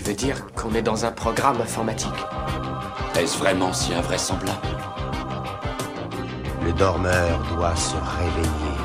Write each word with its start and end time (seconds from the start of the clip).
Tu 0.00 0.06
veux 0.06 0.16
dire 0.16 0.46
qu'on 0.54 0.72
est 0.72 0.80
dans 0.80 1.04
un 1.04 1.12
programme 1.12 1.60
informatique 1.60 2.08
Est-ce 3.18 3.36
vraiment 3.36 3.70
si 3.70 3.92
invraisemblable 3.92 4.66
Le 6.64 6.72
dormeur 6.72 7.38
doit 7.54 7.76
se 7.76 7.96
réveiller. 7.96 8.78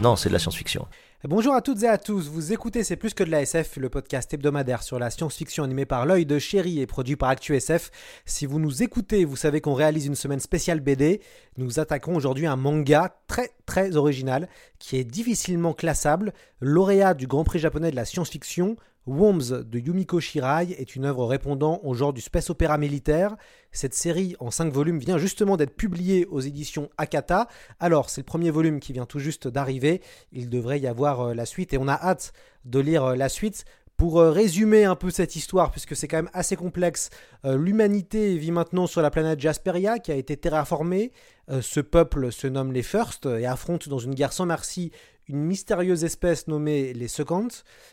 Non, 0.00 0.16
c'est 0.16 0.30
de 0.30 0.32
la 0.32 0.38
science-fiction. 0.38 0.86
Bonjour 1.24 1.52
à 1.54 1.60
toutes 1.60 1.82
et 1.82 1.86
à 1.86 1.98
tous, 1.98 2.30
vous 2.30 2.54
écoutez 2.54 2.82
C'est 2.82 2.96
plus 2.96 3.12
que 3.12 3.22
de 3.22 3.30
la 3.30 3.42
SF, 3.42 3.76
le 3.76 3.90
podcast 3.90 4.32
hebdomadaire 4.32 4.82
sur 4.82 4.98
la 4.98 5.10
science-fiction 5.10 5.64
animé 5.64 5.84
par 5.84 6.06
l'œil 6.06 6.24
de 6.24 6.38
chéri 6.38 6.80
et 6.80 6.86
produit 6.86 7.16
par 7.16 7.28
ActuSF. 7.28 7.90
Si 8.24 8.46
vous 8.46 8.58
nous 8.58 8.82
écoutez, 8.82 9.26
vous 9.26 9.36
savez 9.36 9.60
qu'on 9.60 9.74
réalise 9.74 10.06
une 10.06 10.14
semaine 10.14 10.40
spéciale 10.40 10.80
BD. 10.80 11.20
Nous 11.58 11.78
attaquons 11.78 12.14
aujourd'hui 12.14 12.46
un 12.46 12.56
manga 12.56 13.14
très 13.26 13.50
très 13.66 13.96
original 13.96 14.48
qui 14.78 14.96
est 14.96 15.04
difficilement 15.04 15.74
classable, 15.74 16.32
lauréat 16.62 17.12
du 17.12 17.26
Grand 17.26 17.44
Prix 17.44 17.58
japonais 17.58 17.90
de 17.90 17.96
la 17.96 18.06
science-fiction, 18.06 18.76
Worms 19.06 19.64
de 19.64 19.78
Yumiko 19.78 20.20
Shirai 20.20 20.72
est 20.72 20.94
une 20.94 21.06
œuvre 21.06 21.26
répondant 21.26 21.80
au 21.82 21.94
genre 21.94 22.12
du 22.12 22.20
space 22.20 22.50
opéra 22.50 22.76
militaire. 22.76 23.36
Cette 23.72 23.94
série 23.94 24.36
en 24.40 24.50
5 24.50 24.72
volumes 24.72 24.98
vient 24.98 25.16
justement 25.16 25.56
d'être 25.56 25.74
publiée 25.74 26.26
aux 26.26 26.40
éditions 26.40 26.90
Akata. 26.98 27.48
Alors, 27.78 28.10
c'est 28.10 28.20
le 28.20 28.26
premier 28.26 28.50
volume 28.50 28.78
qui 28.78 28.92
vient 28.92 29.06
tout 29.06 29.18
juste 29.18 29.48
d'arriver. 29.48 30.02
Il 30.32 30.50
devrait 30.50 30.80
y 30.80 30.86
avoir 30.86 31.20
euh, 31.20 31.34
la 31.34 31.46
suite 31.46 31.72
et 31.72 31.78
on 31.78 31.88
a 31.88 31.94
hâte 31.94 32.32
de 32.66 32.78
lire 32.78 33.04
euh, 33.04 33.16
la 33.16 33.28
suite. 33.28 33.64
Pour 33.96 34.18
euh, 34.18 34.30
résumer 34.30 34.84
un 34.84 34.96
peu 34.96 35.10
cette 35.10 35.36
histoire, 35.36 35.70
puisque 35.70 35.96
c'est 35.96 36.08
quand 36.08 36.16
même 36.18 36.30
assez 36.32 36.56
complexe, 36.56 37.10
l'humanité 37.44 38.36
vit 38.38 38.50
maintenant 38.50 38.86
sur 38.86 39.02
la 39.02 39.10
planète 39.10 39.40
Jasperia 39.40 39.98
qui 39.98 40.10
a 40.10 40.14
été 40.14 40.38
terraformée. 40.38 41.12
ce 41.60 41.80
peuple 41.80 42.32
se 42.32 42.46
nomme 42.46 42.72
les 42.72 42.82
First 42.82 43.26
et 43.26 43.44
affronte 43.44 43.90
dans 43.90 43.98
une 43.98 44.14
guerre 44.14 44.32
sans 44.32 44.46
merci 44.46 44.90
une 45.30 45.44
mystérieuse 45.44 46.04
espèce 46.04 46.48
nommée 46.48 46.92
les 46.92 47.08
Second. 47.08 47.48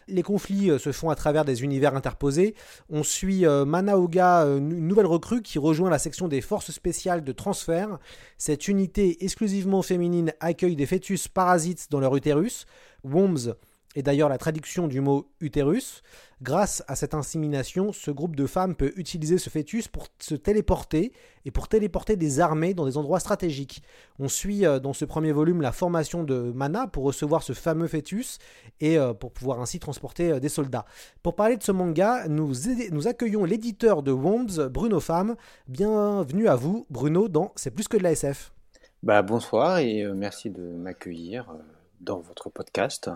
Les 0.08 0.24
conflits 0.24 0.72
euh, 0.72 0.80
se 0.80 0.92
font 0.92 1.10
à 1.10 1.16
travers 1.16 1.46
des 1.46 1.64
univers 1.64 1.96
interposés. 1.96 2.56
On 2.90 3.04
suit 3.04 3.46
euh, 3.46 3.64
Manaoga, 3.64 4.44
euh, 4.44 4.58
une 4.58 4.88
nouvelle 4.88 5.06
recrue 5.06 5.42
qui 5.42 5.60
rejoint 5.60 5.90
la 5.90 6.00
section 6.00 6.28
des 6.28 6.42
forces 6.42 6.72
spéciales 6.72 7.24
de 7.24 7.32
transfert. 7.32 8.00
Cette 8.38 8.68
unité 8.68 9.24
exclusivement 9.24 9.84
féminine 9.84 10.34
accueille 10.40 10.76
des 10.76 10.88
fœtus 10.88 11.28
parasites 11.28 11.88
dans 11.92 12.00
leur 12.00 12.16
utérus. 12.16 12.66
Wombs 13.04 13.56
est 13.98 14.04
d'ailleurs 14.04 14.30
la 14.30 14.38
traduction 14.38 14.88
du 14.88 15.02
mot 15.02 15.28
utérus. 15.42 16.04
Grâce 16.44 16.84
à 16.88 16.96
cette 16.96 17.16
insémination, 17.16 17.92
ce 17.92 18.12
groupe 18.12 18.36
de 18.36 18.46
femmes 18.46 18.76
peut 18.76 18.94
utiliser 18.96 19.40
ce 19.40 19.50
fœtus 19.50 19.88
pour 19.88 20.06
se 20.20 20.36
téléporter 20.36 21.12
et 21.46 21.52
pour 21.52 21.68
téléporter 21.68 22.16
des 22.16 22.40
armées 22.40 22.76
dans 22.76 22.86
des 22.86 22.98
endroits 22.98 23.20
stratégiques. 23.20 23.82
On 24.20 24.28
suit 24.28 24.68
euh, 24.68 24.78
dans 24.80 24.94
ce 24.94 25.04
premier 25.04 25.32
volume 25.32 25.64
la 25.64 25.72
formation 25.72 26.24
de 26.24 26.52
Mana 26.54 26.86
pour 26.86 27.06
recevoir 27.06 27.42
ce 27.42 27.54
fameux 27.54 27.88
fœtus 27.88 28.38
et 28.82 29.00
euh, 29.00 29.16
pour 29.16 29.32
pouvoir 29.32 29.62
ainsi 29.62 29.80
transporter 29.80 30.34
euh, 30.34 30.40
des 30.40 30.50
soldats. 30.50 30.86
Pour 31.24 31.36
parler 31.36 31.58
de 31.58 31.64
ce 31.64 31.72
manga, 31.72 32.28
nous, 32.28 33.08
accueillons 33.08 33.46
l'éditeur 33.46 34.04
de 34.04 34.12
Wombs, 34.12 34.70
Bruno 34.70 35.00
Femme. 35.00 35.36
Bienvenue 35.68 36.48
à 36.48 36.56
vous, 36.56 36.86
Bruno, 36.92 37.30
dans 37.30 37.52
C'est 37.56 37.72
plus 37.72 37.88
que 37.88 37.98
de 37.98 38.04
la 38.04 38.12
SF. 38.12 38.54
Bah, 39.02 39.24
bonsoir 39.24 39.80
et 39.80 40.06
merci 40.14 40.52
de 40.52 40.62
m'accueillir 40.62 41.52
dans 42.00 42.20
votre 42.20 42.52
podcast. 42.52 43.10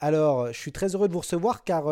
Alors, 0.00 0.48
je 0.48 0.58
suis 0.58 0.72
très 0.72 0.94
heureux 0.94 1.08
de 1.08 1.12
vous 1.12 1.20
recevoir 1.20 1.62
car 1.62 1.88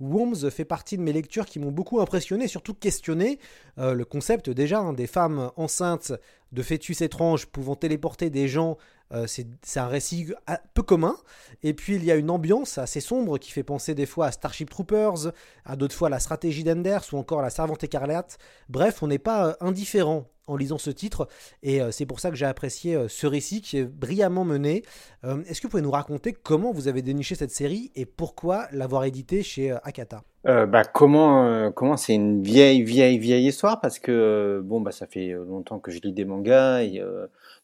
Worms 0.00 0.50
fait 0.50 0.64
partie 0.64 0.96
de 0.96 1.02
mes 1.02 1.12
lectures 1.12 1.46
qui 1.46 1.58
m'ont 1.58 1.70
beaucoup 1.70 2.00
impressionné, 2.00 2.48
surtout 2.48 2.74
questionné. 2.74 3.38
Euh, 3.78 3.94
le 3.94 4.04
concept 4.04 4.50
déjà 4.50 4.80
hein, 4.80 4.92
des 4.92 5.06
femmes 5.06 5.50
enceintes 5.56 6.12
de 6.52 6.62
fœtus 6.62 7.00
étranges 7.00 7.46
pouvant 7.46 7.76
téléporter 7.76 8.30
des 8.30 8.48
gens, 8.48 8.76
euh, 9.12 9.26
c'est 9.26 9.80
un 9.80 9.86
récit 9.86 10.32
peu 10.74 10.82
commun. 10.82 11.16
Et 11.62 11.74
puis 11.74 11.96
il 11.96 12.04
y 12.04 12.10
a 12.10 12.16
une 12.16 12.30
ambiance 12.30 12.78
assez 12.78 13.00
sombre 13.00 13.38
qui 13.38 13.52
fait 13.52 13.62
penser 13.62 13.94
des 13.94 14.06
fois 14.06 14.26
à 14.26 14.32
Starship 14.32 14.70
Troopers, 14.70 15.32
à 15.64 15.76
d'autres 15.76 15.94
fois 15.94 16.08
à 16.08 16.10
la 16.10 16.20
stratégie 16.20 16.64
d'Enders 16.64 17.04
ou 17.12 17.18
encore 17.18 17.40
à 17.40 17.42
la 17.42 17.50
Servante 17.50 17.84
écarlate. 17.84 18.38
Bref, 18.68 19.02
on 19.02 19.06
n'est 19.06 19.18
pas 19.18 19.48
euh, 19.48 19.54
indifférent 19.60 20.26
en 20.46 20.56
lisant 20.56 20.78
ce 20.78 20.90
titre. 20.90 21.28
Et 21.62 21.80
c'est 21.90 22.06
pour 22.06 22.20
ça 22.20 22.30
que 22.30 22.36
j'ai 22.36 22.46
apprécié 22.46 23.08
ce 23.08 23.26
récit 23.26 23.62
qui 23.62 23.78
est 23.78 23.84
brillamment 23.84 24.44
mené. 24.44 24.82
Est-ce 25.22 25.60
que 25.60 25.66
vous 25.66 25.70
pouvez 25.70 25.82
nous 25.82 25.90
raconter 25.90 26.32
comment 26.32 26.72
vous 26.72 26.88
avez 26.88 27.02
déniché 27.02 27.34
cette 27.34 27.50
série 27.50 27.90
et 27.94 28.06
pourquoi 28.06 28.66
l'avoir 28.72 29.04
édité 29.04 29.42
chez 29.42 29.72
Akata? 29.84 30.22
Euh, 30.46 30.66
bah, 30.66 30.84
comment 30.84 31.46
euh, 31.46 31.70
comment 31.70 31.96
c'est 31.96 32.14
une 32.14 32.42
vieille 32.42 32.82
vieille 32.82 33.18
vieille 33.18 33.46
histoire? 33.46 33.80
Parce 33.80 33.98
que 33.98 34.12
euh, 34.12 34.60
bon 34.62 34.82
bah 34.82 34.92
ça 34.92 35.06
fait 35.06 35.28
longtemps 35.28 35.78
que 35.78 35.90
je 35.90 36.00
lis 36.00 36.12
des 36.12 36.26
mangas 36.26 36.82
et 36.82 37.02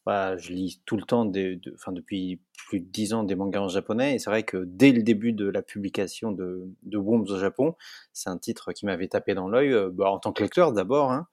bah, 0.07 0.39
je 0.39 0.53
lis 0.53 0.81
tout 0.87 0.97
le 0.97 1.03
temps 1.03 1.27
des 1.27 1.61
enfin 1.75 1.93
depuis 1.93 2.41
plus 2.67 2.81
de 2.81 2.87
dix 2.87 3.13
ans 3.13 3.25
des 3.25 3.35
mangas 3.35 3.61
en 3.61 3.69
japonais 3.69 4.15
et 4.15 4.19
c'est 4.19 4.31
vrai 4.31 4.43
que 4.43 4.65
dès 4.67 4.93
le 4.93 5.03
début 5.03 5.33
de 5.33 5.49
la 5.49 5.63
publication 5.63 6.33
de 6.33 6.69
de 6.83 6.99
au 6.99 7.37
Japon 7.37 7.75
c'est 8.13 8.31
un 8.31 8.39
titre 8.39 8.73
qui 8.73 8.87
m'avait 8.87 9.09
tapé 9.09 9.35
dans 9.35 9.49
l'œil 9.49 9.75
bah, 9.93 10.11
en 10.11 10.19
tant 10.19 10.33
que 10.33 10.43
lecteur 10.43 10.73
d'abord 10.73 11.11
hein, 11.11 11.27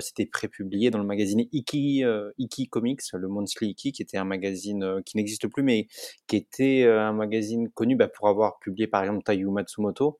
c'était 0.00 0.26
prépublié 0.26 0.90
dans 0.90 0.98
le 0.98 1.04
magazine 1.04 1.46
Iki 1.52 2.04
Iki 2.38 2.68
Comics 2.68 3.02
le 3.12 3.28
Monthly 3.28 3.70
Iki 3.70 3.92
qui 3.92 4.02
était 4.02 4.18
un 4.18 4.24
magazine 4.24 5.02
qui 5.04 5.16
n'existe 5.16 5.46
plus 5.48 5.62
mais 5.62 5.86
qui 6.26 6.36
était 6.36 6.86
un 6.86 7.12
magazine 7.12 7.68
connu 7.70 7.96
bah, 7.96 8.08
pour 8.08 8.28
avoir 8.28 8.58
publié 8.58 8.86
par 8.86 9.02
exemple 9.02 9.22
Taiyu 9.22 9.50
Matsumoto 9.50 10.18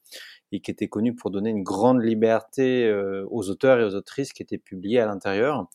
et 0.52 0.60
qui 0.60 0.70
était 0.70 0.88
connu 0.88 1.14
pour 1.14 1.30
donner 1.30 1.50
une 1.50 1.62
grande 1.62 2.02
liberté 2.02 2.86
euh, 2.86 3.26
aux 3.30 3.50
auteurs 3.50 3.80
et 3.80 3.84
aux 3.84 3.94
autrices 3.94 4.32
qui 4.32 4.42
étaient 4.42 4.58
publiés 4.58 5.00
à 5.00 5.06
l'intérieur. 5.06 5.68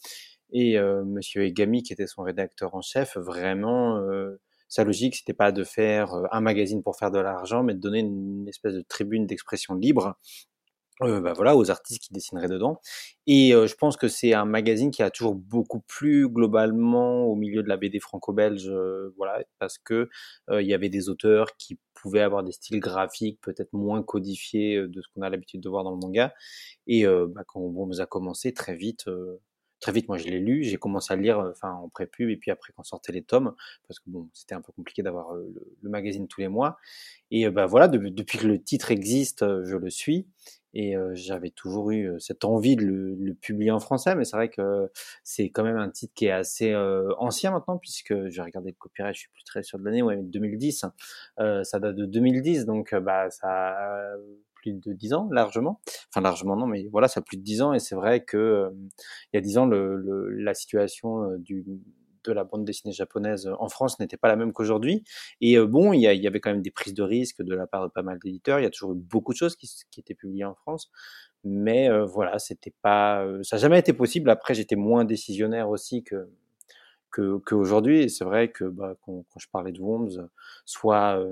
Et 0.52 0.78
euh, 0.78 1.04
Monsieur 1.04 1.44
Egami, 1.44 1.84
qui 1.84 1.94
était 1.94 2.08
son 2.08 2.24
rédacteur 2.24 2.76
en 2.76 2.82
chef, 2.82 3.18
vraiment, 3.18 3.98
euh, 3.98 4.40
sa 4.68 4.84
logique, 4.84 5.16
c'était 5.16 5.34
pas 5.34 5.52
de 5.52 5.64
faire 5.64 6.14
euh, 6.14 6.24
un 6.32 6.42
magazine 6.42 6.84
pour 6.84 6.98
faire 6.98 7.12
de 7.12 7.20
l'argent, 7.20 7.64
mais 7.64 7.74
de 7.74 7.80
donner 7.80 8.00
une 8.00 8.48
espèce 8.48 8.74
de 8.74 8.82
tribune 8.82 9.26
d'expression 9.28 9.76
libre 9.76 10.18
euh, 11.02 11.20
bah 11.20 11.34
voilà, 11.34 11.58
aux 11.58 11.70
artistes 11.70 12.02
qui 12.02 12.14
dessineraient 12.14 12.48
dedans. 12.48 12.80
Et 13.28 13.54
euh, 13.54 13.68
je 13.68 13.76
pense 13.76 13.98
que 13.98 14.08
c'est 14.08 14.34
un 14.34 14.46
magazine 14.46 14.92
qui 14.92 15.04
a 15.04 15.10
toujours 15.12 15.36
beaucoup 15.36 15.82
plu 15.82 16.30
globalement 16.30 17.26
au 17.26 17.36
milieu 17.36 17.62
de 17.64 17.68
la 17.68 17.76
BD 17.76 18.00
franco-belge, 18.00 18.70
euh, 18.70 19.14
voilà, 19.18 19.44
parce 19.60 19.78
que 19.78 20.08
il 20.52 20.66
y 20.66 20.74
avait 20.74 20.88
des 20.90 21.10
auteurs 21.10 21.58
qui 21.58 21.78
pouvaient 21.94 22.22
avoir 22.22 22.44
des 22.44 22.54
styles 22.54 22.80
graphiques 22.80 23.42
peut-être 23.42 23.74
moins 23.74 24.04
codifiés 24.04 24.88
de 24.88 25.02
ce 25.02 25.08
qu'on 25.14 25.22
a 25.22 25.30
l'habitude 25.30 25.62
de 25.62 25.68
voir 25.70 25.84
dans 25.84 25.92
le 25.92 25.98
manga. 25.98 26.34
Et 26.88 27.06
bah, 27.06 27.44
quand 27.48 27.60
on 27.60 27.92
a 27.92 28.06
commencé 28.06 28.54
très 28.54 28.76
vite, 28.76 29.06
très 29.86 29.92
vite, 29.92 30.08
moi 30.08 30.18
je 30.18 30.26
l'ai 30.26 30.40
lu, 30.40 30.64
j'ai 30.64 30.78
commencé 30.78 31.14
à 31.14 31.16
lire, 31.16 31.38
enfin 31.38 31.72
en 31.74 31.90
pré-pub 31.90 32.28
et 32.28 32.38
puis 32.38 32.50
après 32.50 32.74
quand 32.76 32.82
sortaient 32.82 33.12
les 33.12 33.22
tomes, 33.22 33.54
parce 33.88 34.00
que 34.00 34.10
bon, 34.10 34.28
c'était 34.34 34.56
un 34.56 34.62
peu 34.62 34.72
compliqué 34.74 35.04
d'avoir 35.04 35.36
le, 35.36 35.90
magazine 35.90 36.28
tous 36.28 36.42
les 36.42 36.48
mois. 36.48 36.78
Et 37.30 37.48
bah 37.52 37.68
voilà, 37.68 37.88
depuis 37.88 38.40
que 38.40 38.48
le 38.48 38.60
titre 38.60 38.90
existe, 38.90 39.46
je 39.64 39.78
le 39.78 39.90
suis. 39.92 40.28
Et 40.74 40.96
j'avais 41.14 41.52
toujours 41.52 41.92
eu 41.92 42.16
cette 42.20 42.44
envie 42.46 42.76
de 42.76 42.84
le, 42.84 43.34
publier 43.36 43.70
en 43.70 43.80
français, 43.80 44.16
mais 44.16 44.26
c'est 44.26 44.36
vrai 44.36 44.50
que 44.50 44.90
c'est 45.24 45.50
quand 45.52 45.64
même 45.64 45.78
un 45.78 45.90
titre 45.90 46.14
qui 46.16 46.26
est 46.26 46.32
assez 46.32 46.76
ancien 47.20 47.52
maintenant, 47.52 47.78
puisque 47.78 48.28
j'ai 48.28 48.42
regardé 48.42 48.72
le 48.72 48.76
copyright, 48.76 49.14
je 49.14 49.20
suis 49.20 49.30
plus 49.30 49.44
très 49.44 49.62
sûr 49.62 49.78
de 49.78 49.86
l'année, 49.86 50.02
ouais, 50.02 50.18
2010. 50.18 50.84
Hein. 50.84 51.64
ça 51.64 51.80
date 51.80 51.96
de 51.96 52.06
2010, 52.06 52.66
donc 52.66 52.96
bah 52.96 53.30
ça 53.30 53.76
de 54.74 54.94
10 54.94 55.14
ans 55.14 55.30
largement. 55.32 55.82
Enfin 56.10 56.22
largement 56.22 56.56
non, 56.56 56.68
mais 56.68 56.88
voilà, 56.92 57.08
ça 57.08 57.20
a 57.20 57.24
plus 57.24 57.38
de 57.38 57.44
10 57.44 57.62
ans, 57.62 57.74
et 57.74 57.80
c'est 57.80 57.96
vrai 57.96 58.24
que 58.24 58.72
il 59.34 59.38
y 59.38 59.38
a 59.38 59.42
10 59.42 59.58
ans, 59.58 59.66
le, 59.66 60.30
la 60.30 60.54
situation 60.54 61.38
du 61.38 61.66
de 62.26 62.34
la 62.34 62.44
bande 62.44 62.66
dessinée 62.66 62.94
japonaise 62.94 63.50
en 63.60 63.70
France 63.70 64.00
n'était 64.00 64.18
pas 64.18 64.28
la 64.28 64.36
même 64.36 64.54
qu'aujourd'hui. 64.54 65.04
Et 65.42 65.58
euh, 65.58 65.68
bon, 65.68 65.94
il 65.94 66.02
y, 66.02 66.28
avait 66.28 66.40
quand 66.40 66.52
même 66.52 66.62
des 66.62 66.72
prises 66.72 66.94
de 66.94 67.04
risques 67.04 67.42
de 67.42 67.56
la 67.56 67.68
part 67.68 67.84
de 67.84 67.92
pas 67.92 68.04
mal 68.04 68.20
d'éditeurs. 68.20 68.60
Il 68.60 68.64
y 68.64 68.66
a 68.66 68.70
toujours 68.70 68.94
eu 68.94 68.96
beaucoup 68.96 69.34
de 69.34 69.38
choses 69.38 69.56
qui, 69.56 69.70
étaient 69.98 70.16
publiées 70.16 70.46
en 70.46 70.56
France. 70.56 70.92
Mais 71.44 71.90
euh, 71.90 72.06
voilà, 72.06 72.40
c'était 72.40 72.74
pas, 72.82 73.24
euh, 73.24 73.44
ça 73.44 73.58
n'a 73.58 73.62
jamais 73.62 73.80
été 73.80 73.94
possible. 73.94 74.30
Après, 74.30 74.54
j'étais 74.54 74.76
moins 74.76 75.06
décisionnaire 75.06 75.70
aussi 75.70 76.04
que 76.04 76.28
qu'aujourd'hui. 77.46 78.02
et 78.02 78.10
c'est 78.10 78.26
vrai 78.26 78.50
que 78.52 78.66
bah, 78.66 78.96
quand, 79.06 79.24
je 79.38 79.48
parlais 79.50 79.72
de 79.72 79.80
Worms, 79.80 80.28
soit 80.66 81.26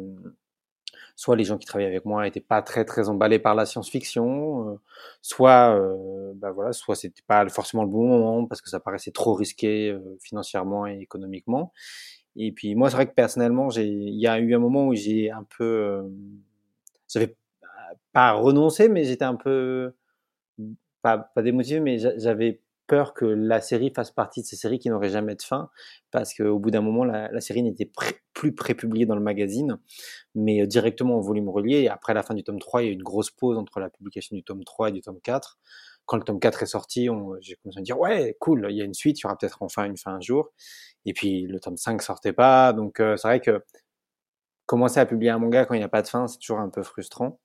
soit 1.16 1.36
les 1.36 1.44
gens 1.44 1.58
qui 1.58 1.66
travaillaient 1.66 1.90
avec 1.90 2.06
moi 2.06 2.24
n'étaient 2.24 2.40
pas 2.42 2.62
très 2.62 2.86
très 2.86 3.10
emballés 3.10 3.40
par 3.40 3.56
la 3.56 3.66
science-fiction, 3.66 4.70
euh, 4.70 4.80
soit 5.22 5.76
euh, 5.76 6.34
bah 6.36 6.52
voilà, 6.52 6.74
soit 6.74 6.96
c'était 6.96 7.24
pas 7.28 7.48
forcément 7.50 7.84
le 7.84 7.90
bon 7.90 8.08
moment 8.08 8.46
parce 8.46 8.62
que 8.62 8.70
ça 8.70 8.80
paraissait 8.80 9.12
trop 9.12 9.34
risqué 9.34 9.92
euh, 9.92 10.18
financièrement 10.22 10.88
et 10.88 11.00
économiquement. 11.00 11.72
Et 12.36 12.52
puis 12.52 12.76
moi 12.76 12.90
c'est 12.90 12.96
vrai 12.96 13.08
que 13.08 13.14
personnellement 13.14 13.70
j'ai 13.70 13.86
il 13.88 14.20
y 14.20 14.28
a 14.28 14.40
eu 14.40 14.56
un 14.56 14.60
moment 14.60 14.88
où 14.88 14.96
j'ai 14.96 15.32
un 15.32 15.46
peu 15.58 16.04
j'avais 17.08 17.36
pas 18.12 18.34
renoncé, 18.34 18.90
mais 18.90 19.04
j'étais 19.04 19.26
un 19.26 19.36
peu 19.36 19.94
pas, 21.04 21.18
pas 21.20 21.42
démotivé, 21.44 21.80
mais 21.80 21.98
j'avais 22.00 22.62
peur 22.88 23.14
que 23.14 23.26
la 23.26 23.62
série 23.62 23.92
fasse 23.94 24.12
partie 24.12 24.42
de 24.42 24.46
ces 24.46 24.56
séries 24.56 24.80
qui 24.80 24.90
n'auraient 24.90 25.10
jamais 25.10 25.36
de 25.36 25.42
fin, 25.42 25.70
parce 26.12 26.34
qu'au 26.34 26.60
bout 26.60 26.72
d'un 26.72 26.82
moment, 26.82 27.04
la, 27.04 27.42
série 27.42 27.64
n'était 27.64 27.90
plus 28.34 28.54
prépubliée 28.54 29.06
dans 29.06 29.16
le 29.16 29.22
magazine, 29.22 29.80
mais 30.36 30.62
euh, 30.62 30.68
directement 30.68 31.18
en 31.18 31.22
volume 31.22 31.50
relié. 31.50 31.82
Et 31.82 31.90
après 31.90 32.14
la 32.14 32.24
fin 32.24 32.34
du 32.34 32.44
tome 32.44 32.60
3, 32.60 32.84
il 32.84 32.86
y 32.86 32.90
a 32.90 32.92
eu 32.92 32.96
une 32.96 33.04
grosse 33.04 33.32
pause 33.32 33.58
entre 33.58 33.80
la 33.80 33.90
publication 33.90 34.36
du 34.36 34.44
tome 34.44 34.64
3 34.64 34.90
et 34.90 34.92
du 34.92 35.02
tome 35.02 35.20
4. 35.22 35.60
Quand 36.06 36.18
le 36.18 36.24
tome 36.24 36.40
4 36.40 36.64
est 36.64 36.68
sorti, 36.68 37.08
j'ai 37.42 37.56
commencé 37.56 37.78
à 37.78 37.82
me 37.82 37.86
dire, 37.86 38.00
ouais, 38.00 38.36
cool, 38.40 38.68
il 38.70 38.76
y 38.76 38.82
a 38.82 38.86
une 38.86 38.94
suite, 38.94 39.20
il 39.20 39.24
y 39.24 39.26
aura 39.26 39.38
peut-être 39.38 39.62
enfin 39.62 39.86
une 39.86 39.98
fin 39.98 40.16
un 40.16 40.22
jour. 40.22 40.52
Et 41.06 41.14
puis 41.14 41.44
le 41.44 41.60
tome 41.60 41.78
5 41.78 42.02
sortait 42.02 42.34
pas, 42.34 42.74
donc 42.74 43.00
euh, 43.00 43.16
c'est 43.18 43.28
vrai 43.28 43.40
que 43.40 43.64
commencer 44.66 45.00
à 45.00 45.06
publier 45.06 45.32
un 45.32 45.40
manga 45.40 45.66
quand 45.66 45.74
il 45.76 45.80
n'y 45.80 45.84
a 45.84 45.90
pas 45.90 46.02
de 46.02 46.08
fin, 46.08 46.28
c'est 46.28 46.40
toujours 46.40 46.60
un 46.60 46.70
peu 46.70 46.84
frustrant. 46.84 47.40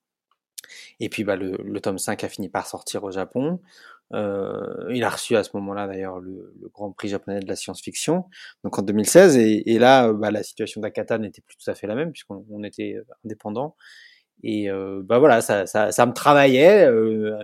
Et 1.01 1.09
puis 1.09 1.25
bah, 1.25 1.37
le, 1.37 1.57
le, 1.57 1.81
tome 1.81 1.99
5 1.99 2.25
a 2.25 2.29
fini 2.29 2.49
par 2.49 2.67
sortir 2.67 3.05
au 3.05 3.11
Japon. 3.11 3.61
Euh, 4.15 4.87
il 4.91 5.05
a 5.05 5.11
reçu 5.11 5.37
à 5.37 5.45
ce 5.45 5.51
moment-là 5.55 5.87
d'ailleurs 5.87 6.19
le, 6.19 6.55
le, 6.59 6.69
Grand 6.69 6.91
Prix 6.93 7.09
japonais 7.09 7.41
de 7.41 7.47
la 7.47 7.57
science-fiction, 7.57 8.25
donc 8.65 8.79
en 8.79 8.83
2016. 8.83 9.37
Et, 9.37 9.75
et 9.75 9.79
là, 9.79 10.13
bah, 10.13 10.31
la 10.31 10.43
situation 10.43 10.81
d'Akata 10.81 11.19
n'était 11.19 11.43
plus 11.43 11.57
tout 11.57 11.71
à 11.71 11.75
fait 11.75 11.87
la 11.87 11.95
même 11.95 12.13
puisqu'on 12.13 12.45
on 12.51 12.63
était 12.65 12.95
euh, 12.97 13.05
indépendant. 13.25 13.77
Et 14.43 14.71
euh, 14.71 15.03
bah 15.05 15.19
voilà, 15.19 15.41
ça, 15.41 15.67
ça, 15.67 15.91
ça 15.93 16.07
me 16.07 16.13
travaillait 16.13 16.87
euh, 16.87 17.39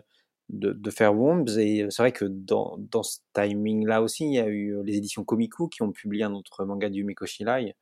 de, 0.49 0.72
de, 0.72 0.90
faire 0.90 1.14
Wombs. 1.14 1.49
Et 1.58 1.87
c'est 1.90 2.02
vrai 2.02 2.12
que 2.12 2.25
dans, 2.25 2.76
dans 2.78 3.02
ce 3.02 3.19
timing-là 3.34 4.02
aussi, 4.02 4.25
il 4.25 4.34
y 4.34 4.38
a 4.38 4.46
eu 4.46 4.82
les 4.84 4.96
éditions 4.96 5.25
Komiku 5.25 5.69
qui 5.69 5.82
ont 5.82 5.93
publié 5.93 6.25
un 6.25 6.32
autre 6.34 6.64
manga 6.64 6.88
du 6.88 7.00
Umeko 7.00 7.26
Shirai, 7.26 7.75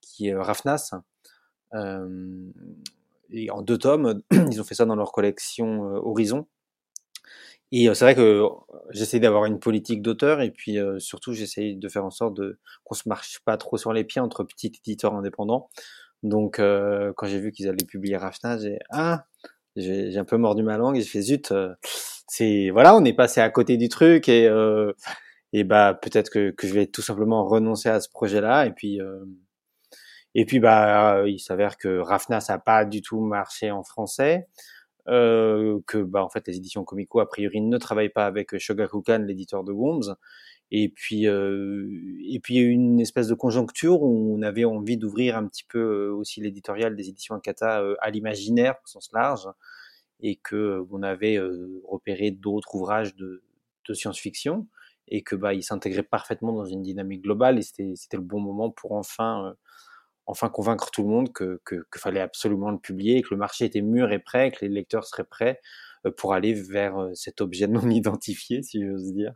qui 0.00 0.28
est 0.28 0.34
Rafnas. 0.34 0.92
Euh, 1.74 2.50
et 3.30 3.50
en 3.50 3.62
deux 3.62 3.78
tomes, 3.78 4.22
ils 4.50 4.60
ont 4.60 4.64
fait 4.64 4.74
ça 4.74 4.84
dans 4.84 4.96
leur 4.96 5.12
collection 5.12 5.82
Horizon. 5.82 6.46
Et 7.72 7.92
c'est 7.94 8.04
vrai 8.04 8.14
que 8.14 8.44
j'essaie 8.90 9.18
d'avoir 9.18 9.44
une 9.44 9.58
politique 9.58 10.00
d'auteur 10.00 10.40
et 10.40 10.50
puis 10.50 10.78
surtout 10.98 11.32
j'essaie 11.32 11.74
de 11.74 11.88
faire 11.88 12.04
en 12.04 12.10
sorte 12.10 12.34
de 12.34 12.60
qu'on 12.84 12.94
se 12.94 13.08
marche 13.08 13.40
pas 13.44 13.56
trop 13.56 13.76
sur 13.76 13.92
les 13.92 14.04
pieds 14.04 14.20
entre 14.20 14.44
petits 14.44 14.68
éditeurs 14.68 15.14
indépendants. 15.14 15.68
Donc 16.22 16.58
quand 16.58 17.26
j'ai 17.26 17.40
vu 17.40 17.52
qu'ils 17.52 17.68
allaient 17.68 17.84
publier 17.86 18.16
Rafna, 18.16 18.58
j'ai 18.58 18.78
ah 18.90 19.24
j'ai 19.74 20.16
un 20.16 20.24
peu 20.24 20.36
mordu 20.36 20.62
ma 20.62 20.78
langue 20.78 20.96
et 20.96 21.00
j'ai 21.00 21.08
fait 21.08 21.20
zut 21.22 21.52
c'est 22.28 22.70
voilà 22.70 22.96
on 22.96 23.04
est 23.04 23.12
passé 23.12 23.40
à 23.40 23.50
côté 23.50 23.76
du 23.76 23.88
truc 23.88 24.28
et 24.28 24.48
et 25.52 25.64
bah 25.64 25.98
peut-être 26.00 26.30
que, 26.30 26.50
que 26.50 26.66
je 26.66 26.74
vais 26.74 26.86
tout 26.86 27.02
simplement 27.02 27.46
renoncer 27.46 27.88
à 27.88 28.00
ce 28.00 28.08
projet-là 28.08 28.66
et 28.66 28.72
puis 28.72 29.00
et 30.34 30.44
puis 30.44 30.60
bah 30.60 31.24
il 31.26 31.40
s'avère 31.40 31.78
que 31.78 31.98
Rafna 31.98 32.40
ça 32.40 32.54
a 32.54 32.58
pas 32.58 32.84
du 32.84 33.02
tout 33.02 33.20
marché 33.20 33.70
en 33.72 33.82
français 33.82 34.46
euh, 35.08 35.78
que 35.86 35.98
bah, 35.98 36.24
en 36.24 36.28
fait 36.28 36.46
les 36.48 36.56
éditions 36.56 36.84
Comico 36.84 37.20
a 37.20 37.28
priori 37.28 37.60
ne 37.60 37.78
travaillent 37.78 38.08
pas 38.08 38.26
avec 38.26 38.56
Shogakukan, 38.58 39.18
l'éditeur 39.18 39.64
de 39.64 39.72
Worms. 39.72 40.16
Et 40.72 40.88
puis 40.88 41.28
euh, 41.28 41.86
et 42.28 42.40
puis 42.40 42.56
une 42.58 43.00
espèce 43.00 43.28
de 43.28 43.34
conjoncture 43.34 44.02
où 44.02 44.34
on 44.36 44.42
avait 44.42 44.64
envie 44.64 44.96
d'ouvrir 44.96 45.36
un 45.36 45.46
petit 45.46 45.64
peu 45.64 45.78
euh, 45.78 46.14
aussi 46.14 46.40
l'éditorial 46.40 46.96
des 46.96 47.08
éditions 47.08 47.36
Akata 47.36 47.82
euh, 47.82 47.94
à 48.00 48.10
l'imaginaire 48.10 48.74
au 48.84 48.88
sens 48.88 49.10
large. 49.12 49.48
Et 50.20 50.36
que 50.36 50.84
on 50.90 51.02
avait 51.02 51.38
repéré 51.86 52.30
d'autres 52.30 52.74
ouvrages 52.74 53.14
de, 53.16 53.42
de 53.86 53.94
science-fiction. 53.94 54.66
Et 55.08 55.22
que 55.22 55.36
bah 55.36 55.54
il 55.54 55.62
s'intégrait 55.62 56.02
parfaitement 56.02 56.52
dans 56.52 56.64
une 56.64 56.82
dynamique 56.82 57.22
globale. 57.22 57.58
Et 57.58 57.62
c'était 57.62 58.16
le 58.16 58.22
bon 58.22 58.40
moment 58.40 58.70
pour 58.70 58.92
enfin 58.92 59.54
enfin 60.26 60.48
convaincre 60.48 60.90
tout 60.90 61.02
le 61.02 61.08
monde 61.08 61.32
que, 61.32 61.60
que, 61.64 61.84
fallait 61.96 62.20
absolument 62.20 62.70
le 62.70 62.78
publier, 62.78 63.22
que 63.22 63.28
le 63.30 63.36
marché 63.36 63.64
était 63.64 63.82
mûr 63.82 64.12
et 64.12 64.18
prêt, 64.18 64.50
que 64.50 64.64
les 64.64 64.70
lecteurs 64.70 65.04
seraient 65.04 65.24
prêts 65.24 65.60
euh, 66.06 66.10
pour 66.10 66.34
aller 66.34 66.54
vers 66.54 66.98
euh, 66.98 67.14
cet 67.14 67.40
objet 67.40 67.66
non 67.66 67.88
identifié, 67.90 68.62
si 68.62 68.84
j'ose 68.84 69.12
dire. 69.12 69.32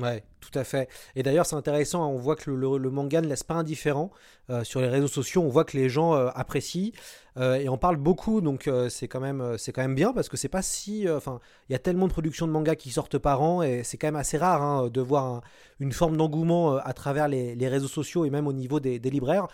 Ouais, 0.00 0.24
tout 0.40 0.56
à 0.58 0.64
fait. 0.64 0.88
Et 1.14 1.22
d'ailleurs, 1.22 1.44
c'est 1.44 1.56
intéressant, 1.56 2.10
on 2.10 2.16
voit 2.16 2.34
que 2.34 2.50
le, 2.50 2.90
manga 2.90 3.20
ne 3.20 3.26
laisse 3.26 3.42
pas 3.42 3.54
indifférent. 3.54 4.10
Euh, 4.48 4.64
sur 4.64 4.80
les 4.80 4.88
réseaux 4.88 5.08
sociaux, 5.08 5.42
on 5.42 5.48
voit 5.48 5.64
que 5.64 5.76
les 5.76 5.88
gens 5.88 6.14
euh, 6.14 6.28
apprécient 6.34 6.92
euh, 7.36 7.56
et 7.56 7.68
en 7.68 7.76
parlent 7.76 7.98
beaucoup, 7.98 8.40
donc 8.40 8.68
c'est 8.88 9.08
quand, 9.08 9.20
même, 9.20 9.56
quand 9.74 9.82
même 9.82 9.94
bien 9.94 10.12
parce 10.12 10.28
que 10.28 10.36
c'est 10.36 10.48
pas 10.48 10.62
si. 10.62 11.08
Enfin, 11.08 11.40
il 11.68 11.72
y 11.72 11.76
a 11.76 11.78
tellement 11.78 12.06
de 12.06 12.12
productions 12.12 12.46
de 12.46 12.52
manga 12.52 12.74
qui 12.76 12.90
sortent 12.90 13.18
par 13.18 13.42
an 13.42 13.62
et 13.62 13.82
c'est 13.84 13.98
quand 13.98 14.08
même 14.08 14.16
assez 14.16 14.38
rare 14.38 14.62
hein, 14.62 14.88
de 14.88 15.00
voir 15.00 15.42
une 15.80 15.92
forme 15.92 16.16
d'engouement 16.16 16.76
à 16.76 16.92
travers 16.92 17.28
les, 17.28 17.68
réseaux 17.68 17.88
sociaux 17.88 18.24
et 18.24 18.30
même 18.30 18.46
au 18.46 18.52
niveau 18.52 18.80
des, 18.80 18.98
des 18.98 19.10
libraires. 19.10 19.48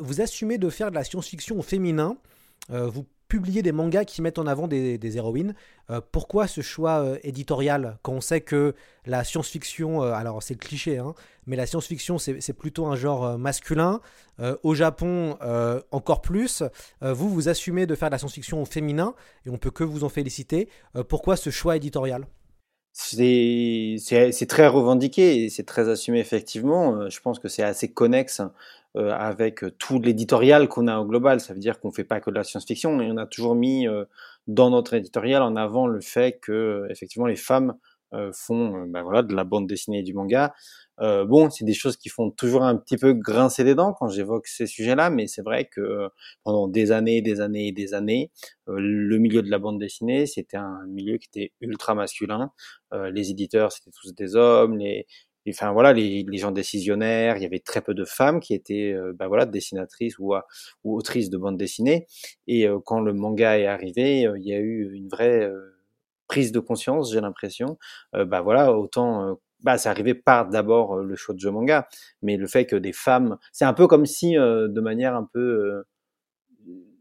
vous 0.00 0.20
assumez 0.20 0.58
de 0.58 0.70
faire 0.70 0.90
de 0.90 0.96
la 0.96 1.04
science-fiction 1.04 1.58
au 1.58 1.62
féminin. 1.62 2.16
vous 2.68 3.06
publier 3.30 3.62
des 3.62 3.72
mangas 3.72 4.04
qui 4.04 4.20
mettent 4.20 4.38
en 4.38 4.46
avant 4.46 4.68
des, 4.68 5.16
héroïnes. 5.16 5.54
Euh, 5.88 6.00
pourquoi 6.12 6.46
ce 6.46 6.60
choix 6.60 6.98
euh, 6.98 7.18
éditorial 7.22 7.96
quand 8.02 8.12
on 8.12 8.20
sait 8.20 8.42
que 8.42 8.74
la 9.06 9.24
science-fiction, 9.24 10.02
euh, 10.02 10.12
alors 10.12 10.42
c'est 10.42 10.54
le 10.54 10.58
cliché, 10.58 10.98
hein, 10.98 11.14
mais 11.46 11.56
la 11.56 11.64
science-fiction 11.64 12.18
c'est 12.18 12.52
plutôt 12.52 12.86
un 12.86 12.96
genre 12.96 13.38
masculin. 13.38 14.00
au 14.62 14.74
Japon 14.74 15.36
encore 15.90 16.22
plus. 16.22 16.62
vous, 17.00 17.28
vous 17.28 17.48
assumez 17.48 17.86
de 17.86 17.94
faire 17.94 18.08
de 18.08 18.14
la 18.14 18.18
science-fiction 18.18 18.60
au 18.62 18.64
féminin 18.64 19.14
et 19.46 19.50
on 19.50 19.58
peut 19.58 19.70
que 19.70 19.84
vous 19.84 20.04
en 20.04 20.08
féliciter. 20.08 20.68
pourquoi 21.08 21.36
ce 21.36 21.50
choix 21.50 21.76
éditorial? 21.76 22.26
C'est 22.92 24.46
très 24.48 24.68
revendiqué 24.68 25.44
et 25.44 25.50
c'est 25.50 25.64
très 25.64 25.88
assumé 25.88 26.20
effectivement. 26.20 27.08
Je 27.08 27.20
pense 27.20 27.38
que 27.38 27.48
c'est 27.48 27.62
assez 27.62 27.88
connexe 27.88 28.42
euh, 28.96 29.12
avec 29.12 29.64
tout 29.78 30.00
l'éditorial 30.00 30.66
qu'on 30.66 30.88
a 30.88 30.98
au 30.98 31.04
global. 31.04 31.40
Ça 31.40 31.54
veut 31.54 31.60
dire 31.60 31.78
qu'on 31.78 31.92
fait 31.92 32.02
pas 32.02 32.20
que 32.20 32.28
de 32.28 32.34
la 32.34 32.42
science-fiction 32.42 33.00
et 33.00 33.08
on 33.12 33.18
a 33.18 33.26
toujours 33.26 33.54
mis 33.54 33.86
euh, 33.86 34.04
dans 34.48 34.68
notre 34.70 34.94
éditorial 34.94 35.42
en 35.42 35.54
avant 35.54 35.86
le 35.86 36.00
fait 36.00 36.40
que 36.42 36.88
effectivement 36.90 37.28
les 37.28 37.36
femmes 37.36 37.74
euh, 38.14 38.32
font 38.34 38.86
ben 38.88 39.02
voilà 39.04 39.22
de 39.22 39.32
la 39.32 39.44
bande 39.44 39.68
dessinée 39.68 40.00
et 40.00 40.02
du 40.02 40.12
manga. 40.12 40.52
bon, 40.98 41.50
c'est 41.50 41.64
des 41.64 41.72
choses 41.72 41.96
qui 41.96 42.08
font 42.08 42.32
toujours 42.32 42.64
un 42.64 42.76
petit 42.76 42.96
peu 42.96 43.12
grincer 43.12 43.62
les 43.62 43.76
dents 43.76 43.92
quand 43.92 44.08
j'évoque 44.08 44.48
ces 44.48 44.66
sujets-là, 44.66 45.08
mais 45.08 45.28
c'est 45.28 45.42
vrai 45.42 45.66
que 45.66 46.08
pendant 46.42 46.66
des 46.66 46.90
années, 46.90 47.22
des 47.22 47.40
années 47.40 47.68
et 47.68 47.72
des 47.72 47.94
années, 47.94 48.32
le 48.66 49.18
milieu 49.18 49.42
de 49.42 49.50
la 49.50 49.58
bande 49.60 49.78
dessinée, 49.78 50.26
c'était 50.26 50.56
un 50.56 50.84
milieu 50.88 51.16
qui 51.18 51.28
était 51.32 51.52
ultra 51.60 51.94
masculin. 51.94 52.50
les 52.92 53.30
éditeurs, 53.30 53.70
c'était 53.72 53.92
tous 53.92 54.12
des 54.14 54.34
hommes, 54.36 54.76
les, 54.76 55.06
enfin 55.48 55.72
voilà, 55.72 55.92
les, 55.92 56.24
gens 56.36 56.50
décisionnaires, 56.50 57.36
il 57.36 57.42
y 57.42 57.46
avait 57.46 57.60
très 57.60 57.80
peu 57.80 57.94
de 57.94 58.04
femmes 58.04 58.40
qui 58.40 58.54
étaient, 58.54 58.92
euh, 58.92 59.12
bah, 59.14 59.28
voilà, 59.28 59.46
dessinatrices 59.46 60.18
ou, 60.18 60.34
ou 60.84 60.96
autrices 60.96 61.30
de 61.30 61.38
bande 61.38 61.56
dessinée. 61.56 62.06
Et 62.46 62.68
euh, 62.68 62.78
quand 62.84 63.00
le 63.00 63.12
manga 63.12 63.58
est 63.58 63.66
arrivé, 63.66 64.26
euh, 64.26 64.38
il 64.38 64.46
y 64.46 64.52
a 64.52 64.58
eu 64.58 64.92
une 64.94 65.08
vraie 65.08 65.50
prise 66.28 66.52
de 66.52 66.60
conscience, 66.60 67.12
j'ai 67.12 67.20
l'impression. 67.20 67.78
bah 68.12 68.40
voilà, 68.40 68.72
autant 68.76 69.38
bah, 69.62 69.78
c'est 69.78 69.88
arrivé 69.88 70.14
par 70.14 70.48
d'abord 70.48 70.96
le 70.96 71.16
shoujo 71.16 71.50
manga, 71.52 71.88
mais 72.22 72.36
le 72.36 72.46
fait 72.46 72.66
que 72.66 72.76
des 72.76 72.92
femmes, 72.92 73.36
c'est 73.52 73.64
un 73.64 73.74
peu 73.74 73.86
comme 73.88 74.06
si, 74.06 74.34
de 74.34 74.80
manière 74.80 75.16
un 75.16 75.28
peu 75.32 75.84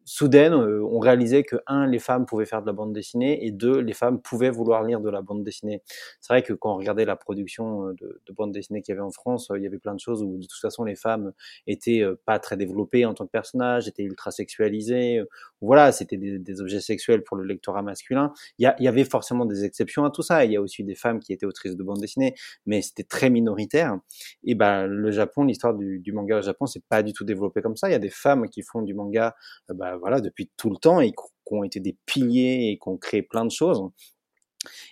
soudaine, 0.09 0.53
euh, 0.53 0.83
on 0.83 0.97
réalisait 0.99 1.43
que 1.43 1.57
un, 1.67 1.85
les 1.85 1.99
femmes 1.99 2.25
pouvaient 2.25 2.47
faire 2.47 2.61
de 2.61 2.67
la 2.67 2.73
bande 2.73 2.93
dessinée 2.93 3.45
et 3.45 3.51
deux, 3.51 3.79
les 3.79 3.93
femmes 3.93 4.19
pouvaient 4.19 4.49
vouloir 4.49 4.83
lire 4.83 5.01
de 5.01 5.09
la 5.09 5.21
bande 5.21 5.43
dessinée. 5.43 5.83
C'est 6.19 6.33
vrai 6.33 6.41
que 6.41 6.53
quand 6.53 6.73
on 6.73 6.77
regardait 6.77 7.05
la 7.05 7.15
production 7.15 7.87
euh, 7.87 7.93
de, 7.93 8.19
de 8.25 8.33
bande 8.33 8.51
dessinée 8.51 8.81
qu'il 8.81 8.93
y 8.93 8.97
avait 8.97 9.05
en 9.05 9.11
France, 9.11 9.51
euh, 9.51 9.59
il 9.59 9.63
y 9.63 9.67
avait 9.67 9.77
plein 9.77 9.93
de 9.93 9.99
choses 9.99 10.23
où 10.23 10.37
de 10.37 10.47
toute 10.47 10.59
façon 10.59 10.83
les 10.83 10.95
femmes 10.95 11.31
étaient 11.67 12.03
pas 12.25 12.39
très 12.39 12.57
développées 12.57 13.05
en 13.05 13.13
tant 13.13 13.25
que 13.25 13.31
personnages, 13.31 13.87
étaient 13.87 14.03
ultra 14.03 14.31
sexualisées. 14.31 15.21
Voilà, 15.61 15.91
c'était 15.91 16.17
des, 16.17 16.61
objets 16.61 16.79
sexuels 16.79 17.23
pour 17.23 17.37
le 17.37 17.43
lectorat 17.43 17.83
masculin. 17.83 18.33
Il 18.57 18.73
y, 18.79 18.87
avait 18.87 19.03
forcément 19.03 19.45
des 19.45 19.63
exceptions 19.63 20.05
à 20.05 20.11
tout 20.11 20.23
ça. 20.23 20.43
Il 20.45 20.51
y 20.51 20.57
a 20.57 20.61
aussi 20.61 20.83
des 20.83 20.95
femmes 20.95 21.19
qui 21.19 21.33
étaient 21.33 21.45
autrices 21.45 21.75
de 21.75 21.83
bande 21.83 21.99
dessinée, 21.99 22.33
mais 22.65 22.81
c'était 22.81 23.03
très 23.03 23.29
minoritaire. 23.29 23.97
Et 24.43 24.55
ben 24.55 24.87
le 24.87 25.11
Japon, 25.11 25.43
l'histoire 25.43 25.75
du, 25.75 25.99
du, 25.99 26.11
manga 26.11 26.39
au 26.39 26.41
Japon, 26.41 26.65
c'est 26.65 26.83
pas 26.85 27.03
du 27.03 27.13
tout 27.13 27.23
développé 27.23 27.61
comme 27.61 27.75
ça. 27.75 27.89
Il 27.89 27.91
y 27.91 27.95
a 27.95 27.99
des 27.99 28.09
femmes 28.09 28.49
qui 28.49 28.63
font 28.63 28.81
du 28.81 28.93
manga. 28.93 29.35
Bah, 29.69 29.98
voilà, 29.99 30.21
depuis 30.21 30.49
tout 30.57 30.69
le 30.69 30.77
temps 30.77 30.99
et 31.01 31.11
qui 31.11 31.53
ont 31.53 31.63
été 31.63 31.79
des 31.79 31.97
piliers 32.05 32.69
et 32.71 32.77
qui 32.77 32.89
ont 32.89 32.97
créé 32.97 33.21
plein 33.21 33.45
de 33.45 33.51
choses. 33.51 33.81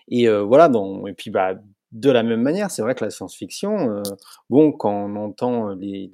Et 0.10 0.28
euh, 0.28 0.44
voilà, 0.44 0.70
donc, 0.70 1.08
et 1.10 1.14
puis 1.14 1.30
bah, 1.30 1.56
de 1.92 2.12
la 2.12 2.24
même 2.24 2.42
manière, 2.42 2.70
c'est 2.72 2.82
vrai 2.82 2.96
que 2.96 3.04
la 3.06 3.10
science-fiction, 3.12 3.92
euh, 3.98 4.04
bon, 4.50 4.72
quand 4.72 4.92
on 4.92 5.16
entend 5.16 5.70
les, 5.76 6.10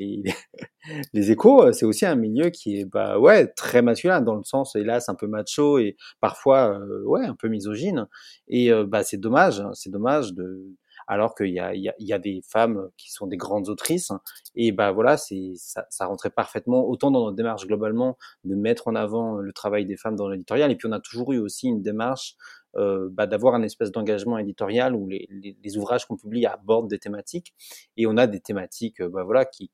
les, 1.14 1.32
échos, 1.32 1.72
c'est 1.74 1.86
aussi 1.86 2.06
un 2.06 2.16
milieu 2.16 2.50
qui 2.50 2.80
est 2.80 2.86
bah 2.86 3.18
ouais 3.20 3.48
très 3.48 3.82
masculin 3.82 4.22
dans 4.22 4.36
le 4.36 4.44
sens 4.44 4.76
hélas 4.76 5.10
un 5.10 5.16
peu 5.16 5.28
macho 5.28 5.80
et 5.80 5.98
parfois 6.22 6.80
euh, 6.80 7.04
ouais 7.06 7.26
un 7.26 7.36
peu 7.36 7.48
misogyne. 7.50 8.08
Et 8.48 8.72
bah 8.88 9.04
c'est 9.04 9.18
dommage, 9.18 9.64
c'est 9.74 9.90
dommage 9.92 10.34
de 10.34 10.76
alors 11.08 11.36
qu'il 11.36 11.54
y 11.54 11.60
a, 11.60 11.74
il 11.76 11.82
y, 11.82 11.90
a, 11.90 11.96
y 12.00 12.14
a, 12.14 12.20
des 12.20 12.42
femmes 12.48 12.90
qui 12.98 13.12
sont 13.12 13.28
des 13.28 13.38
grandes 13.38 13.70
autrices. 13.70 14.12
Et 14.56 14.72
bah 14.72 14.92
voilà, 14.92 15.18
c'est 15.18 15.54
ça, 15.56 15.86
ça 15.90 16.06
rentrait 16.06 16.30
parfaitement 16.30 16.88
autant 16.88 17.12
dans 17.12 17.26
notre 17.26 17.36
démarche 17.36 17.66
globalement 17.68 18.18
de 18.44 18.56
mettre 18.56 18.88
en 18.88 18.96
avant 18.96 19.38
le 19.38 19.54
travail 19.54 19.86
des 19.86 19.98
femmes 19.98 20.16
dans 20.16 20.30
l'éditorial. 20.30 20.72
Et 20.72 20.76
puis 20.76 20.88
on 20.88 20.92
a 20.92 21.00
toujours 21.00 21.34
eu 21.34 21.40
aussi 21.40 21.68
une 21.68 21.82
démarche 21.82 22.36
euh, 22.76 23.10
bah, 23.12 23.28
d'avoir 23.28 23.54
un 23.56 23.62
espèce 23.62 23.92
d'engagement 23.92 24.38
éditorial 24.38 24.96
où 24.96 25.08
les, 25.08 25.28
les, 25.30 25.58
les 25.64 25.78
ouvrages 25.78 26.06
qu'on 26.06 26.18
publie 26.18 26.46
abordent 26.46 26.90
des 26.90 27.00
thématiques. 27.00 27.54
Et 27.98 28.08
on 28.08 28.18
a 28.18 28.28
des 28.28 28.40
thématiques, 28.40 29.02
bah 29.02 29.24
voilà, 29.24 29.46
qui 29.46 29.72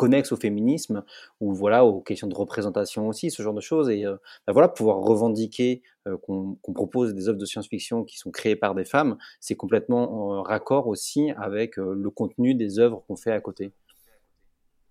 connexes 0.00 0.32
au 0.32 0.36
féminisme 0.36 1.04
ou 1.40 1.52
voilà 1.52 1.84
aux 1.84 2.00
questions 2.00 2.26
de 2.26 2.34
représentation 2.34 3.06
aussi, 3.06 3.30
ce 3.30 3.42
genre 3.42 3.52
de 3.52 3.60
choses. 3.60 3.90
Et 3.90 4.04
bah, 4.46 4.54
voilà, 4.54 4.68
pouvoir 4.68 4.96
revendiquer 4.96 5.82
qu'on 6.22 6.56
propose 6.74 7.12
des 7.12 7.28
œuvres 7.28 7.38
de 7.38 7.44
science-fiction 7.44 8.04
qui 8.04 8.16
sont 8.16 8.30
créées 8.30 8.56
par 8.56 8.74
des 8.74 8.86
femmes, 8.86 9.18
c'est 9.40 9.56
complètement 9.56 10.42
raccord 10.42 10.86
aussi 10.86 11.32
avec 11.36 11.76
le 11.76 12.08
contenu 12.08 12.54
des 12.54 12.78
œuvres 12.78 13.04
qu'on 13.06 13.16
fait 13.16 13.32
à 13.32 13.40
côté. 13.42 13.72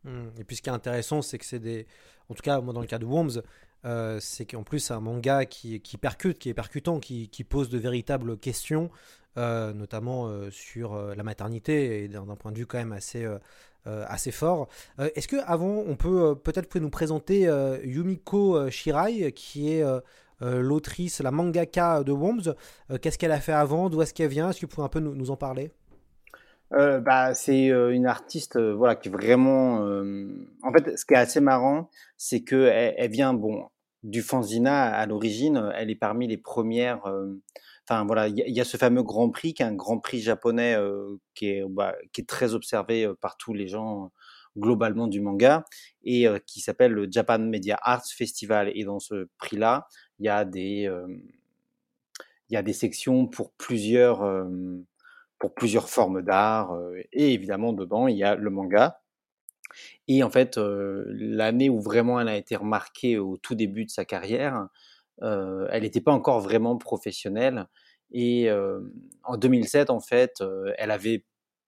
Mmh. 0.03 0.27
Et 0.37 0.43
puis 0.43 0.55
ce 0.55 0.61
qui 0.61 0.69
est 0.69 0.73
intéressant, 0.73 1.23
c'est 1.23 1.39
que 1.39 1.45
c'est 1.45 1.59
des. 1.59 1.87
En 2.29 2.35
tout 2.35 2.43
cas, 2.43 2.61
moi, 2.61 2.73
dans 2.73 2.81
le 2.81 2.87
cas 2.87 2.99
de 2.99 3.05
Worms, 3.05 3.41
euh, 3.85 4.19
c'est 4.19 4.45
qu'en 4.45 4.63
plus, 4.63 4.79
c'est 4.79 4.93
un 4.93 4.99
manga 4.99 5.45
qui, 5.45 5.81
qui, 5.81 5.97
percute, 5.97 6.37
qui 6.37 6.49
est 6.49 6.53
percutant, 6.53 6.99
qui 6.99 7.27
pose 7.47 7.69
de 7.69 7.77
véritables 7.77 8.37
questions, 8.37 8.89
euh, 9.37 9.73
notamment 9.73 10.27
euh, 10.27 10.49
sur 10.51 10.95
la 11.15 11.23
maternité, 11.23 12.03
et 12.03 12.07
d'un 12.07 12.23
point 12.35 12.51
de 12.51 12.57
vue 12.57 12.65
quand 12.65 12.77
même 12.77 12.93
assez, 12.93 13.27
assez 13.85 14.31
fort. 14.31 14.67
Est-ce 14.99 15.27
que 15.27 15.37
avant, 15.45 15.83
on 15.87 15.95
peut 15.95 16.35
peut-être 16.35 16.77
nous 16.79 16.89
présenter 16.89 17.49
Yumiko 17.83 18.69
Shirai, 18.69 19.31
qui 19.31 19.71
est 19.71 19.83
l'autrice, 20.41 21.21
la 21.21 21.31
mangaka 21.31 22.03
de 22.03 22.11
Worms. 22.11 22.53
Qu'est-ce 23.01 23.17
qu'elle 23.17 23.31
a 23.31 23.39
fait 23.39 23.53
avant? 23.53 23.89
D'où 23.89 24.01
est-ce 24.01 24.13
qu'elle 24.13 24.29
vient? 24.29 24.49
Est-ce 24.49 24.61
que 24.61 24.65
vous 24.65 24.71
pouvez 24.71 24.85
un 24.85 24.89
peu 24.89 24.99
nous, 24.99 25.31
en 25.31 25.37
parler? 25.37 25.71
Euh, 26.73 26.99
bah, 26.99 27.33
c'est 27.33 27.71
euh, 27.71 27.91
une 27.91 28.05
artiste 28.05 28.57
euh, 28.57 28.75
voilà 28.75 28.95
qui 28.95 29.09
vraiment 29.09 29.79
en 30.61 30.71
fait 30.71 30.95
ce 30.97 31.03
qui 31.03 31.15
est 31.15 31.17
assez 31.17 31.41
marrant 31.41 31.89
c'est 32.15 32.41
que 32.41 32.69
elle, 32.71 33.09
vient 33.09 33.33
bon 33.33 33.65
du 34.03 34.21
fanzina 34.21 34.93
à 34.93 35.05
l'origine. 35.05 35.71
Elle 35.75 35.89
est 35.89 35.95
parmi 35.95 36.27
les 36.27 36.37
premières 36.37 37.01
enfin 37.89 38.05
voilà 38.05 38.27
il 38.27 38.37
y, 38.37 38.61
a 38.61 38.65
ce 38.65 38.77
fameux 38.77 39.03
Grand 39.03 39.29
Prix 39.29 39.53
qui 39.53 39.63
est 39.63 39.65
un 39.65 39.73
Grand 39.73 39.99
Prix 39.99 40.19
japonais 40.21 40.77
qui 41.33 41.49
est 41.49 41.63
bah, 41.67 41.95
qui 42.13 42.21
est 42.21 42.25
très 42.25 42.53
observé 42.53 43.11
par 43.19 43.37
tous 43.37 43.53
les 43.53 43.67
gens 43.67 44.11
globalement 44.57 45.07
du 45.07 45.21
manga 45.21 45.65
et 46.03 46.27
qui 46.45 46.59
s'appelle 46.59 46.91
le 46.91 47.07
Japan 47.09 47.39
Media 47.39 47.77
Arts 47.81 48.07
Festival 48.15 48.71
et 48.75 48.83
dans 48.83 48.99
ce 48.99 49.27
prix 49.37 49.57
là 49.57 49.87
il 50.19 50.25
y 50.25 50.29
a 50.29 50.45
des 50.45 50.89
il 52.49 52.63
des 52.63 52.73
sections 52.73 53.27
pour 53.27 53.53
plusieurs 53.53 54.23
pour 55.39 55.53
plusieurs 55.53 55.89
formes 55.89 56.21
d'art. 56.21 56.77
et 57.13 57.33
évidemment, 57.33 57.73
dedans, 57.73 58.07
il 58.07 58.17
y 58.17 58.23
a 58.23 58.35
le 58.35 58.49
manga. 58.49 59.01
Et 60.07 60.23
en 60.23 60.29
fait, 60.29 60.57
l'année 60.57 61.69
où 61.69 61.79
vraiment 61.79 62.19
elle 62.19 62.27
a 62.27 62.35
été 62.35 62.55
remarquée 62.55 63.17
au 63.17 63.37
tout 63.37 63.55
début 63.55 63.85
de 63.85 63.89
sa 63.89 64.05
carrière, 64.05 64.67
elle 65.21 65.81
n'était 65.83 66.01
pas 66.01 66.11
encore 66.11 66.39
vraiment 66.39 66.77
professionnelle. 66.77 67.67
Et 68.11 68.49
en 69.23 69.37
2007, 69.37 69.89
en 69.89 69.99
fait, 69.99 70.43
elle 70.77 70.91
avait 70.91 71.25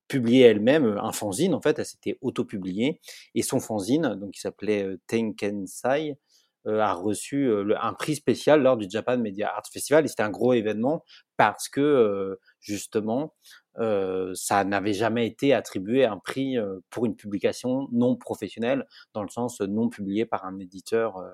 publié 0.07 0.43
elle-même 0.45 0.97
un 1.01 1.11
fanzine. 1.11 1.53
En 1.53 1.61
fait, 1.61 1.79
elle 1.79 1.85
s'était 1.85 2.17
auto-publiée. 2.21 2.99
Et 3.35 3.41
son 3.41 3.59
fanzine, 3.59 4.15
donc 4.15 4.31
qui 4.31 4.41
s'appelait 4.41 4.97
Tenkensai, 5.07 6.17
a 6.65 6.93
reçu 6.93 7.51
un 7.79 7.93
prix 7.93 8.15
spécial 8.15 8.61
lors 8.61 8.77
du 8.77 8.87
Japan 8.89 9.17
Media 9.17 9.53
Art 9.53 9.67
Festival. 9.71 10.05
Et 10.05 10.07
c'était 10.07 10.23
un 10.23 10.29
gros 10.29 10.53
événement 10.53 11.03
parce 11.37 11.69
que 11.69 12.37
justement, 12.59 13.33
euh, 13.77 14.31
ça 14.35 14.63
n'avait 14.63 14.93
jamais 14.93 15.25
été 15.25 15.53
attribué 15.53 16.05
un 16.05 16.17
prix 16.17 16.57
euh, 16.57 16.79
pour 16.89 17.05
une 17.05 17.15
publication 17.15 17.87
non 17.91 18.15
professionnelle, 18.15 18.85
dans 19.13 19.23
le 19.23 19.29
sens 19.29 19.61
non 19.61 19.89
publié 19.89 20.25
par 20.25 20.45
un 20.45 20.59
éditeur 20.59 21.17
euh, 21.17 21.31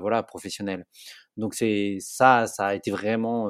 voilà, 0.00 0.22
professionnel. 0.22 0.84
Donc 1.36 1.54
c'est 1.54 1.98
ça, 2.00 2.46
ça 2.46 2.66
a 2.68 2.74
été 2.74 2.90
vraiment 2.90 3.48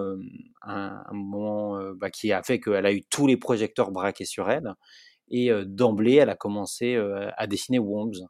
un, 0.63 1.03
moment 1.13 1.79
bah, 1.95 2.11
qui 2.11 2.33
a 2.33 2.43
fait 2.43 2.61
qu'elle 2.61 2.87
a 2.87 2.93
eu 2.93 3.03
tous 3.05 3.27
les 3.27 3.37
projecteurs 3.37 3.91
braqués 3.91 4.25
sur 4.25 4.51
elle. 4.51 4.75
Et 5.31 5.51
d'emblée, 5.67 6.15
elle 6.15 6.31
a 6.31 6.37
commencé 6.37 6.97
à 7.37 7.47
dessiner 7.47 7.79
Worms. 7.79 8.29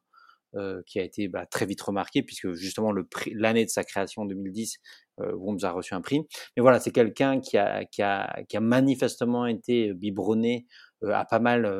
Qui 0.86 1.00
a 1.00 1.02
été 1.02 1.26
bah, 1.26 1.46
très 1.46 1.66
vite 1.66 1.82
remarqué, 1.82 2.22
puisque 2.22 2.52
justement 2.52 2.92
l'année 3.32 3.64
de 3.64 3.70
sa 3.70 3.82
création 3.82 4.22
en 4.22 4.24
2010, 4.24 4.78
euh, 5.20 5.32
Worms 5.34 5.64
a 5.64 5.72
reçu 5.72 5.94
un 5.94 6.00
prix. 6.00 6.20
Mais 6.56 6.60
voilà, 6.60 6.78
c'est 6.78 6.92
quelqu'un 6.92 7.40
qui 7.40 7.56
a, 7.58 7.84
qui, 7.84 8.02
a, 8.02 8.44
manifestement 8.60 9.46
été 9.46 9.92
biberonné 9.94 10.66
à 11.02 11.24
pas 11.24 11.40
mal 11.40 11.70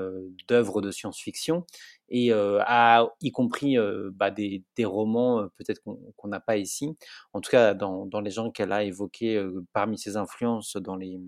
d'œuvres 0.49 0.83
de 0.83 0.91
science-fiction, 0.91 1.65
et 2.09 2.31
y 3.21 3.31
compris 3.33 3.77
bah, 4.13 4.31
des, 4.31 4.65
romans 4.85 5.49
peut-être 5.57 5.81
qu'on 5.83 6.29
n'a 6.29 6.41
pas 6.41 6.57
ici. 6.57 6.97
En 7.33 7.41
tout 7.41 7.51
cas, 7.51 7.75
dans, 7.75 8.21
les 8.21 8.31
gens 8.31 8.51
qu'elle 8.51 8.73
a 8.73 8.85
évoqués 8.85 9.43
parmi 9.73 9.99
ses 9.99 10.17
influences 10.17 10.77
dans 10.77 10.97
les 10.97 11.21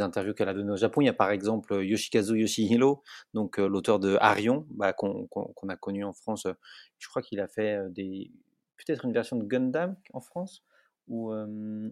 interviews 0.00 0.34
qu'elle 0.34 0.48
a 0.48 0.54
données 0.54 0.72
au 0.72 0.76
Japon. 0.76 1.00
Il 1.00 1.06
y 1.06 1.08
a 1.10 1.14
par 1.14 1.30
exemple 1.30 1.82
Yoshikazu 1.82 2.38
Yoshihiro, 2.38 3.02
donc 3.34 3.58
l'auteur 3.58 3.98
de 3.98 4.16
Arion, 4.20 4.66
bah, 4.70 4.92
qu'on 4.92 5.28
a 5.68 5.76
connu 5.76 6.04
en 6.04 6.12
France. 6.12 6.46
je 6.98 7.08
crois 7.08 7.22
qu'il 7.22 7.40
a 7.40 7.48
fait 7.48 7.78
peut-être 8.86 9.04
une 9.04 9.12
version 9.12 9.36
de 9.36 9.44
Gundam 9.44 9.96
en 10.12 10.20
France, 10.20 10.64
ou 11.08 11.32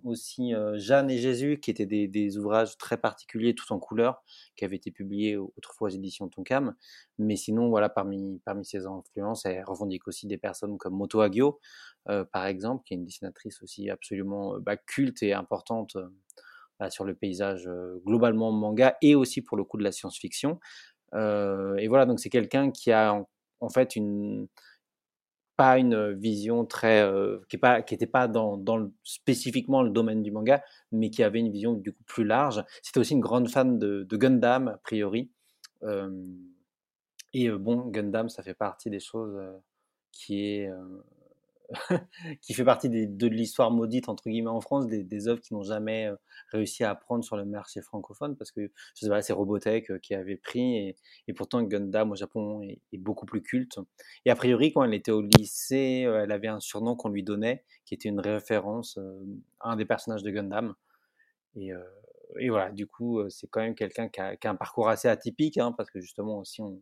aussi 0.05 0.53
Jeanne 0.75 1.11
et 1.11 1.19
Jésus, 1.19 1.59
qui 1.61 1.71
étaient 1.71 1.87
des, 1.87 2.39
ouvrages 2.39 2.77
très 2.79 2.97
particuliers, 2.97 3.55
tout 3.55 3.73
en 3.73 3.79
couleur, 3.79 4.23
qui 4.57 4.65
avaient 4.65 4.77
été 4.77 4.91
publiés 4.91 5.37
autrefois 5.37 5.89
aux 5.89 5.91
éditions 5.91 6.29
Tonkam. 6.29 6.75
Mais 7.19 7.37
sinon, 7.37 7.69
voilà, 7.69 7.89
parmi, 7.89 8.41
parmi 8.45 8.65
ses 8.65 8.87
influences, 8.87 9.45
elle 9.45 9.65
revendique 9.65 10.09
aussi 10.09 10.27
des 10.27 10.39
personnes 10.39 10.79
comme 10.79 10.95
Moto 10.95 11.21
Hagio, 11.21 11.61
par 12.05 12.47
exemple, 12.47 12.85
qui 12.85 12.95
est 12.95 12.97
une 12.97 13.05
dessinatrice 13.05 13.63
aussi 13.63 13.91
absolument 13.91 14.59
bah, 14.61 14.77
culte 14.77 15.23
et 15.23 15.35
importante 15.35 15.97
sur 16.89 17.05
le 17.05 17.15
paysage 17.15 17.69
globalement 18.07 18.53
manga 18.53 18.97
et 19.03 19.15
aussi 19.15 19.43
pour 19.43 19.57
le 19.57 19.65
coup 19.65 19.77
de 19.77 19.85
la 19.85 19.93
science-fiction. 19.93 20.59
et 21.15 21.89
voilà, 21.89 22.07
donc 22.07 22.21
c'est 22.21 22.31
quelqu'un 22.31 22.71
qui 22.71 22.93
a 22.93 23.23
en, 23.61 23.69
fait 23.69 23.97
une 23.97 24.49
pas 25.61 25.79
une 25.79 26.13
vision 26.15 26.65
très 26.65 27.07
qui 27.51 27.57
n'était 27.57 27.59
pas 27.59 27.83
qui 27.83 27.95
était 27.95 28.07
pas 28.07 28.29
dans, 28.29 28.57
dans 28.57 28.91
spécifiquement 29.03 29.83
le 29.83 29.91
domaine 29.91 30.23
du 30.23 30.31
manga, 30.31 30.63
mais 30.91 31.11
qui 31.11 31.23
avait 31.23 31.41
une 31.41 31.53
vision 31.53 31.75
du 31.75 31.93
coup 31.93 32.03
plus 32.05 32.25
large. 32.25 32.65
C'était 32.83 32.99
aussi 32.99 33.13
une 33.13 33.21
grande 33.21 33.51
fan 33.51 33.79
de 33.79 34.17
Gundam 34.17 34.69
a 34.69 34.79
priori. 34.79 35.31
et 37.35 37.51
bon, 37.51 37.89
Gundam, 37.89 38.31
ça 38.31 38.43
fait 38.43 38.55
partie 38.55 38.89
des 38.89 39.01
choses 39.01 39.39
qui 40.13 40.47
est 40.47 40.71
qui 42.43 42.55
fait 42.55 42.65
partie 42.65 42.89
de 42.89 43.27
l'histoire 43.27 43.71
maudite 43.71 44.09
entre 44.09 44.29
guillemets 44.29 44.51
en 44.51 44.61
France, 44.61 44.87
des, 44.89 45.29
œuvres 45.29 45.41
qui 45.41 45.55
n'ont 45.55 45.63
jamais 45.63 46.07
euh, 46.07 46.17
réussi 46.51 46.85
à 46.85 46.95
prendre 46.95 47.25
sur 47.25 47.37
le 47.37 47.45
marché 47.45 47.81
francophone 47.81 48.37
parce 48.37 48.51
que 48.51 48.71
je 48.95 49.01
sais 49.01 49.09
pas, 49.09 49.23
c'est 49.23 49.33
Robotech 49.33 49.91
euh, 49.91 49.99
qui 49.99 50.15
avait 50.15 50.37
pris 50.37 50.97
et, 51.29 51.33
pourtant 51.35 51.63
Gundam 51.63 52.11
au 52.11 52.17
Japon 52.17 52.63
est, 52.63 52.99
beaucoup 52.99 53.25
plus 53.25 53.43
culte. 53.43 53.79
Et 54.25 54.31
a 54.31 54.37
priori, 54.37 54.73
quand 54.73 54.83
elle 54.85 54.95
était 54.95 55.13
au 55.13 55.23
lycée, 55.23 56.05
euh, 56.07 56.25
elle 56.25 56.33
avait 56.33 56.49
un 56.49 56.61
surnom 56.61 56.97
qu'on 56.97 57.09
lui 57.09 57.23
donnait 57.23 57.65
qui 57.85 57.95
était 57.95 58.09
une 58.09 58.21
référence 58.21 58.99
à 59.61 59.71
un 59.71 59.77
des 59.77 59.85
personnages 59.85 60.23
de 60.23 60.31
Gundam. 60.31 60.75
Et, 61.57 61.73
voilà, 62.49 62.71
du 62.71 62.87
coup, 62.87 63.29
c'est 63.29 63.49
quand 63.49 63.61
même 63.61 63.75
quelqu'un 63.75 64.09
qui, 64.09 64.21
qui 64.41 64.47
a, 64.47 64.51
un 64.51 64.55
parcours 64.55 64.89
assez 64.89 65.09
atypique 65.09 65.59
hein, 65.59 65.73
parce 65.73 65.91
que 65.91 66.01
justement 66.01 66.39
aussi 66.39 66.63
on 66.63 66.81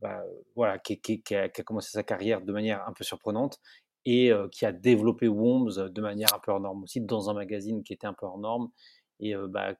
bah, 0.00 0.22
voilà, 0.56 0.78
qui, 0.78 1.00
qui, 1.00 1.34
a, 1.34 1.48
commencé 1.48 1.90
sa 1.90 2.02
carrière 2.02 2.42
de 2.42 2.52
manière 2.52 2.86
un 2.86 2.92
peu 2.92 3.04
surprenante 3.04 3.58
et 4.06 4.32
qui 4.52 4.64
a 4.64 4.72
développé 4.72 5.28
Worms 5.28 5.90
de 5.90 6.00
manière 6.00 6.28
un 6.34 6.38
peu 6.38 6.52
hors 6.52 6.60
norme 6.60 6.84
aussi 6.84 7.02
dans 7.02 7.28
un 7.28 7.34
magazine 7.34 7.82
qui 7.82 7.92
était 7.92 8.06
un 8.06 8.14
peu 8.14 8.24
hors 8.24 8.38
norme. 8.38 8.70
Et 9.20 9.34
bah, 9.36 9.74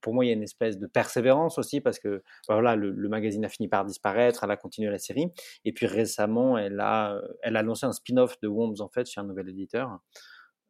pour 0.00 0.14
moi, 0.14 0.24
il 0.24 0.28
y 0.28 0.30
a 0.30 0.34
une 0.34 0.42
espèce 0.42 0.78
de 0.78 0.86
persévérance 0.86 1.58
aussi 1.58 1.80
parce 1.80 1.98
que 1.98 2.22
bah, 2.48 2.54
voilà, 2.54 2.76
le, 2.76 3.08
magazine 3.08 3.44
a 3.44 3.48
fini 3.48 3.68
par 3.68 3.84
disparaître, 3.84 4.44
elle 4.44 4.50
a 4.50 4.56
continué 4.56 4.90
la 4.90 4.98
série. 4.98 5.32
Et 5.64 5.72
puis 5.72 5.86
récemment, 5.86 6.58
elle 6.58 6.78
a, 6.80 7.20
elle 7.42 7.56
a 7.56 7.62
lancé 7.62 7.86
un 7.86 7.92
spin-off 7.92 8.38
de 8.40 8.48
Worms 8.48 8.80
en 8.80 8.88
fait 8.88 9.08
chez 9.08 9.20
un 9.20 9.24
nouvel 9.24 9.48
éditeur 9.48 9.98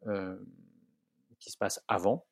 euh, 0.06 0.37
qui 1.40 1.50
se 1.50 1.58
passe 1.58 1.82
avant. 1.88 2.25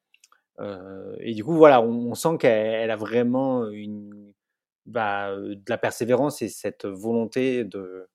Euh, 0.60 1.16
et 1.20 1.34
du 1.34 1.42
coup, 1.42 1.54
voilà, 1.54 1.80
on, 1.80 2.10
on 2.10 2.14
sent 2.14 2.38
qu'elle 2.38 2.90
a 2.90 2.96
vraiment 2.96 3.68
une, 3.68 4.32
bah, 4.86 5.34
de 5.36 5.62
la 5.68 5.78
persévérance 5.78 6.42
et 6.42 6.48
cette 6.48 6.86
volonté 6.86 7.64
de, 7.64 8.08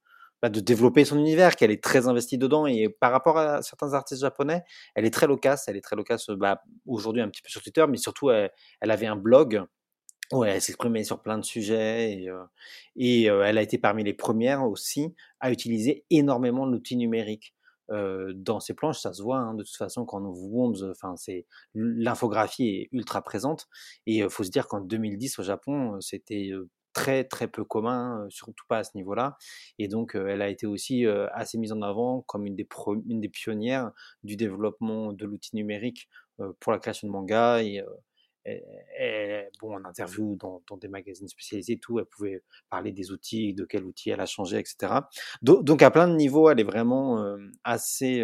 bah, 0.45 0.49
de 0.49 0.59
développer 0.59 1.05
son 1.05 1.17
univers, 1.17 1.55
qu'elle 1.55 1.71
est 1.71 1.83
très 1.83 2.07
investie 2.07 2.37
dedans. 2.37 2.67
Et 2.67 2.87
par 2.87 3.11
rapport 3.11 3.39
à 3.39 3.63
certains 3.63 3.93
artistes 3.93 4.21
japonais, 4.21 4.63
elle 4.93 5.05
est 5.05 5.09
très 5.09 5.25
loquace. 5.25 5.67
Elle 5.67 5.75
est 5.75 5.81
très 5.81 5.95
loquace 5.95 6.29
bah, 6.29 6.61
aujourd'hui 6.85 7.23
un 7.23 7.29
petit 7.29 7.41
peu 7.41 7.49
sur 7.49 7.63
Twitter, 7.63 7.83
mais 7.89 7.97
surtout, 7.97 8.29
elle, 8.29 8.51
avait 8.81 9.07
un 9.07 9.15
blog 9.15 9.63
où 10.31 10.43
elle 10.43 10.61
s'exprimait 10.61 11.03
sur 11.03 11.23
plein 11.23 11.39
de 11.39 11.45
sujets. 11.45 12.25
Et, 12.95 13.23
elle 13.25 13.57
a 13.57 13.61
été 13.63 13.79
parmi 13.79 14.03
les 14.03 14.13
premières 14.13 14.63
aussi 14.63 15.15
à 15.39 15.51
utiliser 15.51 16.05
énormément 16.11 16.67
l'outil 16.67 16.97
numérique. 16.97 17.54
Euh, 17.91 18.33
dans 18.35 18.59
ses 18.59 18.73
planches, 18.73 18.99
ça 18.99 19.13
se 19.13 19.21
voit 19.21 19.37
hein, 19.37 19.53
de 19.53 19.63
toute 19.63 19.75
façon 19.75 20.05
quand 20.05 20.21
on 20.21 20.25
ouvre 20.25 20.73
enfin 20.89 21.15
c'est 21.17 21.45
l'infographie 21.75 22.67
est 22.67 22.89
ultra 22.91 23.21
présente 23.21 23.67
et 24.07 24.17
il 24.17 24.29
faut 24.29 24.43
se 24.43 24.49
dire 24.49 24.67
qu'en 24.67 24.81
2010 24.81 25.37
au 25.39 25.43
Japon, 25.43 25.99
c'était 26.01 26.51
très 26.93 27.25
très 27.25 27.47
peu 27.47 27.63
commun, 27.63 28.25
surtout 28.29 28.63
pas 28.67 28.79
à 28.79 28.83
ce 28.83 28.91
niveau-là. 28.95 29.37
Et 29.79 29.87
donc 29.87 30.15
elle 30.15 30.41
a 30.41 30.49
été 30.49 30.65
aussi 30.65 31.05
assez 31.33 31.57
mise 31.57 31.71
en 31.73 31.81
avant 31.81 32.21
comme 32.21 32.45
une 32.45 32.55
des, 32.55 32.67
une 33.07 33.21
des 33.21 33.29
pionnières 33.29 33.91
du 34.23 34.35
développement 34.35 35.13
de 35.13 35.25
l'outil 35.25 35.55
numérique 35.55 36.09
pour 36.59 36.71
la 36.71 36.79
création 36.79 37.07
de 37.07 37.13
manga 37.13 37.61
et 37.61 37.83
bon, 39.61 39.75
en 39.75 39.85
interview 39.85 40.35
dans, 40.35 40.61
des 40.77 40.87
magazines 40.87 41.27
spécialisés, 41.27 41.77
tout, 41.77 41.99
elle 41.99 42.05
pouvait 42.05 42.43
parler 42.69 42.91
des 42.91 43.11
outils, 43.11 43.53
de 43.53 43.65
quel 43.65 43.83
outil 43.83 44.11
elle 44.11 44.21
a 44.21 44.25
changé, 44.25 44.57
etc. 44.57 44.93
Donc, 45.41 45.81
à 45.81 45.91
plein 45.91 46.07
de 46.07 46.15
niveaux, 46.15 46.49
elle 46.49 46.59
est 46.59 46.63
vraiment 46.63 47.37
assez 47.63 48.23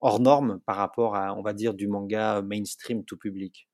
hors 0.00 0.20
norme 0.20 0.60
par 0.66 0.76
rapport 0.76 1.16
à, 1.16 1.34
on 1.34 1.42
va 1.42 1.52
dire, 1.52 1.74
du 1.74 1.88
manga 1.88 2.42
mainstream 2.42 3.04
tout 3.04 3.16
public. 3.16 3.68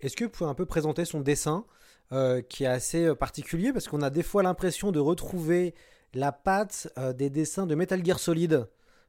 Est-ce 0.00 0.16
que 0.16 0.24
vous 0.24 0.30
pouvez 0.30 0.50
un 0.50 0.54
peu 0.54 0.66
présenter 0.66 1.04
son 1.04 1.20
dessin, 1.20 1.66
euh, 2.12 2.42
qui 2.42 2.64
est 2.64 2.68
assez 2.68 3.04
euh, 3.04 3.14
particulier, 3.14 3.72
parce 3.72 3.88
qu'on 3.88 4.02
a 4.02 4.10
des 4.10 4.22
fois 4.22 4.42
l'impression 4.42 4.92
de 4.92 5.00
retrouver 5.00 5.74
la 6.12 6.32
patte 6.32 6.92
euh, 6.98 7.12
des 7.12 7.30
dessins 7.30 7.66
de 7.66 7.74
Metal 7.74 8.04
Gear 8.04 8.18
Solid. 8.18 8.68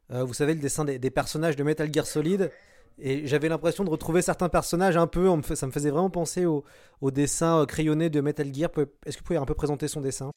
vous 0.10 0.34
savez, 0.34 0.54
le 0.54 0.60
dessin 0.60 0.86
des, 0.86 1.12
personnages 1.12 1.56
de 1.56 1.64
Metal 1.64 1.92
Gear 1.92 2.06
Solid? 2.06 2.52
Et 2.98 3.28
j'avais 3.28 3.50
l'impression 3.50 3.84
de 3.84 3.90
retrouver 3.90 4.22
certains 4.22 4.50
personnages 4.50 4.98
un 4.98 5.08
peu, 5.08 5.30
ça 5.54 5.68
me 5.68 5.72
faisait 5.72 5.90
vraiment 5.90 6.10
penser 6.10 6.46
au, 6.46 6.64
dessin 7.12 7.66
crayonné 7.66 8.10
de 8.10 8.22
Metal 8.22 8.54
Gear. 8.54 8.70
Est-ce 9.06 9.18
que 9.18 9.22
vous 9.22 9.26
pouvez 9.26 9.40
un 9.40 9.46
peu 9.46 9.54
présenter 9.56 9.88
son 9.88 10.02
dessin? 10.02 10.32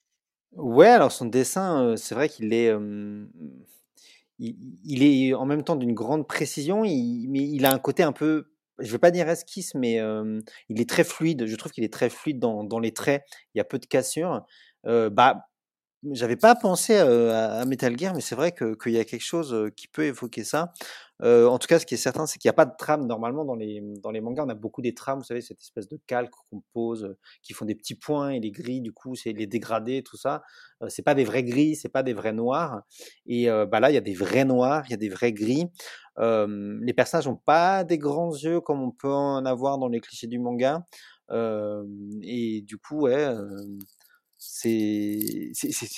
Ouais, 0.53 0.89
alors 0.89 1.13
son 1.13 1.27
dessin, 1.27 1.95
c'est 1.97 2.15
vrai 2.15 2.29
qu'il 2.29 2.53
est 2.53 2.73
il, 4.39 5.03
est 5.03 5.35
en 5.35 5.47
même 5.47 5.65
temps 5.65 5.77
d'une 5.77 5.95
grande 5.95 6.27
précision, 6.27 6.83
mais 6.83 6.91
il 6.93 7.67
a 7.67 7.73
un 7.73 7.79
côté 7.79 8.03
un 8.03 8.13
peu, 8.13 8.51
je 8.79 8.87
ne 8.87 8.93
vais 8.93 8.99
pas 8.99 9.11
dire 9.11 9.29
esquisse, 9.29 9.75
mais 9.75 10.01
il 10.69 10.81
est 10.81 10.89
très 10.89 11.05
fluide. 11.05 11.47
Je 11.47 11.57
trouve 11.57 11.73
qu'il 11.73 11.85
est 11.85 11.93
très 11.93 12.11
fluide 12.11 12.39
dans, 12.39 12.65
dans, 12.65 12.79
les 12.79 12.93
traits. 12.93 13.25
Il 13.55 13.59
y 13.59 13.61
a 13.61 13.65
peu 13.65 13.79
de 13.79 13.87
cassures. 13.87 14.45
Euh, 14.87 15.11
bah, 15.11 15.49
j'avais 16.13 16.37
pas 16.37 16.55
pensé 16.55 16.97
à, 16.97 17.65
Metal 17.67 17.99
Gear, 17.99 18.15
mais 18.15 18.21
c'est 18.21 18.37
vrai 18.37 18.53
qu'il 18.53 18.93
y 18.93 18.99
a 18.99 19.05
quelque 19.05 19.25
chose 19.25 19.71
qui 19.77 19.89
peut 19.89 20.05
évoquer 20.05 20.45
ça. 20.45 20.73
En 21.23 21.59
tout 21.59 21.67
cas, 21.67 21.79
ce 21.79 21.87
qui 21.87 21.95
est 21.95 21.99
certain, 21.99 22.27
c'est 22.27 22.39
qu'il 22.39 22.49
n'y 22.49 22.51
a 22.51 22.55
pas 22.55 22.67
de 22.67 22.75
trame. 22.79 23.07
Normalement, 23.07 23.45
dans 23.45 23.55
les, 23.55 23.83
dans 24.03 24.11
les 24.11 24.21
mangas, 24.21 24.45
on 24.45 24.49
a 24.49 24.55
beaucoup 24.55 24.83
des 24.83 24.95
trames, 24.95 25.19
vous 25.19 25.25
savez, 25.25 25.41
cette 25.41 25.61
espèce 25.61 25.89
de 25.89 25.99
calque 26.07 26.33
qu'on 26.51 26.63
pose, 26.73 27.17
qui 27.43 27.53
font 27.53 27.65
des 27.65 27.75
petits 27.75 27.95
points 27.95 28.31
et 28.31 28.41
les 28.41 28.51
gris, 28.51 28.81
du 28.81 28.93
coup, 28.93 29.15
c'est 29.15 29.33
les 29.33 29.47
dégradés, 29.47 30.03
tout 30.03 30.17
ça. 30.17 30.43
c'est 30.89 31.03
pas 31.03 31.15
des 31.15 31.25
vrais 31.25 31.43
gris, 31.43 31.77
c'est 31.77 31.89
pas 31.89 32.03
des 32.03 32.15
vrais 32.15 32.33
noirs. 32.33 32.83
Et 33.27 33.49
bah 33.49 33.81
là, 33.81 33.91
il 33.91 33.95
y 33.95 33.99
a 33.99 34.03
des 34.03 34.15
vrais 34.15 34.45
noirs, 34.45 34.85
il 34.87 34.91
y 34.93 34.95
a 34.95 34.99
des 34.99 35.09
vrais 35.09 35.33
gris. 35.33 35.67
les 36.19 36.93
personnages 36.95 37.27
n'ont 37.27 37.37
pas 37.37 37.85
des 37.85 37.99
grands 37.99 38.35
yeux 38.35 38.61
comme 38.61 38.83
on 38.83 38.91
peut 38.91 39.13
en 39.13 39.45
avoir 39.45 39.79
dans 39.79 39.89
les 39.89 40.01
clichés 40.01 40.29
du 40.29 40.39
manga. 40.39 40.85
et 41.31 42.63
du 42.63 42.79
coup, 42.79 43.03
ouais 43.03 43.27
c'est 44.39 45.53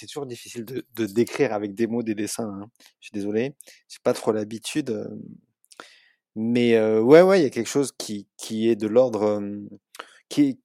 toujours 0.07 0.27
difficile 0.27 0.65
de, 0.65 0.87
de, 0.95 1.07
décrire 1.07 1.53
avec 1.53 1.75
des 1.75 1.87
mots 1.87 2.03
des 2.03 2.15
dessins. 2.15 2.49
Hein. 2.49 2.71
Je 3.01 3.09
suis 3.09 3.13
désolé, 3.13 3.55
j'ai 3.89 3.99
pas 4.03 4.15
trop 4.15 4.33
l'habitude. 4.33 5.09
Mais 6.37 6.81
ouais, 6.81 7.23
ouais, 7.23 7.41
il 7.41 7.43
y 7.43 7.47
a 7.47 7.51
quelque 7.51 7.69
chose 7.69 7.93
qui, 7.93 8.29
qui 8.37 8.69
est 8.69 8.77
de 8.77 8.87
l'ordre. 8.87 9.43
qui 10.29 10.61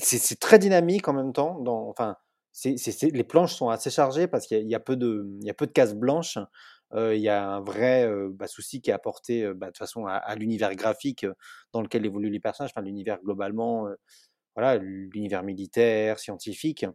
c'est 0.00 0.40
très 0.40 0.58
dynamique 0.58 1.08
en 1.08 1.12
même 1.12 1.32
temps. 1.32 1.60
Dans, 1.60 1.88
enfin, 1.88 2.16
c'est 2.52 3.02
les 3.02 3.24
planches 3.24 3.54
sont 3.54 3.68
assez 3.68 3.90
chargées 3.90 4.26
parce 4.26 4.46
qu'il 4.46 4.68
y, 4.68 4.74
a 4.74 4.80
peu 4.80 4.96
de, 4.96 5.28
il 5.40 5.46
y 5.46 5.50
a 5.50 5.54
peu 5.54 5.66
de 5.66 5.72
cases 5.72 5.94
blanches. 5.94 6.38
il 6.94 7.20
y 7.20 7.28
a 7.28 7.48
un 7.48 7.60
vrai 7.60 8.08
bah, 8.30 8.46
souci 8.46 8.80
qui 8.80 8.90
est 8.90 8.94
apporté 8.94 9.52
bah, 9.54 9.70
de 9.70 9.76
façon 9.76 10.06
à, 10.06 10.14
à 10.14 10.34
l'univers 10.36 10.74
graphique 10.74 11.26
dans 11.72 11.82
lequel 11.82 12.06
évoluent 12.06 12.30
les 12.30 12.40
personnages, 12.40 12.70
enfin 12.74 12.84
l'univers 12.84 13.18
globalement 13.22 13.88
voilà, 14.54 14.76
l'univers 14.76 15.42
militaire, 15.42 16.18
scientifique, 16.18 16.86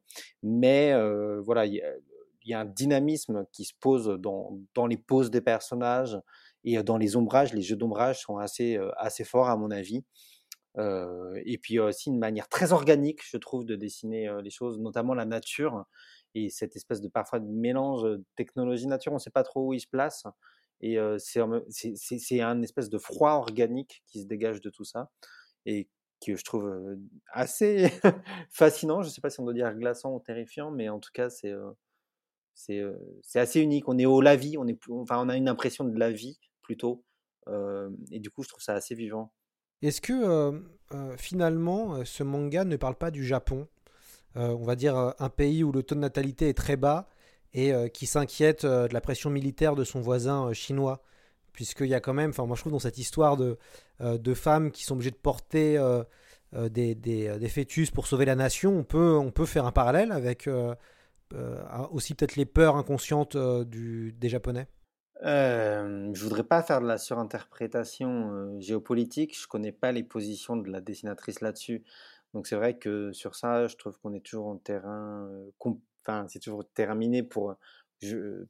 mais 0.44 0.94
voilà, 1.44 1.66
il 1.66 1.82
y, 2.46 2.54
a 2.54 2.60
un 2.60 2.66
dynamisme 2.66 3.46
qui 3.52 3.66
se 3.66 3.74
pose 3.80 4.08
dans, 4.20 4.60
dans 4.74 4.88
les 4.88 4.98
poses 4.98 5.30
des 5.30 5.42
personnages 5.42 6.18
et 6.64 6.82
dans 6.84 6.98
les 6.98 7.16
ombrages. 7.16 7.54
Les 7.54 7.62
jeux 7.62 7.76
d'ombrage 7.76 8.22
sont 8.22 8.38
assez, 8.38 8.80
assez 8.98 9.24
forts 9.24 9.50
à 9.50 9.58
mon 9.58 9.72
avis. 9.72 10.04
et 10.78 11.58
puis 11.62 11.80
aussi 11.80 12.10
une 12.10 12.20
manière 12.20 12.48
très 12.48 12.72
organique, 12.72 13.22
je 13.30 13.38
trouve, 13.38 13.66
de 13.66 13.76
dessiner 13.76 14.30
les 14.42 14.50
choses, 14.50 14.80
notamment 14.80 15.14
la 15.14 15.26
nature 15.26 15.86
et 16.36 16.50
cette 16.50 16.76
espèce 16.76 17.02
de 17.02 17.08
parfois 17.08 17.40
de 17.40 17.48
mélange 17.48 18.06
technologie-nature. 18.36 19.12
On 19.12 19.16
ne 19.16 19.20
sait 19.20 19.30
pas 19.30 19.44
trop 19.44 19.68
où 19.68 19.74
il 19.74 19.80
se 19.80 19.88
place. 19.88 20.24
Et 20.82 20.98
c'est 21.18 22.42
un 22.42 22.62
espèce 22.62 22.90
de 22.90 22.98
froid 22.98 23.34
organique 23.34 24.04
qui 24.08 24.22
se 24.22 24.26
dégage 24.26 24.62
de 24.62 24.70
tout 24.70 24.86
ça. 24.86 25.10
Et 25.66 25.90
que 26.26 26.36
je 26.36 26.44
trouve 26.44 26.98
assez 27.32 27.92
fascinant. 28.50 29.02
Je 29.02 29.08
ne 29.08 29.14
sais 29.14 29.22
pas 29.22 29.30
si 29.30 29.40
on 29.40 29.44
doit 29.44 29.54
dire 29.54 29.74
glaçant 29.76 30.14
ou 30.14 30.20
terrifiant, 30.20 30.72
mais 30.72 30.90
en 30.90 31.00
tout 31.00 31.12
cas, 31.14 31.30
c'est 31.30 31.54
c'est 32.54 33.40
assez 33.40 33.62
unique. 33.62 33.88
On 33.88 33.98
est 33.98 34.06
au 34.06 34.22
la 34.22 34.36
vie, 34.36 34.58
on, 34.58 34.68
est, 34.68 34.78
enfin, 34.90 35.18
on 35.24 35.30
a 35.30 35.38
une 35.38 35.48
impression 35.48 35.86
de 35.86 35.98
la 35.98 36.12
vie 36.12 36.40
plutôt. 36.62 37.04
et 38.12 38.20
du 38.20 38.30
coup, 38.30 38.44
je 38.44 38.50
trouve 38.50 38.62
ça 38.62 38.74
assez 38.74 38.96
vivant. 38.96 39.34
Est-ce 39.82 40.02
que 40.02 40.62
finalement, 41.18 42.04
ce 42.04 42.24
manga 42.24 42.66
ne 42.66 42.76
parle 42.76 42.96
pas 42.96 43.12
du 43.12 43.26
Japon? 43.26 43.68
On 44.36 44.64
va 44.64 44.76
dire 44.76 45.14
un 45.18 45.30
pays 45.30 45.64
où 45.64 45.72
le 45.72 45.84
taux 45.84 45.96
de 45.96 46.02
natalité 46.02 46.50
est 46.50 46.58
très 46.58 46.76
bas 46.76 47.10
et 47.54 47.72
qui 47.94 48.06
s'inquiète 48.06 48.66
de 48.66 48.94
la 48.94 49.02
pression 49.02 49.30
militaire 49.30 49.76
de 49.76 49.86
son 49.86 50.02
voisin 50.02 50.52
chinois? 50.54 51.02
Puisqu'il 51.54 51.88
y 51.88 51.94
a 51.94 52.00
quand 52.00 52.14
même, 52.14 52.32
enfin 52.32 52.46
moi 52.46 52.56
je 52.56 52.62
trouve 52.62 52.74
dans 52.74 52.80
cette 52.80 52.98
histoire 52.98 53.38
de, 53.38 53.58
euh, 54.02 54.18
de 54.18 54.34
femmes 54.34 54.72
qui 54.72 54.84
sont 54.84 54.96
obligées 54.96 55.12
de 55.12 55.16
porter 55.16 55.78
euh, 55.78 56.04
euh, 56.56 56.70
des, 56.70 56.96
des, 56.96 57.50
fœtus 57.50 57.92
pour 57.92 58.08
sauver 58.08 58.26
la 58.26 58.36
nation, 58.36 58.78
on 58.78 58.84
peut, 58.84 59.18
on 59.18 59.32
peut 59.32 59.46
faire 59.46 59.66
un 59.66 59.72
parallèle 59.72 60.12
avec 60.12 60.50
aussi 61.92 62.16
peut-être 62.16 62.36
les 62.36 62.46
peurs 62.46 62.76
inconscientes 62.76 63.38
du, 63.38 64.14
des 64.14 64.30
Japonais? 64.30 64.68
Euh, 65.24 66.12
je 66.14 66.24
voudrais 66.24 66.46
pas 66.46 66.64
faire 66.64 66.82
de 66.82 66.88
la 66.88 66.98
surinterprétation 66.98 68.60
géopolitique. 68.60 69.38
Je 69.38 69.48
connais 69.48 69.74
pas 69.74 69.92
les 69.92 70.04
positions 70.04 70.56
de 70.56 70.72
la 70.72 70.80
dessinatrice 70.80 71.42
là-dessus. 71.42 71.84
Donc 72.34 72.48
c'est 72.48 72.56
vrai 72.56 72.78
que 72.78 73.12
sur 73.12 73.36
ça, 73.36 73.68
je 73.68 73.76
trouve 73.76 74.00
qu'on 74.00 74.14
est 74.14 74.26
toujours 74.26 74.48
en 74.48 74.58
terrain, 74.58 75.30
enfin 76.02 76.26
c'est 76.30 76.40
toujours 76.40 76.64
terminé 76.74 77.22
pour 77.22 77.56
je, 78.02 78.46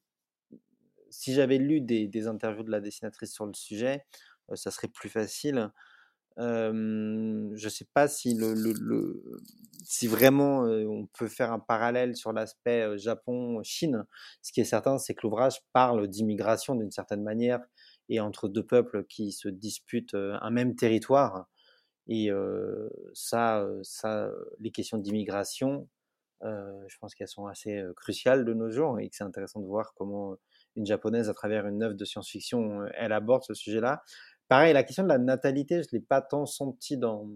si 1.11 1.33
j'avais 1.33 1.57
lu 1.57 1.81
des, 1.81 2.27
interviews 2.27 2.63
de 2.63 2.71
la 2.71 2.81
dessinatrice 2.81 3.33
sur 3.33 3.45
le 3.45 3.53
sujet, 3.53 4.05
ça 4.55 4.71
serait 4.71 4.87
plus 4.87 5.09
facile. 5.09 5.71
je 6.37 6.71
ne 6.71 7.69
sais 7.69 7.87
pas 7.93 8.07
si, 8.07 8.35
le, 8.35 9.23
si 9.83 10.07
vraiment 10.07 10.61
on 10.63 11.07
peut 11.07 11.27
faire 11.27 11.51
un 11.51 11.59
parallèle 11.59 12.15
sur 12.15 12.33
l'aspect 12.33 12.97
Japon-Chine. 12.97 14.05
Ce 14.41 14.51
qui 14.51 14.61
est 14.61 14.65
certain, 14.65 14.97
c'est 14.97 15.13
que 15.13 15.21
l'ouvrage 15.23 15.59
parle 15.73 16.07
d'immigration 16.07 16.75
d'une 16.75 16.91
certaine 16.91 17.23
manière 17.23 17.59
et 18.09 18.19
entre 18.19 18.47
deux 18.47 18.65
peuples 18.65 19.05
qui 19.05 19.31
se 19.31 19.49
disputent 19.49 20.15
un 20.15 20.49
même 20.49 20.75
territoire. 20.75 21.47
Et 22.07 22.29
ça, 23.13 23.67
ça, 23.83 24.31
les 24.59 24.71
questions 24.71 24.97
d'immigration, 24.97 25.87
je 26.41 26.97
pense 26.99 27.13
qu'elles 27.13 27.27
sont 27.27 27.45
assez 27.45 27.83
cruciales 27.95 28.45
de 28.45 28.53
nos 28.53 28.71
jours 28.71 28.99
et 28.99 29.09
que 29.09 29.15
c'est 29.15 29.23
intéressant 29.23 29.59
de 29.59 29.67
voir 29.67 29.93
comment 29.95 30.35
une 30.75 30.85
japonaise 30.85 31.29
à 31.29 31.33
travers 31.33 31.67
une 31.67 31.83
œuvre 31.83 31.95
de 31.95 32.05
science-fiction, 32.05 32.81
euh, 32.81 32.89
elle 32.95 33.11
aborde 33.11 33.43
ce 33.43 33.53
sujet-là. 33.53 34.03
Pareil, 34.47 34.73
la 34.73 34.83
question 34.83 35.03
de 35.03 35.09
la 35.09 35.17
natalité, 35.17 35.83
je 35.83 35.89
ne 35.91 35.99
l'ai 35.99 36.05
pas 36.05 36.21
tant 36.21 36.45
senti 36.45 36.97
dans, 36.97 37.29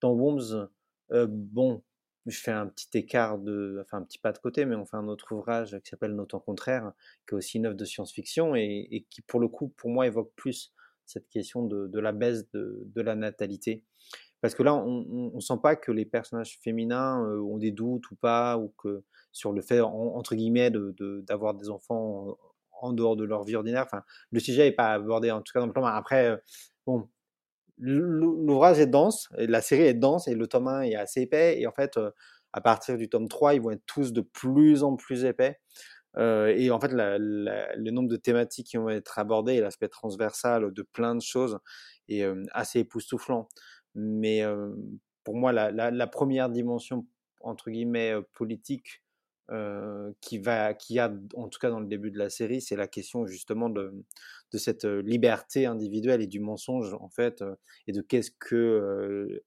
dans 0.00 0.12
Worms. 0.12 0.68
Euh, 1.12 1.26
bon, 1.28 1.82
je 2.26 2.38
fais 2.38 2.52
un 2.52 2.66
petit 2.68 2.88
écart 2.96 3.38
de, 3.38 3.78
enfin 3.82 3.98
un 3.98 4.02
petit 4.02 4.18
pas 4.18 4.32
de 4.32 4.38
côté, 4.38 4.64
mais 4.64 4.76
on 4.76 4.86
fait 4.86 4.96
un 4.96 5.08
autre 5.08 5.32
ouvrage 5.32 5.78
qui 5.82 5.90
s'appelle 5.90 6.14
Nos 6.14 6.26
temps 6.26 6.40
contraires, 6.40 6.92
qui 7.26 7.34
est 7.34 7.38
aussi 7.38 7.58
une 7.58 7.66
œuvre 7.66 7.76
de 7.76 7.84
science-fiction 7.84 8.54
et, 8.54 9.06
qui, 9.10 9.22
pour 9.22 9.40
le 9.40 9.48
coup, 9.48 9.68
pour 9.68 9.90
moi, 9.90 10.06
évoque 10.06 10.32
plus 10.36 10.72
cette 11.04 11.28
question 11.28 11.66
de, 11.66 11.98
la 11.98 12.12
baisse 12.12 12.48
de, 12.52 13.00
la 13.00 13.14
natalité. 13.14 13.84
Parce 14.42 14.56
que 14.56 14.64
là, 14.64 14.74
on 14.74 15.30
ne 15.32 15.40
sent 15.40 15.58
pas 15.62 15.76
que 15.76 15.92
les 15.92 16.04
personnages 16.04 16.58
féminins 16.62 17.24
euh, 17.24 17.40
ont 17.40 17.58
des 17.58 17.70
doutes 17.70 18.10
ou 18.10 18.16
pas, 18.16 18.58
ou 18.58 18.74
que 18.76 19.04
sur 19.30 19.52
le 19.52 19.62
fait, 19.62 19.80
entre 19.80 20.34
guillemets, 20.34 20.70
d'avoir 20.70 21.54
de, 21.54 21.60
des 21.60 21.70
enfants 21.70 22.36
en, 22.72 22.92
dehors 22.92 23.14
de 23.14 23.24
leur 23.24 23.44
vie 23.44 23.54
ordinaire. 23.54 23.84
Enfin, 23.86 24.02
le 24.32 24.40
sujet 24.40 24.64
n'est 24.64 24.72
pas 24.72 24.94
abordé, 24.94 25.30
en 25.30 25.40
tout 25.42 25.52
cas 25.52 25.60
dans 25.60 25.66
le 25.66 25.72
plan. 25.72 25.84
Après, 25.86 26.26
euh, 26.26 26.36
bon, 26.86 27.08
l'ouvrage 27.78 28.80
est 28.80 28.88
dense, 28.88 29.28
la 29.38 29.62
série 29.62 29.84
est 29.84 29.94
dense, 29.94 30.26
et 30.26 30.34
le 30.34 30.48
tome 30.48 30.66
1 30.66 30.82
est 30.82 30.96
assez 30.96 31.22
épais. 31.22 31.60
Et 31.60 31.66
en 31.68 31.72
fait, 31.72 31.96
euh, 31.96 32.10
à 32.52 32.60
partir 32.60 32.98
du 32.98 33.08
tome 33.08 33.28
3, 33.28 33.54
ils 33.54 33.62
vont 33.62 33.70
être 33.70 33.86
tous 33.86 34.12
de 34.12 34.22
plus 34.22 34.82
en 34.82 34.96
plus 34.96 35.24
épais. 35.24 35.60
et 36.18 36.70
en 36.70 36.80
fait, 36.80 36.90
le 36.92 37.90
nombre 37.90 38.08
de 38.08 38.16
thématiques 38.16 38.66
qui 38.66 38.76
vont 38.76 38.90
être 38.90 39.18
abordées 39.18 39.60
l'aspect 39.60 39.88
transversal 39.88 40.72
de 40.72 40.82
plein 40.82 41.14
de 41.14 41.22
choses 41.22 41.58
est 42.08 42.26
assez 42.52 42.80
époustouflant. 42.80 43.48
Mais 43.94 44.42
pour 45.24 45.36
moi, 45.36 45.52
la, 45.52 46.06
première 46.06 46.50
dimension, 46.50 47.06
entre 47.40 47.70
guillemets, 47.70 48.14
politique 48.32 49.02
qui, 50.20 50.38
va, 50.38 50.74
qui 50.74 50.98
a, 50.98 51.12
en 51.34 51.48
tout 51.48 51.58
cas 51.58 51.70
dans 51.70 51.80
le 51.80 51.86
début 51.86 52.10
de 52.10 52.18
la 52.18 52.30
série, 52.30 52.62
c'est 52.62 52.76
la 52.76 52.88
question 52.88 53.26
justement 53.26 53.68
de, 53.68 53.92
de 54.52 54.58
cette 54.58 54.84
liberté 54.84 55.66
individuelle 55.66 56.22
et 56.22 56.26
du 56.26 56.40
mensonge, 56.40 56.94
en 56.94 57.08
fait, 57.08 57.44
et 57.86 57.92
de 57.92 58.00
qu'est-ce 58.00 58.30
que 58.30 59.42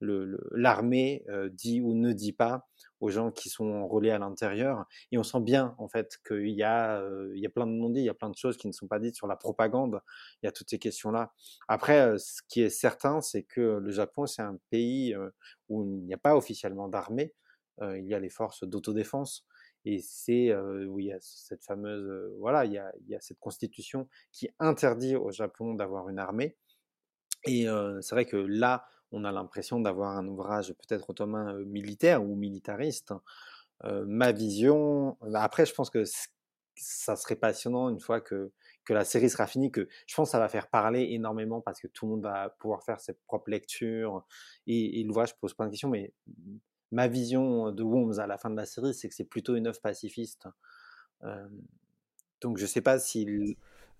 l'armée 0.00 1.24
dit 1.52 1.80
ou 1.80 1.94
ne 1.94 2.12
dit 2.12 2.32
pas 2.32 2.68
aux 3.00 3.08
gens 3.10 3.30
qui 3.30 3.48
sont 3.48 3.66
enrôlés 3.66 4.10
à 4.10 4.18
l'intérieur. 4.18 4.84
Et 5.10 5.18
on 5.18 5.22
sent 5.22 5.40
bien, 5.40 5.74
en 5.78 5.88
fait, 5.88 6.18
qu'il 6.26 6.50
y, 6.50 6.62
a, 6.62 7.02
y 7.34 7.46
a 7.46 7.50
plein 7.50 7.66
de 7.66 7.72
non-dits, 7.72 8.00
il 8.00 8.04
y 8.04 8.08
a 8.10 8.14
plein 8.14 8.30
de 8.30 8.36
choses 8.36 8.56
qui 8.56 8.66
ne 8.68 8.72
sont 8.72 8.86
pas 8.88 8.98
dites 8.98 9.16
sur 9.16 9.26
la 9.26 9.36
propagande. 9.36 10.00
Il 10.42 10.46
y 10.46 10.48
a 10.48 10.52
toutes 10.52 10.70
ces 10.70 10.78
questions-là. 10.78 11.32
Après, 11.68 12.18
ce 12.18 12.42
qui 12.48 12.62
est 12.62 12.70
certain, 12.70 13.20
c'est 13.20 13.42
que 13.42 13.78
le 13.78 13.90
Japon, 13.90 14.26
c'est 14.26 14.42
un 14.42 14.58
pays 14.70 15.14
où 15.68 15.84
il 15.84 16.04
n'y 16.04 16.14
a 16.14 16.18
pas 16.18 16.36
officiellement 16.36 16.88
d'armée. 16.88 17.34
il 17.80 18.06
y 18.06 18.14
a 18.14 18.18
les 18.20 18.30
forces 18.30 18.64
d'autodéfense. 18.64 19.46
Et 19.86 20.00
c'est 20.00 20.54
où 20.54 21.00
il 21.00 21.06
y 21.06 21.12
a 21.12 21.18
cette 21.20 21.64
fameuse, 21.64 22.34
voilà, 22.38 22.66
il 22.66 22.72
y, 22.72 22.78
a, 22.78 22.92
il 23.00 23.08
y 23.08 23.14
a 23.14 23.20
cette 23.20 23.38
constitution 23.38 24.08
qui 24.30 24.50
interdit 24.58 25.16
au 25.16 25.30
Japon 25.30 25.74
d'avoir 25.74 26.08
une 26.10 26.18
armée. 26.18 26.58
Et 27.46 27.66
c'est 28.02 28.14
vrai 28.14 28.26
que 28.26 28.36
là, 28.36 28.84
on 29.12 29.24
a 29.24 29.32
l'impression 29.32 29.80
d'avoir 29.80 30.16
un 30.16 30.26
ouvrage 30.26 30.74
peut-être 30.74 31.10
ottoman 31.10 31.64
militaire 31.64 32.22
ou 32.22 32.36
militariste. 32.36 33.12
ma 33.84 34.32
vision, 34.32 35.16
bah, 35.22 35.42
après, 35.42 35.66
je 35.66 35.74
pense 35.74 35.90
que 35.90 36.04
ça 36.76 37.16
serait 37.16 37.36
passionnant 37.36 37.90
une 37.90 38.00
fois 38.00 38.20
que, 38.20 38.52
que 38.84 38.92
la 38.92 39.04
série 39.04 39.28
sera 39.28 39.46
finie, 39.46 39.70
que 39.70 39.88
je 40.06 40.14
pense 40.14 40.28
que 40.28 40.32
ça 40.32 40.38
va 40.38 40.48
faire 40.48 40.68
parler 40.68 41.08
énormément 41.10 41.60
parce 41.60 41.80
que 41.80 41.86
tout 41.86 42.06
le 42.06 42.12
monde 42.12 42.22
va 42.22 42.50
pouvoir 42.58 42.82
faire 42.82 43.00
ses 43.00 43.14
propres 43.26 43.50
lectures 43.50 44.24
et, 44.66 45.00
et 45.00 45.04
l'ouvrage 45.04 45.36
pose 45.38 45.54
plein 45.54 45.66
de 45.66 45.70
questions, 45.70 45.90
mais 45.90 46.12
ma 46.90 47.08
vision 47.08 47.70
de 47.70 47.82
Worms 47.82 48.18
à 48.18 48.26
la 48.26 48.38
fin 48.38 48.50
de 48.50 48.56
la 48.56 48.66
série, 48.66 48.94
c'est 48.94 49.08
que 49.08 49.14
c'est 49.14 49.24
plutôt 49.24 49.54
une 49.56 49.66
œuvre 49.66 49.80
pacifiste. 49.80 50.48
donc 52.40 52.58
je 52.58 52.66
sais 52.66 52.80
pas 52.80 52.98
s'il... 52.98 53.56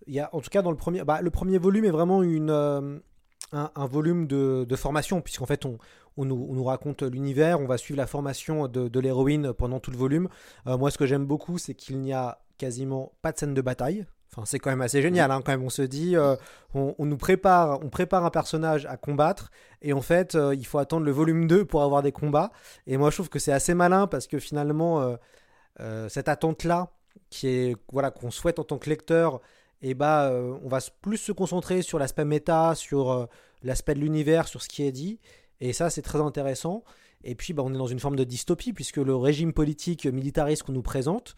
Il 0.07 0.15
y 0.15 0.19
a, 0.19 0.33
en 0.33 0.41
tout 0.41 0.49
cas, 0.49 0.63
dans 0.63 0.71
le 0.71 0.77
premier, 0.77 1.03
bah, 1.03 1.21
le 1.21 1.29
premier 1.29 1.59
volume 1.59 1.85
est 1.85 1.91
vraiment 1.91 2.23
une, 2.23 3.01
un, 3.51 3.85
volume 3.85 4.27
de, 4.27 4.75
formation, 4.75 5.21
puisqu'en 5.21 5.45
fait, 5.45 5.65
on, 5.65 5.77
on, 6.17 6.25
nous, 6.25 6.63
raconte 6.63 7.03
l'univers, 7.03 7.59
on 7.59 7.65
va 7.65 7.77
suivre 7.77 7.97
la 7.97 8.07
formation 8.07 8.67
de, 8.67 8.99
l'héroïne 8.99 9.53
pendant 9.53 9.79
tout 9.79 9.91
le 9.91 9.97
volume. 9.97 10.29
Euh, 10.67 10.77
moi, 10.77 10.91
ce 10.91 10.97
que 10.97 11.05
j'aime 11.05 11.25
beaucoup, 11.25 11.57
c'est 11.57 11.73
qu'il 11.73 11.99
n'y 11.99 12.13
a 12.13 12.39
quasiment 12.57 13.13
pas 13.21 13.31
de 13.31 13.37
scène 13.37 13.53
de 13.53 13.61
bataille. 13.61 14.05
Enfin, 14.31 14.43
c'est 14.45 14.59
quand 14.59 14.69
même 14.69 14.81
assez 14.81 15.01
génial, 15.01 15.29
hein, 15.31 15.41
quand 15.43 15.51
même. 15.51 15.63
On 15.63 15.69
se 15.69 15.81
dit, 15.81 16.15
euh, 16.15 16.35
on, 16.73 16.95
nous 16.99 17.17
prépare, 17.17 17.83
on 17.83 17.89
prépare 17.89 18.25
un 18.25 18.29
personnage 18.29 18.85
à 18.85 18.95
combattre, 18.95 19.51
et 19.81 19.91
en 19.91 20.01
fait, 20.01 20.35
euh, 20.35 20.55
il 20.55 20.65
faut 20.65 20.77
attendre 20.77 21.05
le 21.05 21.11
volume 21.11 21.47
2 21.47 21.65
pour 21.65 21.83
avoir 21.83 22.01
des 22.01 22.13
combats. 22.13 22.51
Et 22.87 22.95
moi, 22.97 23.09
je 23.09 23.17
trouve 23.17 23.29
que 23.29 23.39
c'est 23.39 23.51
assez 23.51 23.73
malin 23.73 24.07
parce 24.07 24.27
que 24.27 24.39
finalement, 24.39 25.17
cette 26.09 26.29
attente-là, 26.29 26.91
qui 27.29 27.47
est 27.47 27.75
voilà 27.91 28.11
qu'on 28.11 28.31
souhaite 28.31 28.59
en 28.59 28.63
tant 28.63 28.77
que 28.77 28.89
lecteur, 28.89 29.41
et 29.81 29.93
bah, 29.93 30.29
euh, 30.29 30.55
on 30.63 30.67
va 30.67 30.79
plus 31.01 31.17
se 31.17 31.31
concentrer 31.31 31.81
sur 31.81 31.97
l'aspect 31.97 32.25
méta, 32.25 32.75
sur 32.75 33.11
euh, 33.11 33.25
l'aspect 33.63 33.95
de 33.95 33.99
l'univers, 33.99 34.47
sur 34.47 34.61
ce 34.61 34.69
qui 34.69 34.83
est 34.83 34.91
dit. 34.91 35.19
Et 35.59 35.73
ça, 35.73 35.89
c'est 35.89 36.01
très 36.01 36.19
intéressant. 36.19 36.83
Et 37.23 37.35
puis, 37.35 37.53
bah, 37.53 37.63
on 37.65 37.73
est 37.73 37.77
dans 37.77 37.87
une 37.87 37.99
forme 37.99 38.15
de 38.15 38.23
dystopie, 38.23 38.73
puisque 38.73 38.97
le 38.97 39.15
régime 39.15 39.53
politique 39.53 40.05
militariste 40.05 40.63
qu'on 40.63 40.71
nous 40.71 40.81
présente, 40.81 41.35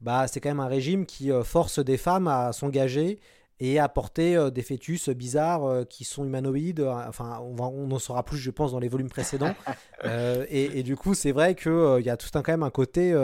bah, 0.00 0.26
c'est 0.26 0.40
quand 0.40 0.48
même 0.50 0.60
un 0.60 0.68
régime 0.68 1.06
qui 1.06 1.30
euh, 1.30 1.44
force 1.44 1.78
des 1.78 1.96
femmes 1.96 2.28
à 2.28 2.52
s'engager 2.52 3.20
et 3.60 3.78
à 3.78 3.88
porter 3.88 4.50
des 4.50 4.62
fœtus 4.62 5.08
bizarres 5.10 5.86
qui 5.88 6.02
sont 6.02 6.24
humanoïdes. 6.24 6.80
Enfin, 6.80 7.38
on, 7.40 7.92
en 7.92 7.98
saura 8.00 8.24
plus, 8.24 8.38
je 8.38 8.50
pense, 8.50 8.72
dans 8.72 8.80
les 8.80 8.88
volumes 8.88 9.10
précédents. 9.10 9.54
et, 10.48 10.82
du 10.82 10.96
coup, 10.96 11.14
c'est 11.14 11.30
vrai 11.30 11.54
qu'il 11.54 12.02
y 12.02 12.10
a 12.10 12.16
tout 12.16 12.30
un, 12.34 12.42
quand 12.42 12.50
même 12.50 12.64
un 12.64 12.70
côté 12.70 13.14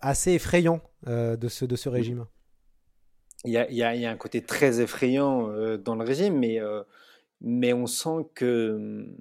assez 0.00 0.32
effrayant 0.32 0.80
de, 1.06 1.48
ce, 1.48 1.66
de 1.66 1.76
ce 1.76 1.88
régime 1.88 2.26
il 3.44 3.52
y 3.52 3.82
a, 3.82 4.10
un 4.10 4.16
côté 4.16 4.42
très 4.42 4.80
effrayant 4.80 5.50
euh, 5.50 5.78
dans 5.78 5.94
le 5.94 6.04
régime, 6.04 6.38
mais, 6.38 6.60
euh, 6.60 6.82
on 7.42 7.86
sent 7.86 8.28
que 8.34 8.74
hum, 8.74 9.16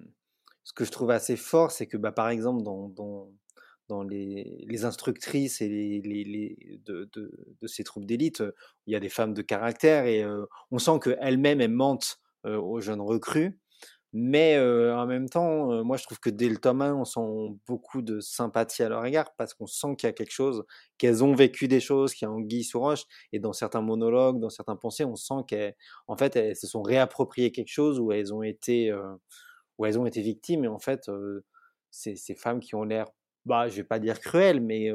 ce 0.64 0.74
que 0.74 0.86
je 0.86 0.92
trouve 0.92 1.12
assez 1.12 1.38
fort, 1.38 1.72
c'est 1.72 1.88
que 1.88 1.98
bah, 1.98 2.12
par 2.12 2.30
exemple 2.30 2.64
dans, 2.64 4.04
les, 4.04 4.86
instructrices 4.86 5.62
et 5.62 6.02
de, 6.86 7.10
ces 7.66 7.84
troupes 7.84 8.06
d'élite, 8.06 8.44
il 8.86 8.94
y 8.94 8.96
a 8.96 9.00
des 9.00 9.10
femmes 9.10 9.34
de 9.34 9.42
caractère 9.42 10.06
et 10.06 10.24
euh, 10.24 10.46
on 10.72 10.80
sent 10.80 11.00
qu'elles-mêmes 11.04 11.62
elles 11.62 11.72
mentent 11.72 12.20
aux 12.46 12.80
jeunes 12.80 13.02
recrues. 13.02 13.60
Mais 14.14 14.60
en 14.60 15.06
même 15.06 15.30
temps, 15.30 15.84
moi 15.84 15.98
je 15.98 16.04
trouve 16.04 16.20
que 16.20 16.32
dès 16.32 16.50
le 16.50 16.58
tome 16.58 16.82
1, 16.82 16.96
on 16.96 17.06
sent 17.06 17.20
beaucoup 17.68 18.02
de 18.02 18.20
sympathie 18.20 18.82
à 18.84 18.90
leur 18.90 19.06
égard 19.06 19.36
parce 19.38 19.54
qu'on 19.54 19.68
sent 19.68 19.96
qu'il 19.98 20.08
y 20.08 20.10
a 20.10 20.14
quelque 20.14 20.32
chose, 20.32 20.64
qu'elles 20.98 21.24
ont 21.24 21.36
vécu 21.36 21.68
des 21.68 21.80
choses, 21.80 22.14
qu'il 22.14 22.26
y 22.26 22.30
a 22.30 22.32
anguille 22.32 22.64
sous 22.64 22.80
roche. 22.80 23.04
Et 23.34 23.40
dans 23.40 23.54
certains 23.54 23.82
monologues, 23.82 24.40
dans 24.40 24.50
certains 24.50 24.76
pensées, 24.76 25.06
on 25.06 25.16
sent 25.16 25.44
qu'en 26.08 26.18
fait, 26.18 26.36
elles 26.36 26.56
se 26.56 26.66
sont 26.68 26.82
réappropriées 26.82 27.52
quelque 27.52 27.72
chose 27.72 28.00
où 28.00 28.12
elles 28.12 28.34
ont 28.34 28.42
été, 28.42 28.92
où 29.78 29.86
elles 29.86 30.00
ont 30.00 30.06
été 30.06 30.22
victimes. 30.22 30.66
Et 30.66 30.68
en 30.68 30.80
fait, 30.80 31.10
ces, 31.92 32.16
ces 32.16 32.36
femmes 32.36 32.60
qui 32.60 32.76
ont 32.76 32.84
l'air, 32.84 33.08
bah, 33.46 33.68
je 33.70 33.76
vais 33.76 33.84
pas 33.84 34.00
dire 34.00 34.20
cruelles, 34.20 34.62
mais 34.62 34.90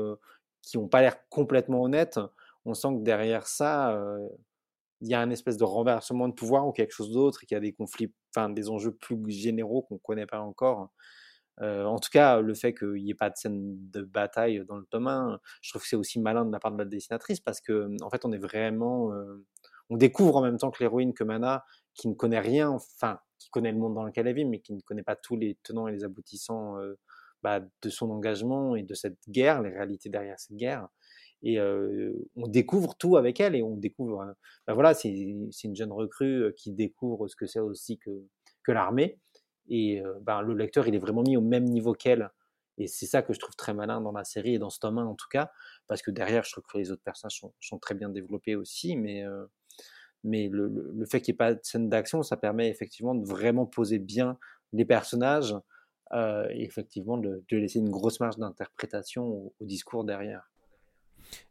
qui 0.63 0.79
n'ont 0.79 0.89
pas 0.89 1.03
l'air 1.03 1.17
complètement 1.29 1.83
honnêtes, 1.83 2.19
on 2.65 2.75
sent 2.75 2.89
que 2.99 3.03
derrière 3.03 3.47
ça, 3.47 3.97
il 5.01 5.09
y 5.09 5.15
a 5.15 5.21
un 5.21 5.31
espèce 5.31 5.57
de 5.57 5.65
renversement 5.65 6.29
de 6.29 6.35
pouvoir 6.35 6.67
ou 6.67 6.73
quelque 6.73 6.93
chose 6.93 7.13
d'autre 7.13 7.41
et 7.43 7.47
qu'il 7.47 7.55
y 7.57 7.59
a 7.59 7.61
des 7.61 7.73
conflits, 7.73 8.13
enfin 8.35 8.49
des 8.51 8.71
enjeux 8.71 8.93
plus 8.93 9.19
généraux 9.31 9.83
qu'on 9.83 9.95
ne 9.95 10.01
connaît 10.01 10.27
pas 10.27 10.41
encore. 10.41 10.91
En 11.61 11.99
tout 11.99 12.11
cas, 12.11 12.41
le 12.41 12.55
fait 12.55 12.75
qu'il 12.75 12.95
n'y 12.95 13.11
ait 13.11 13.15
pas 13.15 13.31
de 13.31 13.37
scène 13.37 13.77
de 13.91 14.03
bataille 14.03 14.65
dans 14.67 14.77
le 14.77 14.85
tome 14.87 15.07
1, 15.07 15.39
je 15.63 15.71
trouve 15.71 15.83
que 15.83 15.89
c'est 15.89 15.97
aussi 15.97 16.19
malin 16.21 16.45
de 16.45 16.51
la 16.51 16.59
part 16.59 16.73
de 16.73 16.79
la 16.79 16.85
dessinatrice 16.85 17.41
parce 17.41 17.61
que 17.61 17.89
en 18.03 18.11
fait, 18.11 18.25
on 18.25 18.33
est 18.33 18.39
vraiment, 18.39 19.13
on 19.91 19.97
découvre 19.97 20.37
en 20.37 20.43
même 20.43 20.59
temps 20.59 20.71
que 20.71 20.83
l'héroïne 20.83 21.15
que 21.15 21.23
Mana, 21.23 21.65
qui 21.95 22.09
ne 22.09 22.15
connaît 22.15 22.41
rien, 22.41 22.71
enfin, 22.71 23.19
qui 23.39 23.51
connaît 23.51 23.73
le 23.73 23.79
monde 23.79 23.95
dans 23.95 24.05
lequel 24.05 24.27
elle 24.27 24.35
vit, 24.35 24.45
mais 24.45 24.61
qui 24.61 24.73
ne 24.73 24.81
connaît 24.81 25.05
pas 25.05 25.17
tous 25.17 25.37
les 25.37 25.57
tenants 25.63 25.87
et 25.87 25.93
les 25.93 26.03
aboutissants 26.03 26.77
bah, 27.43 27.61
de 27.61 27.89
son 27.89 28.11
engagement 28.11 28.75
et 28.75 28.83
de 28.83 28.95
cette 28.95 29.19
guerre, 29.29 29.63
les 29.63 29.71
réalités 29.71 30.09
derrière 30.09 30.39
cette 30.41 30.57
guerre 30.57 30.89
et 31.45 31.61
on 32.37 32.49
découvre 32.49 32.97
tout 32.97 33.17
avec 33.17 33.39
elle 33.39 33.55
et 33.55 33.63
on 33.63 33.77
découvre 33.77 34.35
ben 34.67 34.73
voilà 34.73 34.95
c'est 34.95 35.11
une 35.11 35.77
jeune 35.77 35.93
recrue 35.93 36.53
qui 36.57 36.73
découvre 36.73 37.29
ce 37.29 37.37
que 37.37 37.47
c'est 37.47 37.61
aussi 37.61 37.99
que 37.99 38.73
l'armée 38.73 39.19
et 39.69 40.03
ben, 40.23 40.41
le 40.41 40.55
lecteur 40.55 40.89
il 40.89 40.95
est 40.95 40.99
vraiment 40.99 41.23
mis 41.23 41.37
au 41.37 41.43
même 41.43 41.65
niveau 41.65 41.93
qu'elle 41.93 42.31
et 42.79 42.87
c'est 42.87 43.07
ça 43.07 43.23
que 43.23 43.35
je 43.35 43.39
trouve 43.39 43.55
très 43.57 43.75
malin 43.75 44.01
dans 44.01 44.13
la 44.13 44.25
série 44.25 44.55
et 44.55 44.59
dans 44.59 44.71
ce 44.71 44.79
tome 44.79 44.99
1 44.99 45.05
en 45.05 45.15
tout 45.15 45.29
cas 45.31 45.51
parce 45.87 46.01
que 46.01 46.11
derrière 46.11 46.45
je 46.45 46.53
trouve 46.53 46.65
que 46.65 46.79
les 46.79 46.91
autres 46.91 47.03
personnages 47.05 47.43
sont, 47.61 47.79
très 47.79 47.95
bien 47.95 48.09
développés 48.09 48.57
aussi 48.57 48.97
mais 48.97 49.23
le, 50.25 51.05
fait 51.05 51.21
qu'il 51.21 51.33
n'y 51.33 51.37
ait 51.37 51.39
pas 51.39 51.55
de 51.55 51.61
scène 51.63 51.91
d'action 51.91 52.23
ça 52.23 52.39
permet 52.39 52.71
effectivement 52.71 53.15
de 53.15 53.27
vraiment 53.27 53.67
poser 53.67 53.99
bien 53.99 54.39
les 54.73 54.87
personnages 54.87 55.55
et 56.15 56.65
effectivement 56.65 57.19
de, 57.19 57.45
laisser 57.51 57.81
une 57.81 57.91
grosse 57.91 58.19
marge 58.19 58.39
d'interprétation 58.39 59.27
au 59.27 59.55
discours 59.61 60.05
derrière 60.05 60.51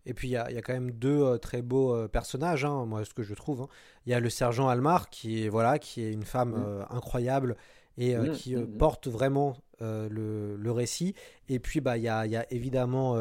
et 0.05 0.13
puis 0.13 0.29
il 0.29 0.31
y, 0.31 0.37
a, 0.37 0.61
quand 0.61 0.73
même 0.73 0.91
deux 0.91 1.21
euh, 1.21 1.37
très 1.37 1.61
beaux 1.61 1.95
euh, 1.95 2.07
personnages, 2.07 2.65
hein, 2.65 2.85
moi 2.85 3.05
ce 3.05 3.13
que 3.13 3.23
je 3.23 3.33
trouve. 3.33 3.61
Hein. 3.61 3.67
Il 4.05 4.11
y 4.11 4.13
a 4.13 4.19
le 4.19 4.29
sergent 4.29 4.67
Almar 4.67 5.09
qui 5.09 5.45
est 5.45 5.49
voilà, 5.49 5.79
qui 5.79 6.03
est 6.03 6.11
une 6.11 6.23
femme 6.25 6.51
mmh. 6.51 6.63
euh, 6.65 6.83
incroyable 6.89 7.55
et 7.97 8.15
mmh, 8.15 8.31
qui 8.31 8.55
mmh, 8.55 8.77
porte 8.77 9.07
vraiment 9.07 9.57
le, 9.79 10.55
le, 10.55 10.71
récit. 10.71 11.13
Et 11.49 11.59
puis 11.59 11.81
bah 11.81 11.97
il 11.97 12.03
y 12.03 12.09
a, 12.09 12.25
y 12.25 12.37
a, 12.37 12.45
évidemment 12.51 13.17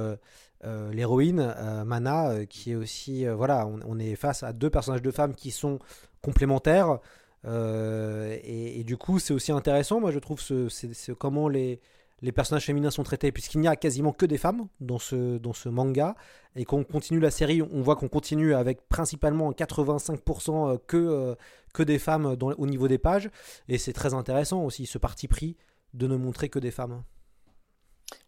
l'héroïne 0.62 1.54
Mana 1.84 2.46
qui 2.46 2.70
est 2.70 2.76
aussi 2.76 3.26
voilà, 3.26 3.66
on, 3.66 3.98
est 3.98 4.14
face 4.14 4.44
à 4.44 4.52
deux 4.52 4.70
personnages 4.70 5.02
de 5.02 5.10
femmes 5.10 5.34
qui 5.34 5.50
sont 5.50 5.80
complémentaires. 6.20 7.00
Et, 7.44 8.80
et, 8.80 8.84
du 8.84 8.96
coup, 8.96 9.18
c'est 9.18 9.34
aussi 9.34 9.50
intéressant, 9.50 9.98
moi 9.98 10.12
je 10.12 10.20
trouve, 10.20 10.40
ce, 10.40 10.68
c'est 10.68 11.14
comment 11.16 11.48
les, 11.48 11.80
les 12.22 12.32
personnages 12.32 12.66
féminins 12.66 12.90
sont 12.90 13.02
traités, 13.02 13.32
puisqu'il 13.32 13.60
n'y 13.60 13.68
a 13.68 13.74
quasiment 13.76 14.12
que 14.12 14.24
des 14.26 14.38
femmes 14.38 14.68
dans 14.80 15.00
ce, 15.00 15.38
dans 15.38 15.52
ce 15.52 15.68
manga, 15.68 16.14
et 16.54 16.64
qu'on 16.64 16.84
continue 16.84 17.18
la 17.18 17.32
série, 17.32 17.62
on 17.62 17.82
voit 17.82 17.96
qu'on 17.96 18.08
continue 18.08 18.54
avec 18.54 18.88
principalement 18.88 19.50
85% 19.50 20.74
euh, 20.74 20.78
que, 20.86 20.96
euh, 20.96 21.34
que 21.74 21.82
des 21.82 21.98
femmes 21.98 22.36
au 22.40 22.66
niveau 22.66 22.86
des 22.86 22.98
pages, 22.98 23.28
et 23.68 23.76
c'est 23.76 23.92
très 23.92 24.14
intéressant 24.14 24.64
aussi 24.64 24.86
ce 24.86 24.98
parti 24.98 25.26
pris 25.26 25.56
de 25.94 26.06
ne 26.06 26.16
montrer 26.16 26.48
que 26.48 26.60
des 26.60 26.70
femmes. 26.70 27.02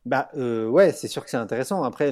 Bah 0.04 0.28
euh, 0.36 0.66
ouais, 0.66 0.92
c'est 0.92 1.08
sûr 1.08 1.24
que 1.24 1.30
c'est 1.30 1.36
intéressant. 1.36 1.82
Après, 1.84 2.10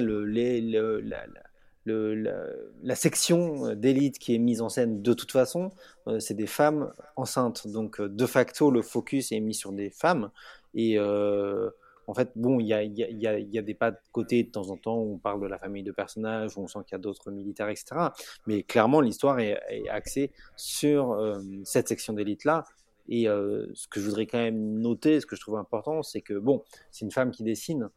la, 1.85 2.95
section 2.95 3.75
d'élite 3.75 4.19
qui 4.19 4.35
est 4.35 4.39
mise 4.39 4.61
en 4.61 4.69
scène 4.69 5.01
de 5.01 5.13
toute 5.13 5.31
façon, 5.31 5.71
c'est 6.19 6.33
des 6.33 6.47
femmes 6.47 6.91
enceintes. 7.15 7.67
Donc 7.67 8.01
de 8.01 8.25
facto, 8.25 8.71
le 8.71 8.81
focus 8.81 9.31
est 9.31 9.39
mis 9.39 9.53
sur 9.53 9.73
des 9.73 9.89
femmes. 9.89 10.31
Et 10.73 10.97
euh, 10.97 11.69
en 12.07 12.13
fait, 12.13 12.31
bon, 12.35 12.59
il 12.59 12.67
y 12.67 12.73
a, 12.73 12.83
y, 12.83 13.03
a, 13.03 13.39
y 13.39 13.57
a, 13.57 13.61
des 13.61 13.73
pas 13.73 13.91
de 13.91 13.97
côté 14.11 14.43
de 14.43 14.51
temps 14.51 14.69
en 14.69 14.77
temps 14.77 14.97
où 14.97 15.13
on 15.13 15.17
parle 15.17 15.41
de 15.41 15.47
la 15.47 15.57
famille 15.57 15.83
de 15.83 15.91
personnages, 15.91 16.57
où 16.57 16.61
on 16.61 16.67
sent 16.67 16.79
qu'il 16.85 16.93
y 16.93 16.95
a 16.95 16.99
d'autres 16.99 17.31
militaires, 17.31 17.69
etc. 17.69 18.09
Mais 18.45 18.63
clairement, 18.63 19.01
l'histoire 19.01 19.39
est, 19.39 19.59
est, 19.69 19.87
axée 19.89 20.31
sur 20.55 21.11
euh, 21.11 21.39
cette 21.63 21.87
section 21.87 22.13
d'élite-là. 22.13 22.65
Et 23.09 23.27
euh, 23.27 23.67
ce 23.73 23.87
que 23.87 23.99
je 23.99 24.05
voudrais 24.05 24.25
quand 24.25 24.37
même 24.37 24.79
noter, 24.79 25.19
ce 25.19 25.25
que 25.25 25.35
je 25.35 25.41
trouve 25.41 25.57
important, 25.57 26.03
c'est 26.03 26.21
que, 26.21 26.33
bon, 26.33 26.63
c'est 26.91 27.05
une 27.05 27.11
femme 27.11 27.31
qui 27.31 27.43
dessine. 27.43 27.89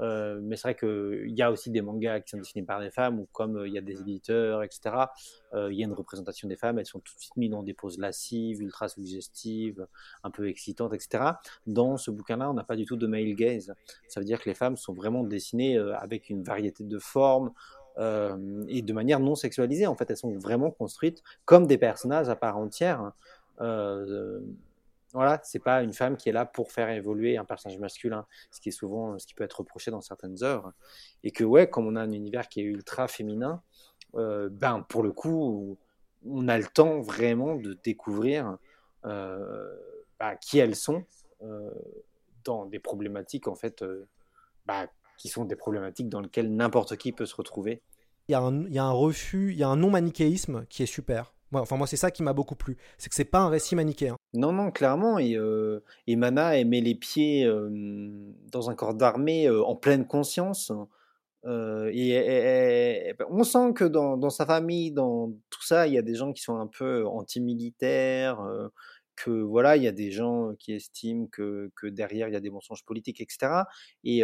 Euh, 0.00 0.40
mais 0.42 0.56
c'est 0.56 0.68
vrai 0.68 0.76
qu'il 0.76 1.36
y 1.36 1.42
a 1.42 1.50
aussi 1.50 1.70
des 1.70 1.82
mangas 1.82 2.20
qui 2.20 2.30
sont 2.30 2.38
dessinés 2.38 2.64
par 2.64 2.80
des 2.80 2.90
femmes, 2.90 3.20
ou 3.20 3.28
comme 3.32 3.56
euh, 3.56 3.68
il 3.68 3.74
y 3.74 3.78
a 3.78 3.82
des 3.82 4.00
éditeurs, 4.00 4.62
etc., 4.62 4.96
euh, 5.54 5.72
il 5.72 5.78
y 5.78 5.82
a 5.82 5.86
une 5.86 5.92
représentation 5.92 6.48
des 6.48 6.56
femmes, 6.56 6.78
elles 6.78 6.86
sont 6.86 7.00
tout 7.00 7.14
de 7.14 7.20
suite 7.20 7.36
mises 7.36 7.50
dans 7.50 7.62
des 7.62 7.74
poses 7.74 7.98
lascives, 7.98 8.62
ultra 8.62 8.88
suggestives, 8.88 9.86
un 10.24 10.30
peu 10.30 10.48
excitantes, 10.48 10.94
etc. 10.94 11.24
Dans 11.66 11.96
ce 11.96 12.10
bouquin-là, 12.10 12.50
on 12.50 12.54
n'a 12.54 12.64
pas 12.64 12.76
du 12.76 12.86
tout 12.86 12.96
de 12.96 13.06
male 13.06 13.34
gaze. 13.34 13.74
Ça 14.08 14.20
veut 14.20 14.26
dire 14.26 14.40
que 14.40 14.48
les 14.48 14.54
femmes 14.54 14.76
sont 14.76 14.94
vraiment 14.94 15.24
dessinées 15.24 15.78
avec 15.78 16.30
une 16.30 16.42
variété 16.42 16.84
de 16.84 16.98
formes, 16.98 17.52
euh, 17.98 18.64
et 18.68 18.82
de 18.82 18.92
manière 18.92 19.20
non 19.20 19.34
sexualisée. 19.34 19.86
En 19.86 19.94
fait, 19.94 20.10
elles 20.10 20.16
sont 20.16 20.36
vraiment 20.38 20.70
construites 20.70 21.22
comme 21.44 21.66
des 21.66 21.78
personnages 21.78 22.28
à 22.28 22.36
part 22.36 22.56
entière. 22.56 23.12
Euh, 23.60 24.40
voilà, 25.12 25.40
c'est 25.44 25.58
pas 25.58 25.82
une 25.82 25.92
femme 25.92 26.16
qui 26.16 26.28
est 26.30 26.32
là 26.32 26.46
pour 26.46 26.72
faire 26.72 26.88
évoluer 26.88 27.36
un 27.36 27.44
personnage 27.44 27.78
masculin, 27.78 28.26
ce 28.50 28.60
qui 28.60 28.70
est 28.70 28.72
souvent 28.72 29.18
ce 29.18 29.26
qui 29.26 29.34
peut 29.34 29.44
être 29.44 29.60
reproché 29.60 29.90
dans 29.90 30.00
certaines 30.00 30.42
œuvres. 30.42 30.72
Et 31.22 31.30
que 31.30 31.44
ouais, 31.44 31.68
comme 31.68 31.86
on 31.86 31.96
a 31.96 32.00
un 32.00 32.12
univers 32.12 32.48
qui 32.48 32.60
est 32.60 32.64
ultra 32.64 33.08
féminin, 33.08 33.62
euh, 34.14 34.48
ben 34.50 34.84
pour 34.88 35.02
le 35.02 35.12
coup, 35.12 35.78
on 36.24 36.48
a 36.48 36.58
le 36.58 36.66
temps 36.66 37.00
vraiment 37.00 37.56
de 37.56 37.78
découvrir 37.84 38.56
euh, 39.04 39.76
bah, 40.18 40.36
qui 40.36 40.58
elles 40.58 40.76
sont 40.76 41.04
euh, 41.42 41.70
dans 42.44 42.64
des 42.66 42.78
problématiques 42.78 43.48
en 43.48 43.54
fait, 43.54 43.84
bah, 44.64 44.86
qui 45.18 45.28
sont 45.28 45.44
des 45.44 45.56
problématiques 45.56 46.08
dans 46.08 46.20
lesquelles 46.20 46.54
n'importe 46.54 46.96
qui 46.96 47.12
peut 47.12 47.26
se 47.26 47.36
retrouver. 47.36 47.82
Il 48.28 48.32
y 48.32 48.78
a 48.78 48.84
un 48.84 48.92
refus, 48.92 49.52
il 49.52 49.58
y 49.58 49.62
a 49.62 49.68
un 49.68 49.76
non-manichéisme 49.76 50.64
qui 50.66 50.84
est 50.84 50.86
super. 50.86 51.34
Ouais, 51.52 51.60
enfin, 51.60 51.76
moi, 51.76 51.86
c'est 51.86 51.96
ça 51.96 52.10
qui 52.10 52.22
m'a 52.22 52.32
beaucoup 52.32 52.54
plu. 52.56 52.78
C'est 52.96 53.10
que 53.10 53.14
c'est 53.14 53.26
pas 53.26 53.40
un 53.40 53.50
récit 53.50 53.76
manichéen. 53.76 54.16
Non, 54.32 54.52
non, 54.52 54.70
clairement. 54.70 55.18
Et, 55.18 55.36
euh, 55.36 55.80
et 56.06 56.16
Mana, 56.16 56.56
elle 56.56 56.68
met 56.68 56.80
les 56.80 56.94
pieds 56.94 57.44
euh, 57.44 57.68
dans 58.50 58.70
un 58.70 58.74
corps 58.74 58.94
d'armée 58.94 59.46
euh, 59.48 59.62
en 59.62 59.76
pleine 59.76 60.06
conscience. 60.06 60.72
Euh, 61.44 61.90
et, 61.92 63.14
on 63.28 63.44
sent 63.44 63.74
que 63.74 63.84
dans, 63.84 64.16
dans 64.16 64.30
sa 64.30 64.46
famille, 64.46 64.92
dans 64.92 65.30
tout 65.50 65.62
ça, 65.62 65.86
il 65.86 65.92
y 65.92 65.98
a 65.98 66.02
des 66.02 66.14
gens 66.14 66.32
qui 66.32 66.42
sont 66.42 66.56
un 66.56 66.68
peu 66.68 67.06
anti-militaires, 67.06 68.40
que 69.16 69.30
voilà, 69.30 69.76
il 69.76 69.82
y 69.82 69.88
a 69.88 69.92
des 69.92 70.10
gens 70.10 70.54
qui 70.58 70.72
estiment 70.72 71.26
que, 71.26 71.70
que 71.76 71.86
derrière 71.86 72.28
il 72.28 72.34
y 72.34 72.36
a 72.36 72.40
des 72.40 72.50
mensonges 72.50 72.84
politiques, 72.84 73.20
etc. 73.20 73.64
Et 74.04 74.22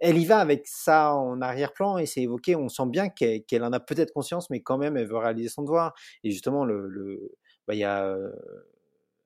elle 0.00 0.18
y 0.18 0.24
va 0.26 0.38
avec 0.38 0.66
ça 0.66 1.14
en 1.14 1.40
arrière-plan 1.40 1.98
et 1.98 2.06
c'est 2.06 2.22
évoqué. 2.22 2.56
On 2.56 2.68
sent 2.68 2.86
bien 2.86 3.08
qu'elle 3.08 3.64
en 3.64 3.72
a 3.72 3.80
peut-être 3.80 4.12
conscience, 4.12 4.50
mais 4.50 4.60
quand 4.60 4.78
même, 4.78 4.96
elle 4.96 5.06
veut 5.08 5.16
réaliser 5.18 5.48
son 5.48 5.62
devoir. 5.62 5.94
Et 6.24 6.30
justement, 6.30 6.64
le- 6.64 7.32
bah, 7.68 7.74
il 7.74 7.78
y 7.80 7.84
a 7.84 8.04
euh, 8.04 8.30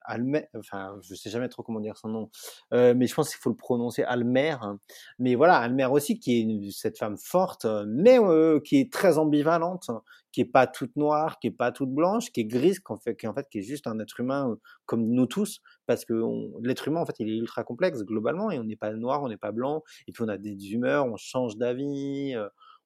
Almer, 0.05 0.49
enfin, 0.57 0.97
je 1.03 1.14
sais 1.14 1.31
jamais 1.31 1.49
trop 1.49 1.62
comment 1.62 1.81
dire 1.81 1.97
son 1.97 2.09
nom, 2.09 2.31
euh, 2.73 2.95
mais 2.97 3.07
je 3.07 3.14
pense 3.14 3.31
qu'il 3.31 3.38
faut 3.40 3.51
le 3.51 3.57
prononcer 3.57 4.03
Almer. 4.05 4.57
hein. 4.62 4.79
Mais 5.19 5.35
voilà, 5.35 5.59
Almer 5.59 5.87
aussi, 5.87 6.19
qui 6.19 6.40
est 6.40 6.71
cette 6.71 6.99
femme 6.99 7.17
forte, 7.19 7.67
mais 7.87 8.19
euh, 8.19 8.61
qui 8.61 8.79
est 8.81 8.93
très 8.93 9.19
ambivalente, 9.19 9.90
qui 10.33 10.40
est 10.43 10.45
pas 10.45 10.67
toute 10.67 10.95
noire, 10.97 11.38
qui 11.38 11.49
est 11.49 11.51
pas 11.51 11.73
toute 11.73 11.90
blanche, 11.90 12.31
qui 12.33 12.40
est 12.40 12.45
grise, 12.45 12.81
qu'en 12.81 12.97
fait, 12.97 13.17
qui 13.17 13.27
en 13.27 13.35
fait, 13.35 13.49
qui 13.51 13.59
est 13.59 13.62
juste 13.62 13.87
un 13.87 13.99
être 14.01 14.21
humain 14.21 14.51
euh, 14.51 14.57
comme 14.87 15.05
nous 15.07 15.27
tous, 15.27 15.61
parce 15.87 16.05
que 16.05 16.14
l'être 16.62 16.88
humain, 16.88 17.01
en 17.01 17.07
fait, 17.07 17.17
il 17.21 17.29
est 17.29 17.37
ultra 17.37 17.64
complexe 17.64 18.03
globalement, 18.05 18.51
et 18.51 18.59
on 18.59 18.64
n'est 18.64 18.77
pas 18.77 18.93
noir, 18.93 19.23
on 19.23 19.29
n'est 19.29 19.37
pas 19.37 19.53
blanc, 19.53 19.83
et 20.07 20.12
puis 20.12 20.23
on 20.25 20.29
a 20.29 20.38
des 20.38 20.73
humeurs, 20.73 21.07
on 21.07 21.17
change 21.17 21.57
d'avis, 21.57 22.35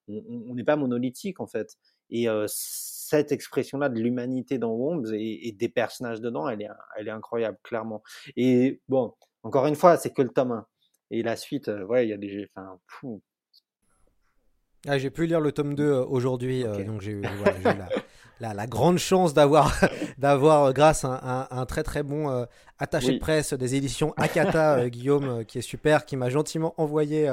on 0.09 0.55
n'est 0.55 0.65
pas 0.65 0.77
monolithique 0.77 1.41
en 1.41 1.47
fait. 1.47 1.77
Et 2.11 2.27
cette 3.09 3.33
expression-là 3.33 3.89
de 3.89 3.99
l'humanité 4.01 4.59
dans 4.59 4.73
Worms 4.73 5.13
et, 5.15 5.49
et 5.49 5.53
des 5.53 5.69
personnages 5.69 6.21
dedans, 6.21 6.49
elle 6.49 6.63
est, 6.63 6.69
elle 6.97 7.09
est 7.09 7.13
incroyable, 7.13 7.59
clairement. 7.63 8.03
Et 8.37 8.81
bon, 8.89 9.15
encore 9.43 9.67
une 9.67 9.77
fois, 9.77 9.97
c'est 9.97 10.13
que 10.13 10.23
le 10.23 10.29
tome 10.29 10.53
1. 10.53 10.67
Et 11.11 11.23
la 11.23 11.37
suite, 11.37 11.69
euh, 11.69 11.85
ouais, 11.85 12.07
il 12.07 12.11
y 12.11 12.13
a 12.13 12.19
des. 12.19 12.47
Enfin, 12.55 12.79
fou. 12.87 13.23
Ah, 14.87 14.99
j'ai 14.99 15.11
pu 15.11 15.27
lire 15.27 15.41
le 15.41 15.53
tome 15.53 15.75
2 15.75 15.85
euh, 15.85 16.05
aujourd'hui, 16.05 16.65
euh, 16.65 16.85
donc 16.85 17.01
j'ai 17.01 17.13
eu, 17.13 17.23
voilà, 17.23 17.57
j'ai 17.57 17.63
eu 17.63 17.79
la, 17.79 17.89
la- 18.41 18.55
la 18.55 18.67
grande 18.69 18.99
chance 18.99 19.35
d'avoir, 19.35 19.75
d'avoir 20.19 20.73
grâce 20.73 21.05
à 21.05 21.09
un, 21.09 21.41
un- 21.41 21.49
un 21.51 21.67
très 21.67 21.83
très 21.83 22.03
bon 22.05 22.31
euh, 22.31 22.45
attaché 22.79 23.09
Oui. 23.09 23.15
de 23.15 23.19
presse 23.21 23.55
des 23.55 23.75
éditions 23.75 24.15
Akata, 24.17 24.79
euh, 24.79 24.89
Guillaume, 24.89 25.45
qui 25.47 25.59
est 25.59 25.63
super, 25.63 26.05
qui 26.07 26.17
m'a 26.17 26.31
gentiment 26.31 26.75
envoyé 26.77 27.29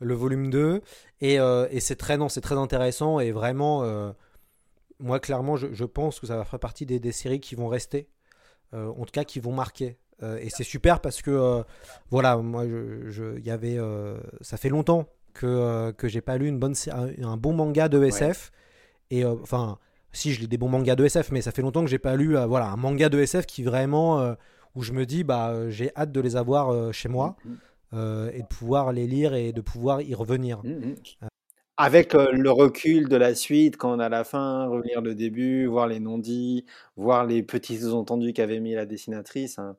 le 0.00 0.14
volume 0.14 0.50
2. 0.50 0.82
Et, 1.20 1.34
et 1.36 1.80
c'est 1.80 1.96
très, 1.96 2.16
non, 2.18 2.28
c'est 2.28 2.42
très 2.42 2.56
intéressant 2.58 3.18
et 3.18 3.32
vraiment, 3.32 3.82
moi 5.00 5.20
clairement, 5.20 5.56
je, 5.56 5.68
je 5.72 5.84
pense 5.84 6.20
que 6.20 6.26
ça 6.26 6.36
va 6.36 6.44
faire 6.44 6.58
partie 6.60 6.86
des, 6.86 6.98
des 7.00 7.12
séries 7.12 7.40
qui 7.40 7.54
vont 7.54 7.68
rester, 7.68 8.08
euh, 8.72 8.88
en 8.88 9.04
tout 9.04 9.12
cas 9.12 9.24
qui 9.24 9.40
vont 9.40 9.52
marquer. 9.52 9.98
Euh, 10.22 10.38
et 10.40 10.48
c'est 10.50 10.64
super 10.64 11.00
parce 11.00 11.22
que, 11.22 11.30
euh, 11.30 11.62
voilà, 12.10 12.36
moi, 12.36 12.64
je, 12.66 13.38
y 13.40 13.50
avait, 13.50 13.78
ça 14.40 14.56
fait 14.56 14.68
longtemps 14.68 15.06
que, 15.32 15.90
que 15.92 16.06
j'ai 16.08 16.20
pas 16.20 16.36
lu 16.38 16.46
une 16.48 16.58
bonne, 16.58 16.74
un, 17.22 17.36
bon 17.36 17.52
manga 17.52 17.88
de 17.88 18.02
SF. 18.04 18.52
Et 19.10 19.24
enfin, 19.24 19.78
si 20.12 20.32
je 20.32 20.40
lis 20.40 20.48
des 20.48 20.58
bons 20.58 20.68
mangas 20.68 20.94
de 20.94 21.04
SF, 21.04 21.32
mais 21.32 21.42
ça 21.42 21.50
fait 21.50 21.62
longtemps 21.62 21.82
que 21.82 21.90
j'ai 21.90 21.98
pas 21.98 22.14
lu 22.16 22.36
voilà, 22.46 22.68
un 22.70 22.76
manga 22.76 23.08
de 23.08 23.18
SF 23.20 23.46
qui 23.46 23.62
vraiment, 23.64 24.34
où 24.74 24.82
je 24.82 24.92
me 24.92 25.04
dis, 25.04 25.24
bah, 25.24 25.68
j'ai 25.70 25.90
hâte 25.96 26.12
de 26.12 26.20
les 26.20 26.36
avoir 26.36 26.92
chez 26.92 27.08
moi 27.08 27.36
Mhm. 27.44 27.56
euh, 27.94 28.30
et 28.32 28.42
de 28.42 28.46
pouvoir 28.46 28.92
les 28.92 29.06
lire 29.06 29.34
et 29.34 29.52
de 29.52 29.60
pouvoir 29.60 30.00
y 30.02 30.14
revenir. 30.14 30.62
Mhm. 30.64 30.94
Avec 31.76 32.14
le 32.14 32.50
recul 32.50 33.08
de 33.08 33.16
la 33.16 33.34
suite, 33.34 33.76
quand 33.76 33.96
on 33.96 33.98
a 34.00 34.08
la 34.08 34.22
fin, 34.24 34.66
revenir 34.66 35.00
le 35.00 35.14
début, 35.14 35.66
voir 35.66 35.86
les 35.88 35.98
non-dits, 36.00 36.64
voir 36.96 37.24
les 37.26 37.42
petits 37.42 37.78
sous-entendus 37.78 38.32
qu'avait 38.32 38.60
mis 38.60 38.74
la 38.74 38.86
dessinatrice. 38.86 39.58
hein. 39.58 39.76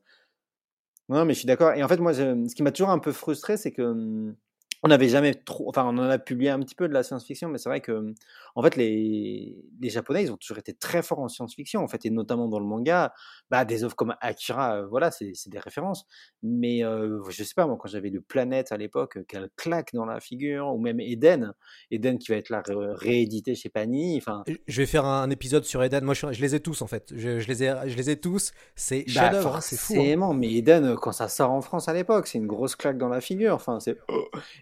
Non, 1.10 1.26
mais 1.26 1.34
je 1.34 1.40
suis 1.40 1.48
d'accord. 1.48 1.74
Et 1.74 1.84
en 1.84 1.88
fait, 1.88 1.98
moi, 1.98 2.14
ce 2.14 2.56
qui 2.56 2.64
m'a 2.64 2.72
toujours 2.72 2.90
un 2.90 3.00
peu 3.00 3.12
frustré, 3.12 3.58
c'est 3.58 3.72
que 3.72 3.82
hum, 3.84 4.36
on 4.84 4.88
n'avait 4.88 5.08
jamais 5.10 5.34
trop. 5.36 5.70
Enfin, 5.70 5.84
on 5.86 5.98
en 5.98 6.10
a 6.10 6.18
publié 6.20 6.50
un 6.50 6.60
petit 6.60 6.76
peu 6.76 6.88
de 6.88 6.94
la 6.94 7.04
science-fiction, 7.04 7.50
mais 7.50 7.58
c'est 7.60 7.70
vrai 7.70 7.82
que, 7.82 7.92
hum, 7.92 8.16
en 8.56 8.64
fait, 8.64 8.76
les, 8.78 9.56
les 9.82 9.90
Japonais, 9.90 10.24
ils 10.24 10.32
ont 10.32 10.38
toujours 10.38 10.58
été 10.58 10.74
très 10.74 11.02
forts 11.04 11.20
en 11.20 11.28
science-fiction, 11.28 11.82
en 11.84 11.88
fait, 11.88 12.06
et 12.06 12.10
notamment 12.10 12.48
dans 12.48 12.60
le 12.60 12.66
manga. 12.66 13.14
Bah, 13.52 13.66
des 13.66 13.84
œuvres 13.84 13.96
comme 13.96 14.16
Akira, 14.22 14.78
euh, 14.78 14.88
voilà, 14.88 15.12
c'est 15.12 15.34
des 15.48 15.60
références. 15.60 16.06
Mais 16.42 16.84
euh, 16.84 17.22
je 17.30 17.44
sais 17.44 17.54
pas, 17.56 17.68
moi, 17.68 17.78
quand 17.80 17.88
j'avais 17.90 18.10
lu 18.10 18.22
Planète 18.22 18.72
à 18.72 18.78
l'époque, 18.78 19.20
quelle 19.28 19.50
claque 19.56 19.94
dans 19.94 20.06
la 20.06 20.20
figure, 20.20 20.68
ou 20.74 20.80
même 20.80 21.00
Eden, 21.00 21.54
Eden 21.92 22.18
qui 22.18 22.32
va 22.32 22.38
être 22.38 22.50
là 22.50 22.64
ré- 22.66 22.74
réédité 22.94 23.56
chez 23.56 23.70
Panini. 23.70 24.18
Enfin, 24.18 24.44
Je 24.68 24.82
vais 24.82 24.86
faire 24.88 25.06
un 25.06 25.30
épisode 25.30 25.66
sur 25.66 25.84
Eden. 25.84 26.04
Moi, 26.06 26.14
je, 26.14 26.32
je 26.32 26.42
les 26.42 26.56
ai 26.56 26.60
tous 26.60 26.82
en 26.82 26.88
fait. 26.88 27.14
Je, 27.16 27.40
je 27.40 27.48
les, 27.48 27.64
ai, 27.64 27.74
je 27.88 27.96
les 27.98 28.10
ai 28.10 28.16
tous. 28.20 28.54
C'est 28.76 29.04
bah, 29.08 29.12
chef-d'œuvre, 29.12 29.56
hein, 29.58 29.62
c'est 29.62 29.78
fou. 29.78 29.94
hein. 30.00 30.34
mais 30.34 30.52
Eden, 30.54 30.86
euh, 30.86 30.96
quand 30.96 31.12
ça 31.12 31.28
sort 31.28 31.52
en 31.52 31.62
France 31.62 31.88
à 31.90 31.94
l'époque, 31.94 32.28
c'est 32.28 32.38
une 32.38 32.48
grosse 32.48 32.76
claque 32.76 32.98
dans 32.98 33.10
la 33.10 33.22
figure. 33.22 33.54
Enfin, 33.54 33.80
c'est 33.80 33.98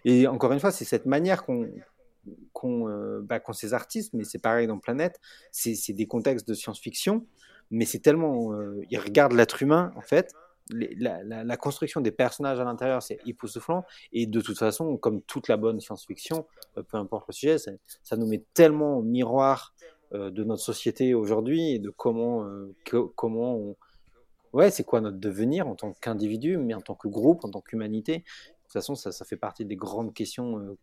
et 0.04 0.26
encore 0.26 0.52
une 0.52 0.60
fois, 0.60 0.70
c'est 0.72 0.84
cette 0.84 1.06
manière 1.06 1.44
qu'on 1.44 1.68
qu'ont 2.52 2.88
euh, 2.88 3.20
bah, 3.22 3.40
qu'ont 3.40 3.52
ces 3.52 3.74
artistes, 3.74 4.12
mais 4.14 4.24
c'est 4.24 4.38
pareil 4.38 4.66
dans 4.66 4.78
Planète. 4.78 5.20
C'est 5.50 5.92
des 5.92 6.06
contextes 6.06 6.48
de 6.48 6.54
science-fiction, 6.54 7.26
mais 7.70 7.84
c'est 7.84 8.00
tellement 8.00 8.52
euh, 8.52 8.82
ils 8.90 8.98
regardent 8.98 9.32
l'être 9.32 9.62
humain 9.62 9.92
en 9.96 10.00
fait. 10.00 10.32
La, 10.70 11.56
construction 11.58 12.00
des 12.00 12.10
personnages 12.10 12.58
à 12.58 12.64
l'intérieur, 12.64 13.02
c'est 13.02 13.18
époustouflant. 13.26 13.84
Et 14.12 14.26
de 14.26 14.40
toute 14.40 14.58
façon, 14.58 14.96
comme 14.96 15.20
toute 15.20 15.48
la 15.48 15.58
bonne 15.58 15.78
science-fiction, 15.78 16.46
euh, 16.78 16.82
peu 16.82 16.96
importe 16.96 17.28
le 17.28 17.34
sujet, 17.34 17.58
ça 17.58 18.16
nous 18.16 18.26
met 18.26 18.42
tellement 18.54 18.98
au 18.98 19.02
miroir 19.02 19.74
de 20.12 20.44
notre 20.44 20.62
société 20.62 21.12
aujourd'hui 21.12 21.72
et 21.72 21.78
de 21.80 21.90
comment, 21.90 22.48
comment 23.16 23.74
ouais, 24.52 24.70
c'est 24.70 24.84
quoi 24.84 25.00
notre 25.00 25.18
devenir 25.18 25.66
en 25.66 25.74
tant 25.74 25.92
qu'individu, 25.92 26.56
mais 26.56 26.72
en 26.72 26.80
tant 26.80 26.94
que 26.94 27.08
groupe, 27.08 27.44
en 27.44 27.50
tant 27.50 27.60
qu'humanité. 27.60 28.18
De 28.18 28.22
toute 28.62 28.72
façon, 28.72 28.94
ça, 28.94 29.24
fait 29.24 29.36
partie 29.36 29.64
des 29.64 29.76
grandes 29.76 30.14
questions, 30.14 30.76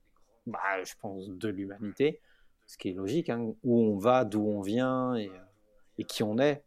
bah, 0.45 0.83
je 0.83 0.93
pense, 0.99 1.29
de 1.29 1.49
l'humanité, 1.49 2.19
ce 2.67 2.77
qui 2.77 2.89
est 2.89 2.93
logique, 2.93 3.29
hein, 3.29 3.53
où 3.63 3.81
on 3.81 3.97
va, 3.97 4.25
d'où 4.25 4.45
on 4.45 4.61
vient 4.61 5.15
et, 5.15 5.31
et 5.97 6.03
qui 6.03 6.23
on 6.23 6.37
est. 6.37 6.63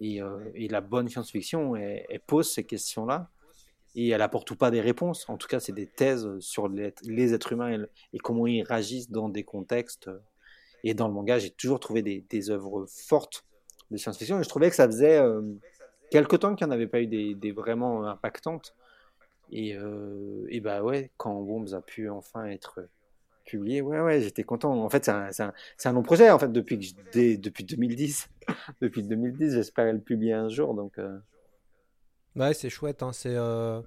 Et, 0.00 0.20
euh, 0.20 0.38
la 0.54 0.80
bonne 0.80 1.08
science-fiction, 1.08 1.76
elle, 1.76 2.20
pose 2.26 2.50
ces 2.50 2.64
questions-là 2.64 3.30
et 3.94 4.08
elle 4.08 4.22
apporte 4.22 4.50
ou 4.50 4.56
pas 4.56 4.70
des 4.70 4.80
réponses. 4.80 5.28
En 5.28 5.36
tout 5.36 5.46
cas, 5.46 5.60
c'est 5.60 5.72
des 5.72 5.86
thèses 5.86 6.28
sur 6.40 6.68
les, 6.68 7.34
êtres 7.34 7.52
humains 7.52 7.86
et, 8.12 8.18
comment 8.18 8.46
ils 8.46 8.62
réagissent 8.62 9.10
dans 9.10 9.28
des 9.28 9.44
contextes. 9.44 10.10
Et 10.82 10.94
dans 10.94 11.08
le 11.08 11.14
manga, 11.14 11.38
j'ai 11.38 11.50
toujours 11.50 11.80
trouvé 11.80 12.02
des, 12.02 12.50
œuvres 12.50 12.86
fortes 12.88 13.44
de 13.90 13.96
science-fiction 13.96 14.40
et 14.40 14.42
je 14.42 14.48
trouvais 14.48 14.70
que 14.70 14.76
ça 14.76 14.86
faisait 14.86 15.18
euh, 15.18 15.42
quelque 16.10 16.36
temps 16.36 16.54
qu'il 16.54 16.66
n'y 16.66 16.72
en 16.72 16.74
avait 16.74 16.86
pas 16.86 17.00
eu 17.00 17.06
des, 17.06 17.52
vraiment 17.52 18.06
impactantes. 18.06 18.74
Et, 19.52 19.76
euh, 19.76 20.46
et 20.48 20.60
bah 20.60 20.82
ouais, 20.82 21.12
quand 21.16 21.34
Worms 21.34 21.74
a 21.74 21.80
pu 21.80 22.08
enfin 22.08 22.46
être 22.46 22.88
publié, 23.44 23.80
ouais, 23.80 24.00
ouais, 24.00 24.20
j'étais 24.20 24.44
content. 24.44 24.72
En 24.84 24.88
fait, 24.88 25.04
c'est 25.04 25.42
un, 25.42 25.52
un, 25.84 25.92
long 25.92 26.02
projet, 26.02 26.30
en 26.30 26.38
fait, 26.38 26.52
depuis, 26.52 26.78
que 26.78 27.36
depuis 27.36 27.64
2010. 27.64 28.28
depuis 28.80 29.02
2010, 29.02 29.54
j'espère 29.54 29.92
le 29.92 30.00
publier 30.00 30.32
un 30.32 30.48
jour. 30.48 30.74
Donc, 30.74 30.98
euh, 30.98 31.18
Ouais, 32.36 32.54
c'est 32.54 32.70
chouette. 32.70 33.02
hein, 33.02 33.12
euh, 33.26 33.80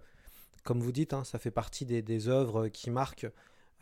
comme 0.64 0.80
vous 0.80 0.92
dites, 0.92 1.14
hein, 1.14 1.24
ça 1.24 1.40
fait 1.40 1.52
partie 1.52 1.86
des, 1.86 2.28
œuvres 2.30 2.68
qui 2.70 2.92
marquent. 2.92 3.30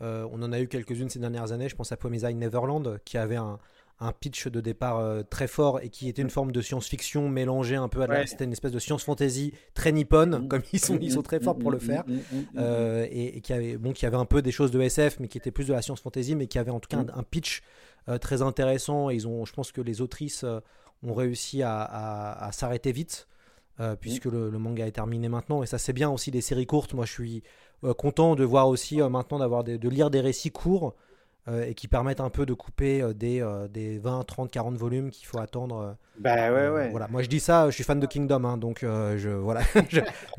Euh, 0.02 0.28
on 0.32 0.42
en 0.42 0.52
a 0.52 0.60
eu 0.60 0.68
quelques-unes 0.68 1.08
ces 1.08 1.18
dernières 1.18 1.52
années. 1.52 1.68
Je 1.68 1.76
pense 1.76 1.92
à 1.92 1.96
Promising 1.96 2.38
Neverland, 2.38 2.98
qui 3.04 3.16
avait 3.16 3.36
un, 3.36 3.58
un 3.98 4.12
pitch 4.12 4.48
de 4.48 4.60
départ 4.60 4.98
euh, 4.98 5.22
très 5.22 5.46
fort 5.46 5.80
et 5.80 5.88
qui 5.88 6.08
était 6.08 6.20
une 6.20 6.28
forme 6.30 6.52
de 6.52 6.60
science-fiction 6.60 7.28
mélangée 7.30 7.76
un 7.76 7.88
peu 7.88 8.02
à 8.02 8.06
Ouais. 8.08 8.26
c'était 8.26 8.44
une 8.44 8.52
espèce 8.52 8.72
de 8.72 8.78
science-fantasy 8.78 9.52
très 9.74 9.90
nippone 9.92 10.44
Mm. 10.44 10.48
comme 10.48 10.62
ils 10.74 10.78
sont 10.80 10.98
ils 11.00 11.12
sont 11.12 11.22
très 11.22 11.40
forts 11.40 11.56
pour 11.58 11.70
le 11.70 11.78
faire 11.78 12.04
Mm, 12.06 12.12
mm, 12.12 12.16
mm, 12.16 12.20
mm, 12.36 12.40
mm. 12.40 12.46
euh, 12.58 13.06
et, 13.10 13.38
et 13.38 13.40
qui 13.40 13.52
avait 13.54 13.78
bon 13.78 13.92
qui 13.92 14.04
avait 14.04 14.18
un 14.18 14.26
peu 14.26 14.42
des 14.42 14.52
choses 14.52 14.70
de 14.70 14.80
SF 14.82 15.18
mais 15.20 15.28
qui 15.28 15.38
était 15.38 15.50
plus 15.50 15.66
de 15.66 15.72
la 15.72 15.80
science-fantasy 15.80 16.34
mais 16.36 16.46
qui 16.46 16.58
avait 16.58 16.70
en 16.70 16.78
tout 16.80 16.88
cas 16.88 16.98
Mm. 17.02 17.10
un, 17.14 17.20
un 17.20 17.22
pitch 17.22 17.62
euh, 18.08 18.18
très 18.18 18.42
intéressant 18.42 19.08
et 19.08 19.14
ils 19.14 19.26
ont 19.26 19.44
je 19.46 19.52
pense 19.54 19.72
que 19.72 19.80
les 19.80 20.00
autrices 20.02 20.44
ont 21.02 21.14
réussi 21.14 21.62
à, 21.62 21.80
à- 21.80 22.46
à 22.48 22.52
s'arrêter 22.52 22.92
vite 22.92 23.26
puisque 24.00 24.24
le, 24.24 24.48
le 24.48 24.58
manga 24.58 24.86
est 24.86 24.92
terminé 24.92 25.28
maintenant 25.28 25.62
et 25.62 25.66
ça 25.66 25.76
c'est 25.76 25.92
bien 25.92 26.08
aussi 26.10 26.30
des 26.30 26.40
séries 26.40 26.64
courtes 26.66 26.94
moi 26.94 27.04
je 27.04 27.12
suis 27.12 27.42
content 27.98 28.34
de 28.34 28.42
voir 28.42 28.68
aussi 28.68 28.98
maintenant 29.02 29.38
d'avoir 29.38 29.64
de 29.64 29.88
lire 29.88 30.08
des 30.10 30.20
récits 30.20 30.50
courts 30.50 30.94
euh, 31.48 31.64
et 31.64 31.74
qui 31.74 31.86
permettent 31.86 32.20
un 32.20 32.28
peu 32.28 32.44
de 32.44 32.54
couper 32.54 33.00
euh, 33.00 33.12
des, 33.12 33.40
euh, 33.40 33.68
des 33.68 33.98
20, 33.98 34.24
30, 34.24 34.50
40 34.50 34.76
volumes 34.76 35.10
qu'il 35.10 35.28
faut 35.28 35.38
attendre. 35.38 35.96
Bah 36.18 36.52
ouais, 36.52 36.68
ouais. 36.68 36.90
Voilà, 36.90 37.06
moi 37.06 37.22
je 37.22 37.28
dis 37.28 37.38
ça, 37.38 37.70
je 37.70 37.74
suis 37.76 37.84
fan 37.84 38.00
de 38.00 38.06
Kingdom, 38.06 38.42
hein, 38.42 38.56
donc 38.56 38.80
je 38.80 39.28
voilà, 39.28 39.60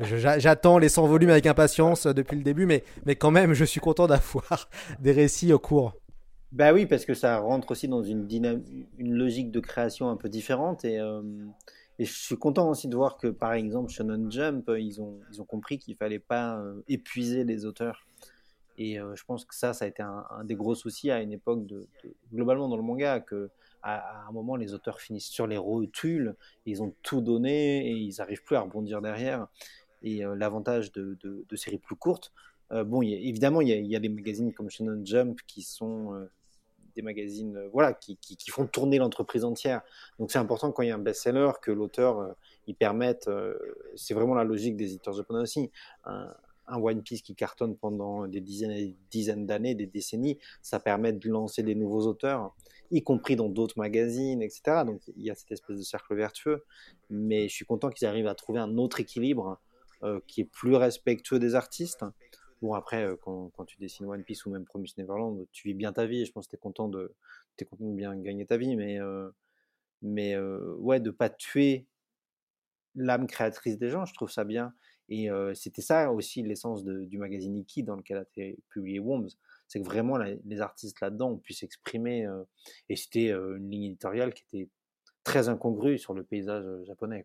j'attends 0.00 0.76
les 0.76 0.90
100 0.90 1.06
volumes 1.06 1.30
avec 1.30 1.46
impatience 1.46 2.06
depuis 2.06 2.36
le 2.36 2.42
début, 2.42 2.66
mais 2.66 2.84
mais 3.06 3.16
quand 3.16 3.30
même, 3.30 3.54
je 3.54 3.64
suis 3.64 3.80
content 3.80 4.06
d'avoir 4.06 4.68
des 5.00 5.12
récits 5.12 5.50
euh, 5.50 5.56
courts. 5.56 5.96
Bah 6.52 6.74
oui, 6.74 6.84
parce 6.84 7.06
que 7.06 7.14
ça 7.14 7.38
rentre 7.38 7.70
aussi 7.70 7.88
dans 7.88 8.02
une 8.02 8.28
une 8.98 9.14
logique 9.14 9.50
de 9.50 9.60
création 9.60 10.10
un 10.10 10.16
peu 10.16 10.28
différente 10.28 10.84
et, 10.84 10.98
et 11.98 12.04
je 12.04 12.12
suis 12.12 12.36
content 12.36 12.68
aussi 12.68 12.88
de 12.88 12.96
voir 12.96 13.16
que 13.16 13.28
par 13.28 13.52
exemple 13.54 13.90
Shonen 13.90 14.30
Jump, 14.30 14.70
ils 14.78 15.00
ont, 15.00 15.20
ils 15.32 15.40
ont 15.40 15.44
compris 15.44 15.78
qu'il 15.78 15.94
fallait 15.96 16.18
pas 16.18 16.62
épuiser 16.86 17.44
les 17.44 17.64
auteurs. 17.64 18.07
Et 18.78 18.98
euh, 18.98 19.14
je 19.16 19.24
pense 19.24 19.44
que 19.44 19.54
ça, 19.54 19.74
ça 19.74 19.84
a 19.84 19.88
été 19.88 20.02
un, 20.02 20.24
des 20.44 20.54
gros 20.54 20.76
soucis 20.76 21.10
à 21.10 21.20
une 21.20 21.32
époque 21.32 21.64
globalement 22.32 22.68
dans 22.68 22.76
le 22.76 22.82
manga, 22.82 23.18
que 23.20 23.50
à, 23.82 24.26
un 24.28 24.32
moment 24.32 24.56
les 24.56 24.72
auteurs 24.72 25.00
finissent 25.00 25.28
sur 25.28 25.46
les 25.46 25.58
rotules, 25.58 26.36
ils 26.64 26.82
ont 26.82 26.94
tout 27.02 27.20
donné 27.20 27.88
et 27.88 27.92
ils 27.92 28.14
n'arrivent 28.18 28.42
plus 28.44 28.56
à 28.56 28.60
rebondir 28.60 29.02
derrière. 29.02 29.48
Et 30.02 30.24
euh, 30.24 30.36
l'avantage 30.36 30.92
de, 30.92 31.18
séries 31.56 31.78
plus 31.78 31.96
courtes, 31.96 32.32
euh, 32.70 32.84
bon, 32.84 33.02
évidemment, 33.02 33.60
il 33.60 33.68
y, 33.68 33.96
a, 33.96 34.00
des 34.00 34.08
magazines 34.08 34.52
comme 34.52 34.70
Shonen 34.70 35.04
Jump 35.04 35.40
qui 35.46 35.62
sont 35.62 36.28
des 36.94 37.02
magazines 37.02 37.60
voilà, 37.72 37.94
qui, 37.94 38.16
font 38.48 38.66
tourner 38.66 38.98
l'entreprise 38.98 39.44
entière. 39.44 39.82
Donc 40.20 40.30
c'est 40.30 40.38
important 40.38 40.70
quand 40.70 40.82
il 40.82 40.88
y 40.88 40.92
a 40.92 40.94
un 40.94 41.00
best-seller 41.00 41.50
que 41.60 41.72
l'auteur 41.72 42.36
il 42.68 42.76
permette, 42.76 43.28
c'est 43.96 44.14
vraiment 44.14 44.34
la 44.34 44.44
logique 44.44 44.76
des 44.76 44.92
éditeurs 44.92 45.14
japonais 45.14 45.40
aussi, 45.40 45.70
un, 46.04 46.32
un 46.68 46.78
One 46.78 47.02
Piece 47.02 47.22
qui 47.22 47.34
cartonne 47.34 47.76
pendant 47.76 48.26
des 48.26 48.40
dizaines 48.40 48.72
et 48.72 48.96
dizaines 49.10 49.46
d'années, 49.46 49.74
des 49.74 49.86
décennies, 49.86 50.38
ça 50.62 50.80
permet 50.80 51.12
de 51.12 51.28
lancer 51.28 51.62
des 51.62 51.74
nouveaux 51.74 52.06
auteurs, 52.06 52.54
y 52.90 53.02
compris 53.02 53.36
dans 53.36 53.48
d'autres 53.48 53.78
magazines, 53.78 54.42
etc. 54.42 54.84
Donc 54.84 55.02
il 55.16 55.24
y 55.24 55.30
a 55.30 55.34
cette 55.34 55.52
espèce 55.52 55.78
de 55.78 55.82
cercle 55.82 56.14
vertueux, 56.14 56.64
mais 57.10 57.48
je 57.48 57.54
suis 57.54 57.64
content 57.64 57.90
qu'ils 57.90 58.06
arrivent 58.06 58.28
à 58.28 58.34
trouver 58.34 58.60
un 58.60 58.76
autre 58.78 59.00
équilibre 59.00 59.60
euh, 60.02 60.20
qui 60.26 60.42
est 60.42 60.50
plus 60.50 60.74
respectueux 60.76 61.38
des 61.38 61.54
artistes. 61.54 62.04
Bon, 62.60 62.74
après, 62.74 63.04
euh, 63.04 63.16
quand, 63.16 63.64
tu 63.66 63.78
dessines 63.78 64.06
One 64.06 64.24
Piece 64.24 64.44
ou 64.44 64.50
même 64.50 64.64
Promise 64.64 64.96
Neverland, 64.96 65.46
tu 65.52 65.68
vis 65.68 65.74
bien 65.74 65.92
ta 65.92 66.06
vie. 66.06 66.24
Je 66.24 66.32
pense 66.32 66.46
que 66.46 66.50
tu 66.50 66.56
es 66.56 66.58
content 66.58 66.88
de, 66.88 67.14
t'es 67.56 67.64
content 67.64 67.86
de 67.86 67.94
bien 67.94 68.16
gagner 68.16 68.46
ta 68.46 68.56
vie, 68.56 68.74
mais, 68.76 69.00
euh, 69.00 69.30
mais 70.02 70.34
euh, 70.34 70.74
ouais, 70.78 71.00
de 71.00 71.10
pas 71.10 71.30
tuer 71.30 71.86
l'âme 72.94 73.26
créatrice 73.28 73.78
des 73.78 73.90
gens, 73.90 74.04
je 74.06 74.14
trouve 74.14 74.30
ça 74.30 74.44
bien. 74.44 74.74
Et 75.08 75.28
c'était 75.54 75.82
ça 75.82 76.12
aussi 76.12 76.42
l'essence 76.42 76.84
du 76.84 77.18
magazine 77.18 77.56
Iki 77.56 77.82
dans 77.82 77.96
lequel 77.96 78.18
a 78.18 78.22
été 78.22 78.58
publié 78.68 78.98
Worms. 78.98 79.28
C'est 79.66 79.80
que 79.80 79.84
vraiment 79.84 80.18
les 80.18 80.60
artistes 80.60 81.00
là-dedans 81.00 81.30
ont 81.30 81.38
pu 81.38 81.54
s'exprimer. 81.54 82.26
et 82.88 82.96
c'était 82.96 83.30
une 83.30 83.70
ligne 83.70 83.84
éditoriale 83.84 84.34
qui 84.34 84.44
était 84.44 84.70
très 85.24 85.48
incongrue 85.48 85.98
sur 85.98 86.12
le 86.12 86.24
paysage 86.24 86.64
japonais. 86.84 87.24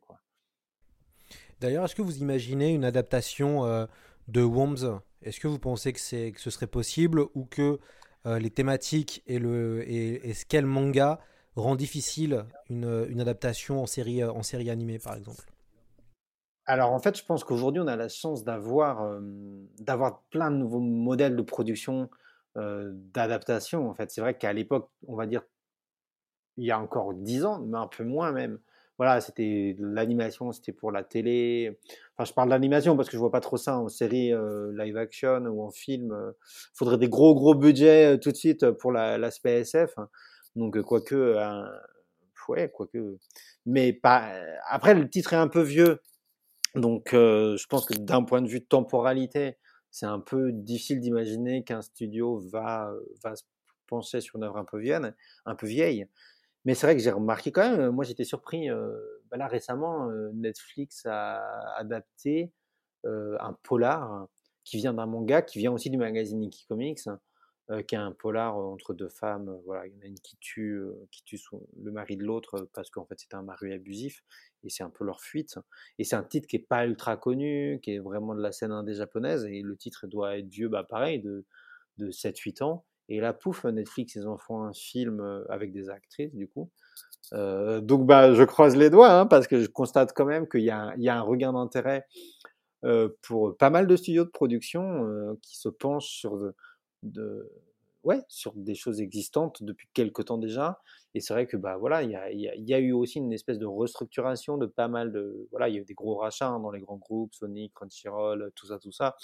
D'ailleurs, 1.60 1.86
est-ce 1.86 1.96
que 1.96 2.02
vous 2.02 2.19
imaginez 2.19 2.74
une 2.74 2.86
adaptation 2.86 3.88
de 4.30 4.41
Worms? 4.41 5.02
Est-ce 5.22 5.41
que 5.41 5.48
vous 5.48 5.60
pensez 5.60 5.91
que, 5.91 6.00
ce 6.00 6.50
serait 6.50 6.67
possible 6.67 7.26
ou 7.34 7.46
que 7.46 7.80
les 8.26 8.50
thématiques 8.50 9.24
et, 9.28 9.39
le, 9.39 9.84
et, 9.89 10.34
ce 10.34 10.46
qu'est 10.46 10.62
le 10.62 10.67
manga 10.67 11.19
rend 11.58 11.76
difficile 11.76 12.46
une, 12.69 13.19
adaptation 13.19 13.82
en 13.82 13.88
série 13.88 14.69
animée, 14.69 15.00
par 15.00 15.15
exemple? 15.15 15.52
Alors 16.65 16.91
en 16.93 16.99
fait, 16.99 17.17
je 17.17 17.26
pense 17.26 17.43
qu'aujourd'hui, 17.43 17.82
on 17.82 17.88
a 17.88 17.95
la 17.95 18.08
chance 18.10 18.43
d'avoir 18.43 19.19
d'avoir 19.80 20.21
plein 20.30 20.49
de 20.52 20.56
nouveaux 20.58 20.80
modèles 20.80 21.36
de 21.36 21.41
production, 21.41 22.10
d'adaptation. 22.56 23.89
En 23.89 23.93
fait, 23.95 24.12
c'est 24.12 24.21
vrai 24.21 24.38
qu'à 24.38 24.54
l'époque, 24.54 24.89
on 25.08 25.15
va 25.15 25.26
dire, 25.28 25.41
il 26.58 26.65
y 26.65 26.71
a 26.71 26.80
encore 26.80 27.13
10 27.13 27.45
ans, 27.45 27.60
mais 27.60 27.78
un 27.78 27.88
peu 27.88 28.04
moins 28.04 28.32
même. 28.32 28.60
Voilà, 28.99 29.21
c'était 29.21 29.76
l'animation, 29.80 30.52
c'était 30.52 30.71
pour 30.71 30.91
la 30.91 31.04
télé. 31.04 31.80
Enfin, 32.15 32.26
je 32.30 32.34
parle 32.34 32.49
d'animation 32.49 32.95
parce 32.95 33.10
que 33.10 33.13
je 33.13 33.19
vois 33.19 33.32
pas 33.32 33.39
trop 33.39 33.58
ça 33.58 33.78
en 33.80 33.89
série 33.89 34.32
live 34.76 34.97
action 34.97 35.39
ou 35.47 35.63
en 35.63 35.71
film. 35.71 36.15
Il 36.39 36.78
faudrait 36.78 36.99
des 36.99 37.10
gros 37.10 37.34
gros 37.34 37.56
budgets 37.56 38.19
tout 38.19 38.32
de 38.32 38.36
suite 38.36 38.69
pour 38.71 38.91
la- 38.91 39.17
l'aspect 39.17 39.62
SF. 39.62 39.97
hein. 39.97 40.10
Donc, 40.56 40.80
quoique, 40.84 41.15
ouais, 42.49 42.69
quoique. 42.71 43.17
Mais 43.65 43.93
pas. 43.93 44.32
Après, 44.69 44.93
le 44.93 45.10
titre 45.10 45.34
est 45.34 45.38
un 45.38 45.47
peu 45.47 45.62
vieux. 45.62 45.99
Donc, 46.75 47.09
je 47.12 47.67
pense 47.67 47.86
que 47.86 47.93
d'un 47.93 48.23
point 48.23 48.41
de 48.41 48.47
vue 48.47 48.65
temporalité, 48.65 49.57
c'est 49.91 50.07
un 50.07 50.19
peu 50.19 50.51
difficile 50.51 50.99
d'imaginer 50.99 51.63
qu'un 51.63 51.81
studio 51.81 52.39
va, 52.51 52.91
va 53.23 53.36
se 53.36 53.43
pencher 53.88 54.21
sur 54.21 54.38
une 54.38 54.43
œuvre 54.43 54.57
un 54.57 54.65
peu 54.65 54.79
vieille. 54.79 55.05
Un. 55.45 56.07
Mais 56.65 56.73
c'est 56.73 56.88
vrai 56.88 56.95
que 56.95 57.01
j'ai 57.01 57.12
remarqué 57.12 57.51
quand 57.51 57.69
même, 57.69 57.91
moi 57.91 58.05
j'étais 58.05 58.23
surpris, 58.23 58.69
bah 59.29 59.38
là 59.38 59.47
récemment, 59.47 60.09
Netflix 60.33 61.05
a 61.05 61.43
adapté 61.75 62.51
un 63.05 63.57
polar 63.63 64.27
qui 64.63 64.77
vient 64.77 64.93
d'un 64.93 65.05
manga, 65.05 65.41
qui 65.41 65.59
vient 65.59 65.73
aussi 65.73 65.89
du 65.89 65.97
magazine 65.97 66.39
Nikki 66.39 66.65
Comics, 66.67 67.01
qui 67.88 67.95
est 67.95 67.97
un 67.97 68.12
polar 68.12 68.58
euh, 68.58 68.63
entre 68.63 68.93
deux 68.93 69.10
femmes. 69.10 69.49
euh, 69.49 69.58
voilà, 69.65 69.88
il 69.88 69.93
y 69.93 69.97
en 69.97 70.02
a 70.02 70.06
une 70.06 70.19
qui 70.19 70.38
tue, 70.38 70.73
euh, 70.76 71.08
qui 71.12 71.23
tue 71.23 71.39
le 71.82 71.91
mari 71.91 72.17
de 72.17 72.23
l'autre 72.23 72.56
euh, 72.56 72.69
parce 72.73 72.89
qu'en 72.89 73.06
fait 73.06 73.19
c'était 73.19 73.36
un 73.36 73.43
mari 73.43 73.71
abusif 73.73 74.23
et 74.63 74.69
c'est 74.69 74.84
un 74.84 74.89
peu 74.89 75.04
leur 75.06 75.21
fuite. 75.21 75.58
Et 75.99 76.04
c'est 76.04 76.15
un 76.15 76.23
titre 76.23 76.47
qui 76.47 76.58
est 76.58 76.67
pas 76.67 76.86
ultra 76.86 77.17
connu, 77.17 77.80
qui 77.82 77.91
est 77.95 77.99
vraiment 77.99 78.36
de 78.36 78.41
la 78.41 78.52
scène 78.52 78.71
indé 78.71 78.93
japonaise 78.93 79.45
et 79.45 79.62
le 79.62 79.76
titre 79.78 80.08
doit 80.08 80.38
être 80.38 80.47
vieux, 80.47 80.69
bah 80.69 80.84
pareil, 80.84 81.19
de, 81.21 81.45
de 81.97 82.12
7-8 82.12 82.63
ans. 82.63 82.86
Et 83.10 83.19
là, 83.19 83.34
pouf, 83.34 83.65
Netflix, 83.65 84.15
ils 84.15 84.28
en 84.28 84.38
font 84.38 84.62
un 84.63 84.73
film 84.73 85.19
euh, 85.19 85.43
avec 85.49 85.73
des 85.73 85.89
actrices, 85.89 86.34
du 86.34 86.47
coup. 86.47 86.69
Euh, 87.34 87.82
donc, 87.82 88.06
bah, 88.06 88.34
je 88.34 88.43
croise 88.43 88.76
les 88.78 88.89
doigts, 88.89 89.12
hein, 89.12 89.26
parce 89.26 89.47
que 89.47 89.60
je 89.60 89.67
constate 89.67 90.13
quand 90.13 90.26
même 90.26 90.47
qu'il 90.47 90.62
y, 90.62 90.65
y 90.65 90.69
a 90.71 91.17
un 91.17 91.21
regain 91.21 91.54
d'intérêt 91.54 92.06
euh, 92.86 93.10
pour 93.21 93.58
pas 93.58 93.69
mal 93.69 93.88
de 93.88 93.95
studios 93.95 94.26
de 94.26 94.30
production 94.30 95.06
euh, 95.06 95.39
qui 95.41 95.58
se 95.58 95.69
penchent 95.69 96.10
sur, 96.10 96.38
de- 97.03 97.49
ouais, 98.03 98.21
sur 98.27 98.53
des 98.53 98.75
choses 98.75 99.01
existantes 99.01 99.63
depuis 99.63 99.87
quelques 99.93 100.25
temps 100.25 100.37
déjà. 100.37 100.81
Et 101.15 101.21
c'est 101.21 101.33
vrai 101.33 101.45
que 101.47 101.57
bah, 101.57 101.77
voilà, 101.77 102.01
il 102.03 102.09
y 102.11 102.73
a, 102.73 102.79
eu 102.79 102.91
aussi 102.91 103.19
une 103.19 103.31
espèce 103.33 103.59
de 103.59 103.65
restructuration 103.65 104.57
de 104.57 104.65
pas 104.65 104.87
mal 104.87 105.11
de. 105.11 105.47
Voilà, 105.51 105.69
il 105.69 105.75
y 105.75 105.77
a 105.77 105.81
eu 105.81 105.85
des 105.85 105.93
gros 105.93 106.15
rachats 106.15 106.49
hein, 106.49 106.59
dans 106.59 106.71
les 106.71 106.81
grands 106.81 106.97
groupes, 106.97 107.33
Sony, 107.35 107.71
Crunchyroll, 107.71 108.51
tout 108.55 108.67
ça, 108.67 108.79
tout 108.79 108.91
ça. 108.91 109.15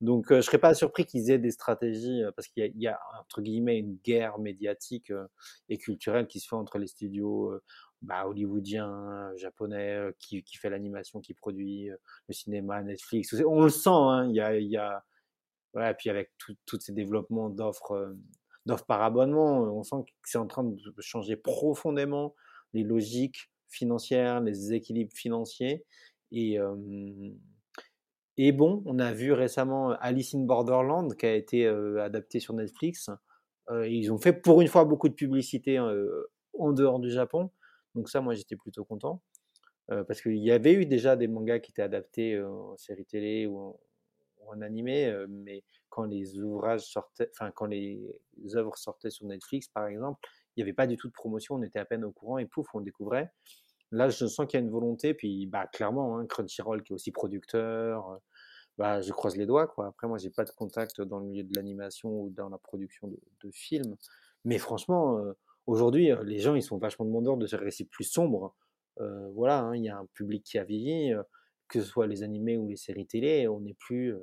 Donc, 0.00 0.32
euh, 0.32 0.36
je 0.36 0.40
serais 0.42 0.58
pas 0.58 0.74
surpris 0.74 1.04
qu'ils 1.04 1.30
aient 1.30 1.38
des 1.38 1.50
stratégies, 1.50 2.22
euh, 2.22 2.32
parce 2.32 2.48
qu'il 2.48 2.72
y 2.76 2.86
a, 2.88 2.98
entre 3.20 3.42
guillemets, 3.42 3.78
une 3.78 3.96
guerre 4.04 4.38
médiatique 4.38 5.10
euh, 5.10 5.26
et 5.68 5.78
culturelle 5.78 6.26
qui 6.26 6.40
se 6.40 6.48
fait 6.48 6.56
entre 6.56 6.78
les 6.78 6.86
studios 6.86 7.52
euh, 7.52 7.62
bah, 8.02 8.26
hollywoodiens, 8.26 9.32
japonais, 9.36 10.10
qui, 10.18 10.42
qui 10.42 10.56
fait 10.56 10.70
l'animation, 10.70 11.20
qui 11.20 11.34
produit 11.34 11.88
le 12.28 12.34
cinéma, 12.34 12.82
Netflix. 12.82 13.34
On 13.46 13.62
le 13.62 13.70
sent, 13.70 13.90
hein, 13.90 14.28
il 14.28 14.34
y 14.34 14.40
a. 14.40 14.58
y 14.58 14.76
a 14.76 15.04
et 15.76 15.94
puis 15.94 16.10
avec 16.10 16.30
tous 16.38 16.80
ces 16.80 16.92
développements 16.92 17.50
d'offres 17.50 17.92
euh, 17.92 18.18
d'offres 18.66 18.86
par 18.86 19.02
abonnement, 19.02 19.62
on 19.62 19.82
sent 19.82 19.96
que 20.06 20.12
c'est 20.24 20.38
en 20.38 20.46
train 20.46 20.64
de 20.64 20.78
changer 21.00 21.36
profondément 21.36 22.34
les 22.72 22.82
logiques 22.82 23.50
financières, 23.68 24.40
les 24.40 24.72
équilibres 24.72 25.12
financiers. 25.14 25.84
Et, 26.32 26.58
euh, 26.58 26.74
bon, 28.52 28.82
on 28.86 28.98
a 28.98 29.12
vu 29.12 29.32
récemment 29.32 29.90
Alice 30.00 30.34
in 30.34 30.40
Borderland 30.40 31.14
qui 31.16 31.26
a 31.26 31.34
été 31.34 31.66
euh, 31.66 32.02
adapté 32.02 32.40
sur 32.40 32.54
Netflix. 32.54 33.10
Euh, 33.70 33.88
ils 33.88 34.12
ont 34.12 34.18
fait 34.18 34.32
pour 34.32 34.60
une 34.60 34.68
fois 34.68 34.84
beaucoup 34.84 35.08
de 35.08 35.14
publicité 35.14 35.78
en 35.78 36.72
dehors 36.72 37.00
du 37.00 37.10
Japon. 37.10 37.50
Donc 37.94 38.08
ça, 38.08 38.20
moi, 38.20 38.34
j'étais 38.34 38.56
plutôt 38.56 38.84
content. 38.84 39.22
Parce 39.86 40.22
qu'il 40.22 40.38
y 40.38 40.50
avait 40.50 40.72
eu 40.72 40.86
déjà 40.86 41.14
des 41.14 41.28
mangas 41.28 41.58
qui 41.58 41.70
étaient 41.70 41.82
adaptés 41.82 42.42
en 42.42 42.74
série 42.78 43.04
télé 43.04 43.46
ou 43.46 43.58
en 43.58 43.80
animé, 44.62 45.06
euh, 45.06 45.26
mais 45.28 45.64
quand 45.88 46.04
les 46.04 46.38
ouvrages 46.38 46.82
sortaient, 46.82 47.30
enfin 47.32 47.50
quand 47.52 47.66
les 47.66 48.00
œuvres 48.54 48.76
sortaient 48.76 49.10
sur 49.10 49.26
Netflix, 49.26 49.68
par 49.68 49.86
exemple, 49.86 50.20
il 50.56 50.60
n'y 50.60 50.62
avait 50.62 50.74
pas 50.74 50.86
du 50.86 50.96
tout 50.96 51.08
de 51.08 51.12
promotion, 51.12 51.56
on 51.56 51.62
était 51.62 51.78
à 51.78 51.84
peine 51.84 52.04
au 52.04 52.12
courant 52.12 52.38
et 52.38 52.46
pouf, 52.46 52.66
on 52.74 52.80
découvrait. 52.80 53.32
Là, 53.90 54.08
je 54.08 54.26
sens 54.26 54.46
qu'il 54.46 54.58
y 54.58 54.62
a 54.62 54.64
une 54.64 54.70
volonté, 54.70 55.14
puis 55.14 55.46
bah, 55.46 55.66
clairement, 55.66 56.18
hein, 56.18 56.26
Crunchyroll 56.26 56.82
qui 56.82 56.92
est 56.92 56.94
aussi 56.94 57.12
producteur, 57.12 58.20
bah, 58.78 59.00
je 59.00 59.12
croise 59.12 59.36
les 59.36 59.46
doigts. 59.46 59.68
Quoi. 59.68 59.86
Après, 59.88 60.08
moi, 60.08 60.18
j'ai 60.18 60.30
pas 60.30 60.44
de 60.44 60.50
contact 60.50 61.00
dans 61.00 61.18
le 61.18 61.26
milieu 61.26 61.44
de 61.44 61.54
l'animation 61.54 62.10
ou 62.10 62.30
dans 62.30 62.48
la 62.48 62.58
production 62.58 63.08
de, 63.08 63.50
films, 63.52 63.96
mais 64.44 64.58
franchement, 64.58 65.20
aujourd'hui, 65.66 66.10
les 66.24 66.38
gens, 66.38 66.54
ils 66.54 66.62
sont 66.62 66.78
vachement 66.78 67.04
demandeurs 67.04 67.36
de 67.36 67.46
ces 67.46 67.56
récits 67.56 67.84
plus 67.84 68.04
sombres. 68.04 68.54
Euh, 69.00 69.28
voilà, 69.34 69.60
hein, 69.60 69.76
il 69.76 69.84
y 69.84 69.88
a 69.88 69.98
un 69.98 70.06
public 70.14 70.44
qui 70.44 70.58
a 70.58 70.64
vieilli, 70.64 71.14
que 71.68 71.80
ce 71.80 71.86
soit 71.86 72.06
les 72.06 72.22
animés 72.22 72.56
ou 72.56 72.68
les 72.68 72.76
séries 72.76 73.06
télé, 73.06 73.48
on 73.48 73.60
n'est 73.60 73.74
plus, 73.74 74.14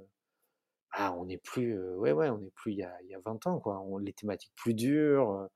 ah, 0.93 1.13
on 1.17 1.25
n'est 1.25 1.37
plus, 1.37 1.77
euh, 1.77 1.95
ouais, 1.97 2.11
ouais, 2.11 2.29
on 2.29 2.37
n'est 2.39 2.51
plus 2.51 2.71
il 2.73 2.79
y 2.79 2.83
a, 2.83 2.93
il 3.03 3.09
y 3.09 3.15
a 3.15 3.19
20 3.19 3.45
ans, 3.47 3.59
quoi. 3.59 3.79
On, 3.81 3.97
les 3.97 4.13
thématiques 4.13 4.53
plus 4.55 4.73
dures. 4.73 5.29
euh, 5.31 5.47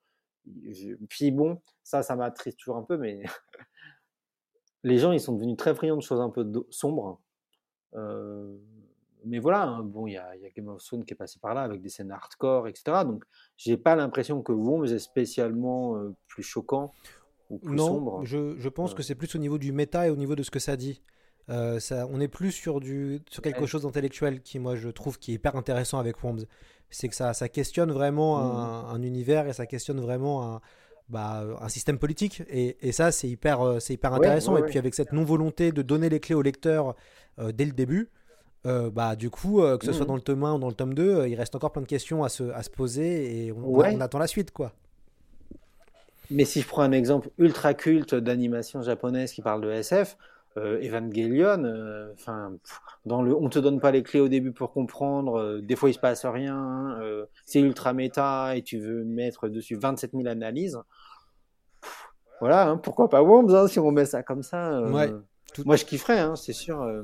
je- 0.72 0.96
puis 1.10 1.32
bon, 1.32 1.62
ça, 1.84 2.04
ça 2.04 2.16
m'attriste 2.16 2.60
toujours 2.60 2.78
un 2.78 2.84
peu, 2.84 2.98
mais 2.98 3.24
les 4.84 4.98
gens, 5.00 5.12
ils 5.12 5.20
sont 5.20 5.34
devenus 5.34 5.58
très 5.58 5.74
friands 5.76 5.98
de 5.98 6.02
choses 6.02 6.22
un 6.22 6.30
peu 6.30 6.46
sombres. 6.70 7.22
Euh, 7.96 8.56
mais 9.26 9.40
voilà, 9.40 9.64
hein, 9.64 9.82
bon, 9.84 10.06
il 10.08 10.14
y 10.14 10.18
a, 10.18 10.36
il 10.36 10.42
y 10.42 10.46
a 10.46 10.50
Game 10.52 10.68
of 10.68 10.84
Thrones 10.84 11.04
qui 11.04 11.14
est 11.14 11.18
passé 11.18 11.40
par 11.40 11.54
là 11.56 11.62
avec 11.64 11.82
des 11.82 11.90
scènes 11.90 12.12
hardcore, 12.12 12.68
etc. 12.68 13.04
Donc, 13.06 13.24
j'ai 13.58 13.78
pas 13.78 13.96
l'impression 13.96 14.42
que 14.44 14.52
Worms 14.52 14.86
est 14.86 15.00
spécialement 15.00 15.96
plus 16.28 16.44
choquant 16.44 16.94
ou 17.50 17.58
plus 17.58 17.76
Non, 17.76 17.88
sombre. 17.88 18.24
je, 18.26 18.56
je 18.58 18.70
pense 18.70 18.94
que 18.94 19.02
c'est 19.02 19.16
plus 19.16 19.34
au 19.36 19.40
niveau 19.40 19.58
du 19.58 19.72
méta 19.72 20.08
et 20.08 20.10
au 20.12 20.16
niveau 20.16 20.36
de 20.36 20.44
ce 20.44 20.52
que 20.52 20.60
ça 20.60 20.78
dit. 20.78 21.02
Euh, 21.50 21.80
ça, 21.80 22.08
on 22.12 22.20
est 22.20 22.28
plus 22.28 22.52
sur, 22.52 22.80
du, 22.80 23.22
sur 23.30 23.42
quelque 23.44 23.62
Ouais. 23.62 23.68
chose 23.68 23.84
d'intellectuel 23.84 24.42
qui, 24.42 24.60
moi, 24.60 24.76
je 24.76 24.90
trouve 24.90 25.20
qui 25.20 25.32
est 25.32 25.36
hyper 25.36 25.56
intéressant 25.56 26.00
avec 26.00 26.24
Worms. 26.24 26.46
C'est 26.90 27.08
que 27.10 27.16
ça, 27.16 27.34
ça 27.34 27.50
questionne 27.50 27.92
vraiment 27.92 28.38
Mhm. 28.38 28.44
un, 28.44 28.86
un 28.96 29.02
univers 29.04 29.48
et 29.48 29.54
ça 29.54 29.66
questionne 29.66 30.00
vraiment 30.00 30.56
un, 30.56 30.62
bah, 31.10 31.44
un 31.62 31.70
système 31.70 32.00
politique. 32.00 32.44
Et, 32.50 32.78
et 32.88 32.92
ça, 32.92 33.12
c'est 33.12 33.28
hyper, 33.30 33.62
euh, 33.62 33.80
c'est 33.80 33.94
hyper 33.94 34.12
Ouais, 34.18 34.18
intéressant. 34.18 34.54
ouais, 34.54 34.62
et 34.62 34.64
puis 34.64 34.80
avec 34.80 34.94
cette 34.96 35.12
non-volonté 35.14 35.72
de 35.72 35.82
donner 35.82 36.10
les 36.10 36.20
clés 36.20 36.36
au 36.36 36.42
lecteur 36.42 36.96
euh, 37.40 37.52
dès 37.52 37.66
le 37.66 37.74
début, 37.74 38.10
euh, 38.66 38.90
bah, 38.90 39.16
du 39.16 39.30
coup, 39.30 39.62
que 39.62 39.86
ce 39.86 39.94
soit 39.94 40.06
Mhm. 40.06 40.08
dans 40.08 40.16
le 40.16 40.22
tome 40.22 40.44
1 40.44 40.54
ou 40.56 40.60
dans 40.60 40.70
le 40.70 40.74
tome 40.76 40.94
2, 40.96 41.16
euh, 41.20 41.28
il 41.28 41.36
reste 41.36 41.56
encore 41.56 41.72
plein 41.72 41.84
de 41.84 41.88
questions 41.88 42.24
à 42.24 42.30
se, 42.30 42.44
à 42.44 42.64
se 42.64 42.70
poser 42.72 43.46
et 43.48 43.52
on, 43.52 43.64
on 43.76 44.02
attend 44.02 44.18
la 44.20 44.28
suite. 44.28 44.52
quoi. 44.52 44.74
Mais 46.32 46.46
si 46.46 46.62
je 46.62 46.68
prends 46.68 46.82
un 46.82 46.92
exemple 46.92 47.30
ultra 47.38 47.74
culte 47.74 48.16
d'animation 48.16 48.82
japonaise 48.82 49.32
qui 49.32 49.42
parle 49.42 49.62
de 49.62 49.70
SF, 49.72 50.18
euh, 50.58 50.80
Evangelion, 50.82 51.64
euh, 51.66 52.12
enfin, 52.14 52.54
pff, 52.64 52.80
dans 53.06 53.22
le, 53.22 53.36
on 53.36 53.50
te 53.50 53.60
donne 53.60 53.80
pas 53.80 53.92
les 53.92 54.04
clés 54.04 54.20
au 54.22 54.28
début 54.30 54.52
pour 54.54 54.72
comprendre, 54.72 55.36
euh, 55.40 55.62
des 55.62 55.76
fois 55.76 55.90
il 55.90 55.94
se 55.94 56.00
passe 56.00 56.26
rien, 56.26 56.98
euh, 57.02 57.26
c'est 57.46 57.60
ultra 57.60 57.94
méta 57.94 58.56
et 58.56 58.62
tu 58.62 58.80
veux 58.80 59.04
mettre 59.04 59.48
dessus 59.50 59.76
27 59.76 60.12
000 60.14 60.28
analyses. 60.28 60.80
Pff, 61.82 62.08
Voilà, 62.40 62.70
hein, 62.70 62.78
pourquoi 62.78 63.10
pas 63.10 63.22
Worms 63.22 63.54
hein, 63.54 63.68
si 63.68 63.80
on 63.80 63.92
met 63.92 64.06
ça 64.06 64.24
comme 64.24 64.44
ça. 64.44 64.72
euh, 64.80 64.92
Ouais, 64.92 65.12
tout- 65.54 65.64
Moi 65.66 65.76
je 65.76 65.86
kifferais, 65.86 66.20
hein, 66.20 66.36
c'est 66.36 66.54
sûr. 66.54 66.82
euh. 66.82 67.04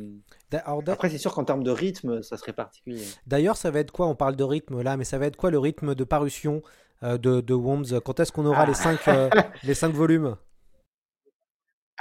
Après 0.87 1.09
c'est 1.09 1.17
sûr 1.17 1.33
qu'en 1.33 1.43
termes 1.45 1.63
de 1.63 1.71
rythme, 1.71 2.21
ça 2.21 2.35
serait 2.37 2.51
particulier. 2.53 3.03
D'ailleurs, 3.27 3.55
ça 3.57 3.71
va 3.71 3.79
être 3.79 3.91
quoi 3.91 4.07
On 4.07 4.15
parle 4.15 4.35
de 4.35 4.43
rythme 4.43 4.81
là, 4.81 4.97
mais 4.97 5.05
ça 5.05 5.17
va 5.17 5.25
être 5.27 5.37
quoi 5.37 5.51
le 5.51 5.59
rythme 5.59 5.95
de 5.95 6.03
parution 6.03 6.61
euh, 7.03 7.17
de, 7.17 7.39
de 7.41 7.53
Worms? 7.53 8.01
Quand 8.03 8.19
est-ce 8.19 8.31
qu'on 8.33 8.45
aura 8.45 8.63
Ah. 8.63 8.65
les, 8.65 8.73
cinq, 8.73 9.07
euh, 9.07 9.29
les 9.63 9.73
cinq 9.73 9.93
volumes? 9.93 10.35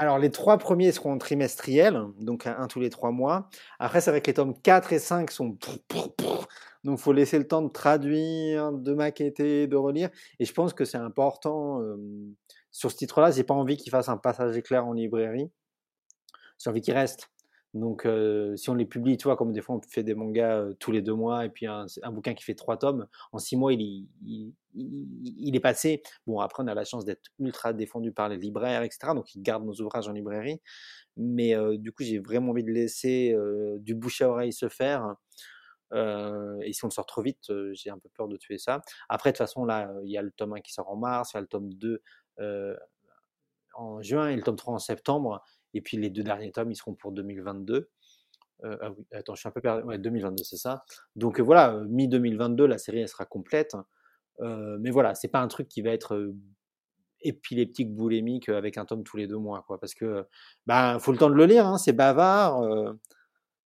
Alors, 0.01 0.18
les 0.18 0.30
trois 0.30 0.57
premiers 0.57 0.92
seront 0.92 1.18
trimestriels, 1.18 2.07
donc 2.18 2.46
un, 2.46 2.66
tous 2.68 2.80
les 2.80 2.88
trois 2.88 3.11
mois. 3.11 3.51
Après, 3.78 4.01
c'est 4.01 4.11
vrai 4.11 4.22
que 4.22 4.28
les 4.28 4.34
tomes 4.34 4.59
4 4.59 4.94
et 4.94 4.98
5 4.98 5.30
sont... 5.30 5.59
Donc, 6.84 6.98
il 6.98 7.03
faut 7.03 7.12
laisser 7.12 7.38
le 7.38 7.46
temps 7.46 7.61
de 7.61 7.68
traduire, 7.68 8.72
de 8.72 8.94
maqueter, 8.94 9.66
de 9.66 9.76
relire. 9.76 10.09
Et 10.38 10.46
je 10.46 10.55
pense 10.55 10.72
que 10.72 10.86
c'est 10.86 10.96
important. 10.96 11.82
euh, 11.82 11.98
sur 12.70 12.90
ce 12.90 12.96
titre-là, 12.96 13.30
j'ai 13.30 13.44
pas 13.44 13.53
envie 13.53 13.76
qu'il 13.76 13.90
fasse 13.90 14.09
un 14.09 14.16
passage 14.16 14.57
éclair 14.57 14.86
en 14.86 14.94
librairie. 14.94 15.51
J'ai 16.59 16.70
envie 16.70 16.80
qu'il 16.80 16.94
reste. 16.94 17.28
Donc, 17.75 18.07
si 18.57 18.71
on 18.71 18.75
les 18.75 18.85
publie, 18.85 19.16
tu 19.16 19.25
vois, 19.25 19.37
comme 19.37 19.53
des 19.53 19.62
fois 19.62 19.77
on 19.77 19.81
fait 19.83 20.03
des 20.03 20.14
mangas 20.14 20.64
tous 20.81 20.91
les 20.91 21.03
deux 21.03 21.14
mois, 21.14 21.45
et 21.45 21.51
puis 21.51 21.66
un, 21.66 21.87
un 22.03 22.11
bouquin 22.12 22.35
qui 22.35 22.43
fait 22.43 22.55
trois 22.55 22.77
tomes, 22.77 23.07
en 23.33 23.39
six 23.39 23.57
mois, 23.57 23.73
il, 23.73 24.09
est 24.75 25.61
passé. 25.61 26.03
Bon, 26.27 26.41
après, 26.41 26.62
on 26.62 26.66
a 26.66 26.75
la 26.75 26.85
chance 26.85 27.05
d'être 27.05 27.31
ultra 27.39 27.73
défendu 27.73 28.12
par 28.12 28.29
les 28.29 28.37
libraires, 28.39 28.83
etc. 28.83 29.12
Donc, 29.14 29.35
ils 29.35 29.43
gardent 29.43 29.64
nos 29.64 29.75
ouvrages 29.75 30.09
en 30.09 30.12
librairie. 30.12 30.61
Mais 31.16 31.55
du 31.79 31.93
coup, 31.93 32.03
j'ai 32.03 32.18
vraiment 32.18 32.51
envie 32.51 32.64
de 32.64 32.73
laisser 32.73 33.37
du 33.79 33.95
bouche 33.95 34.23
à 34.23 34.29
oreille 34.29 34.53
se 34.53 34.68
faire. 34.68 35.14
Et 35.93 36.73
si 36.73 36.85
on 36.85 36.89
le 36.89 36.93
sort 36.93 37.07
trop 37.07 37.23
vite, 37.23 37.53
j'ai 37.73 37.91
un 37.91 37.99
peu 37.99 38.09
peur 38.09 38.29
de 38.29 38.37
tuer 38.37 38.59
ça. 38.59 38.83
Après, 39.09 39.31
de 39.31 39.37
toute 39.37 39.47
façon, 39.47 39.64
là, 39.64 39.93
il 40.05 40.11
y 40.11 40.18
a 40.18 40.23
le 40.23 40.31
tome 40.33 40.55
1 40.55 40.61
qui 40.61 40.73
sort 40.73 40.89
en 40.91 40.97
mars, 40.97 41.33
il 41.33 41.37
y 41.37 41.39
a 41.39 41.41
le 41.41 41.47
tome 41.47 41.73
2 41.75 42.03
euh, 42.41 42.77
en 43.75 44.03
juin 44.03 44.29
et 44.29 44.37
le 44.37 44.43
tome 44.43 44.57
3 44.57 44.75
en 44.75 44.79
septembre. 44.79 45.43
Et 45.75 45.81
puis 45.81 45.97
les 45.97 46.11
deux 46.11 46.23
derniers 46.23 46.53
tomes, 46.53 46.71
ils 46.71 46.77
seront 46.77 46.95
pour 46.95 47.12
2022. 47.12 47.91
Euh, 48.64 48.77
ah 48.81 48.91
oui, 48.91 49.07
attends, 49.12 49.35
je 49.35 49.41
suis 49.41 49.49
un 49.49 49.53
peu 49.53 49.61
perdu. 49.61 49.83
Ouais, 49.85 49.99
2022, 49.99 50.45
c'est 50.45 50.57
ça. 50.57 50.85
Donc 51.16 51.41
euh, 51.41 51.43
voilà, 51.43 51.75
euh, 51.75 51.85
mi-2022, 51.89 52.64
la 52.64 52.79
série, 52.79 53.01
elle 53.01 53.09
sera 53.09 53.25
complète. 53.25 53.75
Euh, 54.41 54.79
mais 54.81 54.91
voilà, 54.91 55.14
c'est 55.14 55.29
pas 55.29 55.41
un 55.41 55.49
truc 55.49 55.68
qui 55.68 55.83
va 55.83 55.91
être 55.91 56.33
épileptique, 57.23 57.95
boulémique 57.95 58.49
avec 58.49 58.79
un 58.79 58.85
tome 58.87 59.05
tous 59.05 59.16
les 59.16 59.27
deux 59.27 59.37
mois, 59.37 59.64
quoi. 59.66 59.79
Parce 59.79 59.95
que, 59.95 60.27
bah, 60.66 60.99
faut 61.01 61.12
le 61.12 61.18
temps 61.18 61.31
de 61.31 61.35
le 61.35 61.47
lire, 61.47 61.66
hein, 61.66 61.79
c'est 61.79 61.93
bavard. 61.93 62.62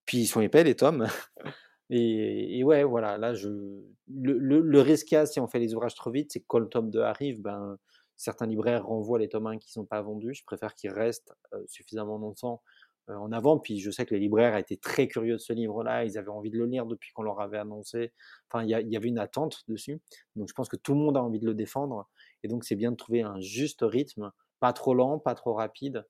puis 0.06 0.18
ils 0.18 0.26
sont 0.26 0.40
épais, 0.40 0.64
les 0.64 0.76
tomes. 0.76 1.06
Et, 1.90 2.58
et 2.58 2.64
ouais, 2.64 2.82
voilà, 2.82 3.18
là, 3.18 3.34
je, 3.34 3.48
le, 3.48 4.38
le, 4.38 4.60
le 4.60 4.80
risque 4.80 5.14
si 5.26 5.38
on 5.38 5.46
fait 5.46 5.58
les 5.58 5.74
ouvrages 5.74 5.94
trop 5.94 6.10
vite, 6.10 6.32
c'est 6.32 6.40
que 6.40 6.46
quand 6.48 6.58
le 6.58 6.68
tome 6.68 6.90
2 6.90 7.02
arrive, 7.02 7.42
ben, 7.42 7.76
certains 8.16 8.46
libraires 8.46 8.86
renvoient 8.86 9.18
les 9.18 9.28
tomes 9.28 9.46
1 9.46 9.58
qui 9.58 9.70
sont 9.70 9.84
pas 9.84 10.00
vendus. 10.02 10.34
Je 10.34 10.44
préfère 10.44 10.74
qu'ils 10.74 10.90
restent 10.90 11.32
euh, 11.52 11.62
suffisamment 11.66 12.18
longtemps 12.18 12.62
euh, 13.10 13.14
en 13.16 13.32
avant. 13.32 13.58
Puis 13.58 13.80
je 13.80 13.90
sais 13.90 14.06
que 14.06 14.14
les 14.14 14.20
libraires 14.20 14.56
étaient 14.56 14.76
très 14.76 15.08
curieux 15.08 15.34
de 15.34 15.38
ce 15.38 15.52
livre-là. 15.52 16.04
Ils 16.04 16.16
avaient 16.18 16.28
envie 16.28 16.50
de 16.50 16.58
le 16.58 16.66
lire 16.66 16.86
depuis 16.86 17.12
qu'on 17.12 17.22
leur 17.22 17.40
avait 17.40 17.58
annoncé. 17.58 18.12
Enfin, 18.48 18.64
il 18.64 18.70
y, 18.70 18.96
avait 18.96 19.08
une 19.08 19.18
attente 19.18 19.64
dessus. 19.68 20.00
Donc 20.36 20.48
je 20.48 20.54
pense 20.54 20.68
que 20.68 20.76
tout 20.76 20.94
le 20.94 21.00
monde 21.00 21.16
a 21.16 21.22
envie 21.22 21.40
de 21.40 21.46
le 21.46 21.54
défendre. 21.54 22.08
Et 22.42 22.48
donc 22.48 22.64
c'est 22.64 22.76
bien 22.76 22.92
de 22.92 22.96
trouver 22.96 23.22
un 23.22 23.40
juste 23.40 23.80
rythme, 23.82 24.32
pas 24.60 24.72
trop 24.72 24.94
lent, 24.94 25.18
pas 25.18 25.34
trop 25.34 25.54
rapide. 25.54 26.06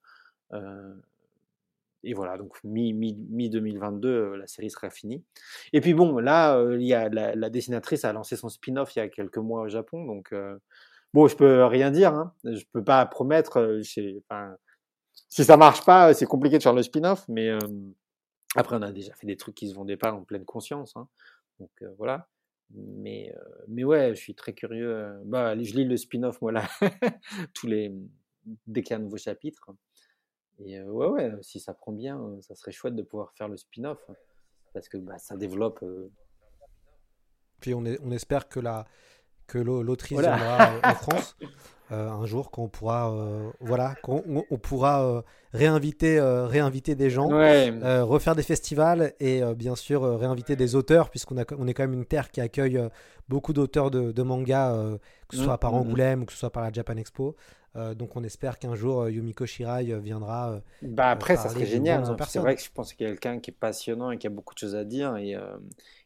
Euh, 0.53 0.95
et 2.07 2.13
voilà, 2.13 2.37
donc 2.37 2.63
mi, 2.63 2.93
mi, 2.93 3.15
mi 3.29 3.49
2022, 3.49 4.35
la 4.35 4.45
série 4.45 4.69
sera 4.69 4.91
finie. 4.91 5.23
Et 5.73 5.81
puis 5.81 5.95
bon, 5.95 6.19
là, 6.19 6.63
y 6.77 6.93
a 6.93 7.09
la, 7.09 7.49
dessinatrice 7.49 8.05
a 8.05 8.13
lancé 8.13 8.35
son 8.35 8.47
spin-off 8.47 8.95
il 8.95 8.99
y 8.99 9.01
a 9.01 9.09
quelques 9.09 9.39
mois 9.39 9.61
au 9.61 9.67
Japon, 9.67 10.05
donc 10.05 10.31
bon, 11.15 11.27
je 11.27 11.35
peux 11.37 11.63
rien 11.65 11.89
dire, 11.91 12.13
hein. 12.13 12.33
je 12.43 12.63
peux 12.73 12.83
pas 12.83 13.05
promettre. 13.05 13.57
euh, 13.59 13.81
si 15.29 15.43
ça 15.45 15.57
marche 15.57 15.83
pas, 15.85 16.13
c'est 16.13 16.25
compliqué 16.25 16.57
de 16.57 16.63
faire 16.63 16.73
le 16.73 16.83
spin-off, 16.83 17.25
mais 17.29 17.49
euh, 17.49 17.59
après 18.55 18.75
on 18.75 18.81
a 18.81 18.91
déjà 18.91 19.13
fait 19.13 19.25
des 19.27 19.37
trucs 19.37 19.55
qui 19.55 19.69
se 19.69 19.73
vendaient 19.73 19.97
pas 19.97 20.11
en 20.11 20.23
pleine 20.23 20.45
conscience, 20.45 20.95
hein. 20.97 21.07
donc 21.59 21.71
euh, 21.81 21.89
voilà. 21.97 22.27
Mais 22.73 23.33
euh, 23.37 23.43
mais 23.67 23.83
ouais, 23.83 24.09
je 24.15 24.19
suis 24.19 24.35
très 24.35 24.53
curieux. 24.53 24.91
euh, 24.93 25.21
Bah, 25.25 25.55
je 25.55 25.73
lis 25.75 25.85
le 25.85 25.97
spin-off 25.97 26.41
moi 26.41 26.51
là, 26.51 26.67
tous 27.53 27.67
les 27.67 27.93
dès 28.67 28.81
qu'il 28.83 28.91
y 28.91 28.93
a 28.95 28.97
un 28.97 29.03
nouveau 29.03 29.17
chapitre. 29.17 29.71
Et 30.59 30.79
euh, 30.79 30.85
ouais, 30.85 31.07
ouais, 31.07 31.31
si 31.41 31.59
ça 31.59 31.73
prend 31.73 31.91
bien, 31.93 32.19
euh, 32.19 32.41
ça 32.41 32.55
serait 32.55 32.71
chouette 32.71 32.95
de 32.95 33.03
pouvoir 33.03 33.31
faire 33.37 33.47
le 33.47 33.57
spin-off 33.57 33.99
parce 34.73 34.89
que 34.89 34.97
bah, 34.97 35.17
ça 35.17 35.37
développe. 35.37 35.79
euh, 35.83 36.11
Puis 37.61 37.73
on 37.73 37.85
espère 38.11 38.49
que 38.49 38.59
la 38.59 38.85
que 39.47 39.57
l'au- 39.57 39.83
l'autrice 39.83 40.19
viendra 40.19 40.71
euh, 40.71 40.79
en 40.83 40.93
France 40.95 41.35
euh, 41.91 42.09
un 42.09 42.25
jour 42.25 42.49
qu'on 42.51 42.67
pourra 42.67 43.11
euh, 43.13 43.49
voilà 43.59 43.95
qu'on 44.01 44.23
on- 44.49 44.57
pourra 44.57 45.03
euh, 45.05 45.21
réinviter 45.53 46.19
réinviter 46.19 46.95
des 46.95 47.09
gens 47.09 47.29
Ouais. 47.31 47.71
refaire 48.01 48.35
des 48.35 48.43
festivals 48.43 49.13
et 49.19 49.41
bien 49.55 49.75
sûr 49.75 50.01
réinviter 50.19 50.55
des 50.55 50.75
auteurs 50.75 51.09
puisqu'on 51.09 51.37
a 51.37 51.43
on 51.57 51.67
est 51.67 51.73
quand 51.73 51.83
même 51.83 51.93
une 51.93 52.05
terre 52.05 52.29
qui 52.31 52.41
accueille 52.41 52.81
beaucoup 53.29 53.53
d'auteurs 53.53 53.89
de, 53.91 54.11
de 54.11 54.23
mangas 54.23 54.73
euh, 54.73 54.97
que 55.27 55.35
ce 55.37 55.41
Mm, 55.41 55.45
soit 55.45 55.57
par 55.59 55.71
mm, 55.71 55.75
mm. 55.75 55.79
Angoulême 55.79 56.21
ou 56.21 56.25
que 56.25 56.33
ce 56.33 56.39
soit 56.39 56.51
par 56.51 56.63
la 56.63 56.71
Japan 56.71 56.97
Expo 56.97 57.35
donc 57.75 58.15
on 58.15 58.23
espère 58.23 58.57
qu'un 58.57 58.75
jour 58.75 59.01
euh, 59.01 59.11
Yumiko 59.11 59.45
Shirai 59.45 59.91
euh, 59.91 59.99
viendra 59.99 60.51
euh, 60.53 60.59
Bah 60.81 61.09
après, 61.09 61.35
ça 61.35 61.49
serait 61.49 61.65
génial. 61.65 62.03
Hein, 62.03 62.17
C'est 62.27 62.39
vrai 62.39 62.55
que 62.55 62.61
je 62.61 62.69
pense 62.73 62.93
qu'il 62.93 63.05
y 63.05 63.09
a 63.09 63.11
quelqu'un 63.11 63.39
qui 63.39 63.51
est 63.51 63.53
passionnant 63.53 64.11
et 64.11 64.17
qui 64.17 64.27
a 64.27 64.29
beaucoup 64.29 64.53
de 64.53 64.59
choses 64.59 64.75
à 64.75 64.85
dire. 64.85 65.17
Et, 65.17 65.35
euh, 65.35 65.57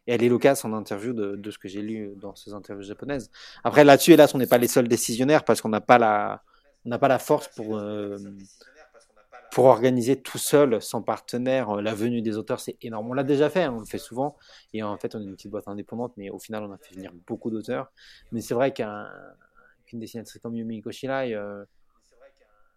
et 0.07 0.13
elle 0.13 0.23
est 0.23 0.29
loquace 0.29 0.65
en 0.65 0.73
interview 0.73 1.13
de, 1.13 1.35
de 1.35 1.51
ce 1.51 1.59
que 1.59 1.67
j'ai 1.67 1.83
lu 1.83 2.13
dans 2.15 2.35
ces 2.35 2.53
interviews 2.53 2.83
japonaises. 2.83 3.29
Après, 3.63 3.83
là-dessus, 3.83 4.13
hélas, 4.13 4.33
on 4.33 4.39
n'est 4.39 4.47
pas 4.47 4.57
les 4.57 4.67
seuls 4.67 4.87
décisionnaires 4.87 5.43
parce 5.43 5.61
qu'on 5.61 5.69
n'a 5.69 5.81
pas 5.81 5.99
la, 5.99 6.41
on 6.85 6.89
n'a 6.89 6.97
pas 6.97 7.07
la 7.07 7.19
force 7.19 7.47
pour, 7.49 7.77
euh, 7.77 8.17
pour 9.51 9.65
organiser 9.65 10.19
tout 10.19 10.37
seul, 10.39 10.81
sans 10.81 11.03
partenaire, 11.03 11.69
euh, 11.77 11.81
la 11.81 11.93
venue 11.93 12.21
des 12.23 12.37
auteurs. 12.37 12.59
C'est 12.59 12.77
énorme. 12.81 13.09
On 13.11 13.13
l'a 13.13 13.23
déjà 13.23 13.49
fait, 13.49 13.63
hein, 13.63 13.73
on 13.75 13.79
le 13.79 13.85
fait 13.85 13.97
souvent. 13.99 14.35
Et 14.73 14.81
en 14.81 14.97
fait, 14.97 15.13
on 15.13 15.19
est 15.19 15.23
une 15.25 15.35
petite 15.35 15.51
boîte 15.51 15.67
indépendante, 15.67 16.13
mais 16.17 16.31
au 16.31 16.39
final, 16.39 16.63
on 16.63 16.71
a 16.71 16.77
fait 16.77 16.95
venir 16.95 17.11
beaucoup 17.27 17.51
d'auteurs. 17.51 17.91
Mais 18.31 18.41
c'est 18.41 18.55
vrai 18.55 18.73
qu'un, 18.73 19.07
qu'une 19.89 19.99
dessinatrice 19.99 20.39
comme 20.41 20.55
Yumi 20.55 20.81
Koshirai, 20.81 21.33
euh, 21.35 21.63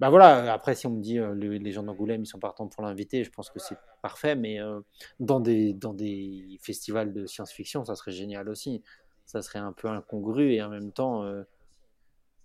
bah 0.01 0.11
voilà, 0.11 0.53
après, 0.53 0.75
si 0.75 0.87
on 0.87 0.91
me 0.91 1.01
dit 1.01 1.19
euh, 1.19 1.33
le- 1.33 1.59
les 1.59 1.71
gens 1.73 1.85
d'Angoulême, 1.85 2.23
ils 2.23 2.27
sont 2.27 2.41
partants 2.41 2.67
pour 2.67 2.83
l'inviter, 2.83 3.23
je 3.23 3.31
pense 3.31 3.51
que 3.51 3.61
c'est 3.61 3.77
parfait, 4.03 4.35
mais 4.35 4.61
euh, 4.61 4.81
dans, 5.21 5.39
des, 5.39 5.75
dans 5.75 5.95
des 5.95 6.59
festivals 6.61 7.13
de 7.13 7.25
science-fiction, 7.27 7.85
ça 7.85 7.95
serait 7.95 8.11
génial 8.13 8.49
aussi. 8.49 8.83
Ça 9.27 9.43
serait 9.43 9.61
un 9.61 9.73
peu 9.73 9.89
incongru 9.89 10.53
et 10.53 10.63
en 10.63 10.69
même 10.71 10.91
temps, 10.93 11.23
euh, 11.25 11.45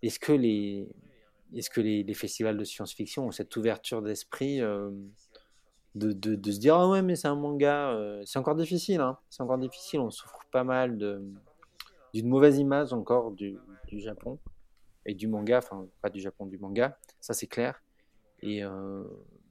est-ce 0.01 0.19
que 0.19 0.31
les, 0.31 0.87
est-ce 1.55 1.69
que 1.69 1.81
les, 1.81 2.03
les 2.03 2.13
festivals 2.13 2.57
de 2.57 2.63
science-fiction 2.63 3.27
ont 3.27 3.31
cette 3.31 3.55
ouverture 3.55 4.01
d'esprit 4.01 4.61
euh, 4.61 4.91
de, 5.95 6.11
de, 6.11 6.35
de 6.35 6.51
se 6.51 6.59
dire 6.59 6.75
ah 6.75 6.89
ouais 6.89 7.01
mais 7.01 7.15
c'est 7.15 7.27
un 7.27 7.35
manga 7.35 7.89
euh, 7.91 8.21
c'est 8.25 8.37
encore 8.39 8.55
difficile 8.55 9.01
hein, 9.01 9.17
c'est 9.29 9.41
encore 9.41 9.57
difficile 9.57 9.99
on 9.99 10.11
souffre 10.11 10.45
pas 10.51 10.63
mal 10.63 10.97
de 10.97 11.21
d'une 12.13 12.27
mauvaise 12.27 12.57
image 12.59 12.93
encore 12.93 13.31
du, 13.31 13.57
du 13.87 13.99
Japon 13.99 14.39
et 15.07 15.15
du 15.15 15.27
manga, 15.27 15.57
enfin 15.57 15.87
pas 16.01 16.09
du 16.09 16.19
Japon, 16.19 16.45
du 16.45 16.59
manga, 16.59 16.99
ça 17.19 17.33
c'est 17.33 17.47
clair. 17.47 17.81
Et 18.41 18.63
euh, 18.63 19.03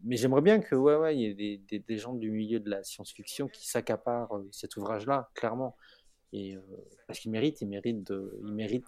mais 0.04 0.16
j'aimerais 0.16 0.42
bien 0.42 0.61
que 0.61 0.76
ouais 0.76 0.94
ouais 0.94 1.16
il 1.16 1.20
y 1.20 1.26
ait 1.26 1.78
des, 1.78 1.98
gens 1.98 2.14
du 2.14 2.30
milieu 2.30 2.61
de 2.61 2.70
la 2.70 2.84
science-fiction 2.84 3.48
qui 3.48 3.66
s'accaparent 3.66 4.36
euh, 4.36 4.48
cet 4.52 4.76
ouvrage-là, 4.76 5.30
clairement. 5.34 5.76
Et 6.32 6.54
euh, 6.54 6.61
parce 7.07 7.18
qu'il 7.18 7.30
mérite, 7.30 7.61
il 7.62 7.68
mérite 7.68 8.12
il 8.44 8.52
mérite 8.52 8.84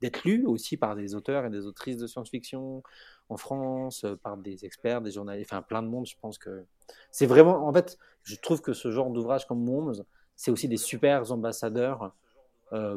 d'être 0.00 0.24
lu 0.24 0.46
aussi 0.46 0.76
par 0.76 0.94
des 0.94 1.14
auteurs 1.14 1.44
et 1.44 1.50
des 1.50 1.66
autrices 1.66 1.98
de 1.98 2.06
science-fiction 2.06 2.82
en 3.28 3.36
France, 3.36 4.06
par 4.22 4.36
des 4.36 4.64
experts, 4.64 5.02
des 5.02 5.10
journalistes, 5.10 5.52
enfin 5.52 5.62
plein 5.62 5.82
de 5.82 5.88
monde. 5.88 6.06
Je 6.06 6.16
pense 6.20 6.38
que 6.38 6.64
c'est 7.10 7.26
vraiment, 7.26 7.66
en 7.66 7.72
fait, 7.72 7.98
je 8.22 8.36
trouve 8.36 8.62
que 8.62 8.72
ce 8.72 8.90
genre 8.90 9.10
d'ouvrage 9.10 9.46
comme 9.46 9.68
Worms, 9.68 10.04
c'est 10.36 10.50
aussi 10.50 10.68
des 10.68 10.78
super 10.78 11.30
ambassadeurs 11.30 12.14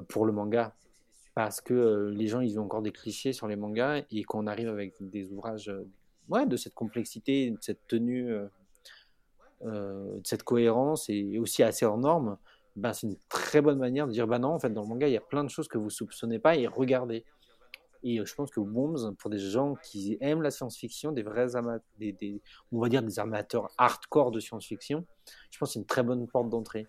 pour 0.07 0.25
le 0.25 0.31
manga. 0.31 0.73
Parce 1.35 1.61
que 1.61 2.11
les 2.13 2.27
gens, 2.27 2.41
ils 2.41 2.59
ont 2.59 2.63
encore 2.63 2.81
des 2.81 2.91
clichés 2.91 3.33
sur 3.33 3.47
les 3.47 3.55
mangas 3.55 4.03
et 4.11 4.23
qu'on 4.23 4.45
arrive 4.47 4.69
avec 4.69 4.95
des 4.99 5.31
ouvrages 5.31 5.71
ouais, 6.29 6.45
de 6.45 6.57
cette 6.57 6.75
complexité, 6.75 7.49
de 7.49 7.57
cette 7.59 7.87
tenue, 7.87 8.35
de 9.61 10.21
cette 10.23 10.43
cohérence 10.43 11.09
et 11.09 11.39
aussi 11.39 11.63
assez 11.63 11.85
hors 11.85 11.97
norme, 11.97 12.37
ben, 12.75 12.93
c'est 12.93 13.07
une 13.07 13.17
très 13.29 13.61
bonne 13.61 13.79
manière 13.79 14.07
de 14.07 14.11
dire 14.11 14.27
bah 14.27 14.39
non, 14.39 14.49
en 14.49 14.59
fait, 14.59 14.71
dans 14.71 14.81
le 14.81 14.87
manga, 14.87 15.07
il 15.07 15.13
y 15.13 15.17
a 15.17 15.21
plein 15.21 15.43
de 15.43 15.49
choses 15.49 15.67
que 15.67 15.77
vous 15.77 15.89
soupçonnez 15.89 16.39
pas 16.39 16.55
et 16.55 16.67
regardez. 16.67 17.25
Et 18.03 18.23
je 18.23 18.35
pense 18.35 18.51
que 18.51 18.59
Worms, 18.59 19.15
pour 19.15 19.29
des 19.29 19.39
gens 19.39 19.75
qui 19.75 20.17
aiment 20.19 20.41
la 20.41 20.51
science-fiction, 20.51 21.13
des 21.13 21.23
vrais 21.23 21.55
amateurs, 21.55 21.87
on 22.71 22.81
va 22.81 22.89
dire 22.89 23.01
des 23.01 23.17
amateurs 23.17 23.69
hardcore 23.77 24.31
de 24.31 24.41
science-fiction, 24.41 25.05
je 25.49 25.57
pense 25.57 25.69
que 25.69 25.73
c'est 25.73 25.79
une 25.79 25.85
très 25.85 26.03
bonne 26.03 26.27
porte 26.27 26.49
d'entrée 26.49 26.85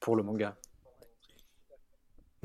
pour 0.00 0.16
le 0.16 0.24
manga. 0.24 0.56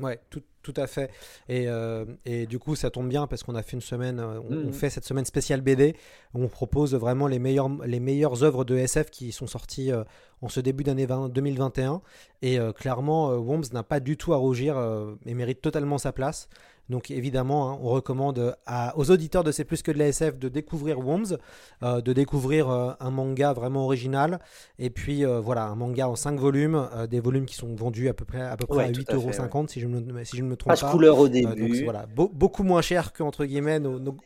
Ouais, 0.00 0.20
tout, 0.30 0.42
tout 0.62 0.74
à 0.76 0.86
fait. 0.86 1.10
Et, 1.48 1.66
euh, 1.68 2.04
et 2.24 2.46
du 2.46 2.58
coup, 2.60 2.76
ça 2.76 2.88
tombe 2.88 3.08
bien 3.08 3.26
parce 3.26 3.42
qu'on 3.42 3.56
a 3.56 3.62
fait 3.62 3.72
une 3.72 3.80
semaine, 3.80 4.20
euh, 4.20 4.40
on, 4.48 4.52
on 4.54 4.66
Mhm. 4.66 4.72
fait 4.72 4.90
cette 4.90 5.04
semaine 5.04 5.24
spéciale 5.24 5.60
BD 5.60 5.96
où 6.34 6.42
on 6.44 6.48
propose 6.48 6.94
vraiment 6.94 7.26
les 7.26 7.40
meilleures, 7.40 7.68
les 7.84 7.98
meilleures 7.98 8.44
œuvres 8.44 8.64
de 8.64 8.76
SF 8.76 9.10
qui 9.10 9.32
sont 9.32 9.48
sorties 9.48 9.90
euh, 9.90 10.04
en 10.40 10.48
ce 10.48 10.60
début 10.60 10.84
d'année 10.84 11.06
20 11.06 11.30
2021. 11.30 12.00
Et 12.42 12.60
euh, 12.60 12.72
clairement, 12.72 13.30
Worms 13.38 13.64
n'a 13.72 13.82
pas 13.82 13.98
du 13.98 14.16
tout 14.16 14.32
à 14.32 14.36
rougir 14.36 14.78
et 15.26 15.34
mérite 15.34 15.60
totalement 15.60 15.98
sa 15.98 16.12
place. 16.12 16.48
Donc 16.88 17.10
évidemment, 17.10 17.70
hein, 17.70 17.78
on 17.82 17.88
recommande 17.90 18.56
à- 18.66 18.96
aux 18.96 19.10
auditeurs 19.10 19.44
de 19.44 19.52
C'est 19.52 19.64
plus 19.64 19.82
que 19.82 19.90
de 19.92 19.98
la 19.98 20.08
SF 20.08 20.38
de 20.38 20.48
découvrir 20.48 20.98
Worms, 21.00 21.36
euh, 21.82 22.00
de 22.00 22.12
découvrir 22.12 22.70
euh, 22.70 22.92
un 23.00 23.10
manga 23.10 23.52
vraiment 23.52 23.84
original. 23.84 24.38
Et 24.78 24.88
puis 24.90 25.24
euh, 25.24 25.38
voilà, 25.40 25.64
un 25.66 25.74
manga 25.74 26.08
en 26.08 26.16
5 26.16 26.38
volumes, 26.40 26.88
euh, 26.94 27.06
des 27.06 27.20
volumes 27.20 27.44
qui 27.44 27.54
sont 27.56 27.74
vendus 27.74 28.08
à 28.08 28.14
peu 28.14 28.24
près 28.24 28.40
à, 28.40 28.56
peu 28.56 28.66
près 28.66 28.76
Ouais, 28.78 28.84
à 28.84 28.92
tout 28.92 29.04
à 29.08 29.14
8,50€ 29.16 29.66
fait, 29.68 29.72
si, 29.74 29.80
je 29.80 29.86
me- 29.86 30.24
si 30.24 30.36
je 30.36 30.42
ne 30.42 30.48
me 30.48 30.56
trompe 30.56 30.70
Page 30.72 30.80
pas. 30.80 30.90
couleur 30.90 31.18
au 31.18 31.28
donc 31.28 31.32
début. 31.56 31.84
voilà, 31.84 32.06
beau- 32.06 32.30
beaucoup 32.32 32.62
moins 32.62 32.80
cher 32.82 33.12
que 33.12 33.22
entre 33.22 33.44
guillemets 33.44 33.80
nos, 33.80 33.98
nos- 33.98 34.16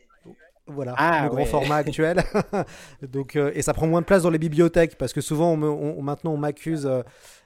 voilà, 0.65 0.93
Ah, 0.97 1.23
le 1.23 1.29
grand 1.29 1.39
ouais. 1.39 1.45
format 1.45 1.75
actuel. 1.85 2.23
donc 3.01 3.35
euh, 3.35 3.51
et 3.53 3.61
ça 3.61 3.73
prend 3.73 3.87
moins 3.87 3.99
de 4.01 4.05
place 4.05 4.23
dans 4.23 4.29
les 4.29 4.37
bibliothèques 4.39 4.97
parce 4.97 5.11
que 5.11 5.19
souvent 5.21 5.51
on 5.51 5.57
me- 5.57 5.69
on- 5.69 6.01
maintenant 6.01 6.31
on 6.33 6.37
m'accuse 6.37 6.85
euh, 6.85 7.01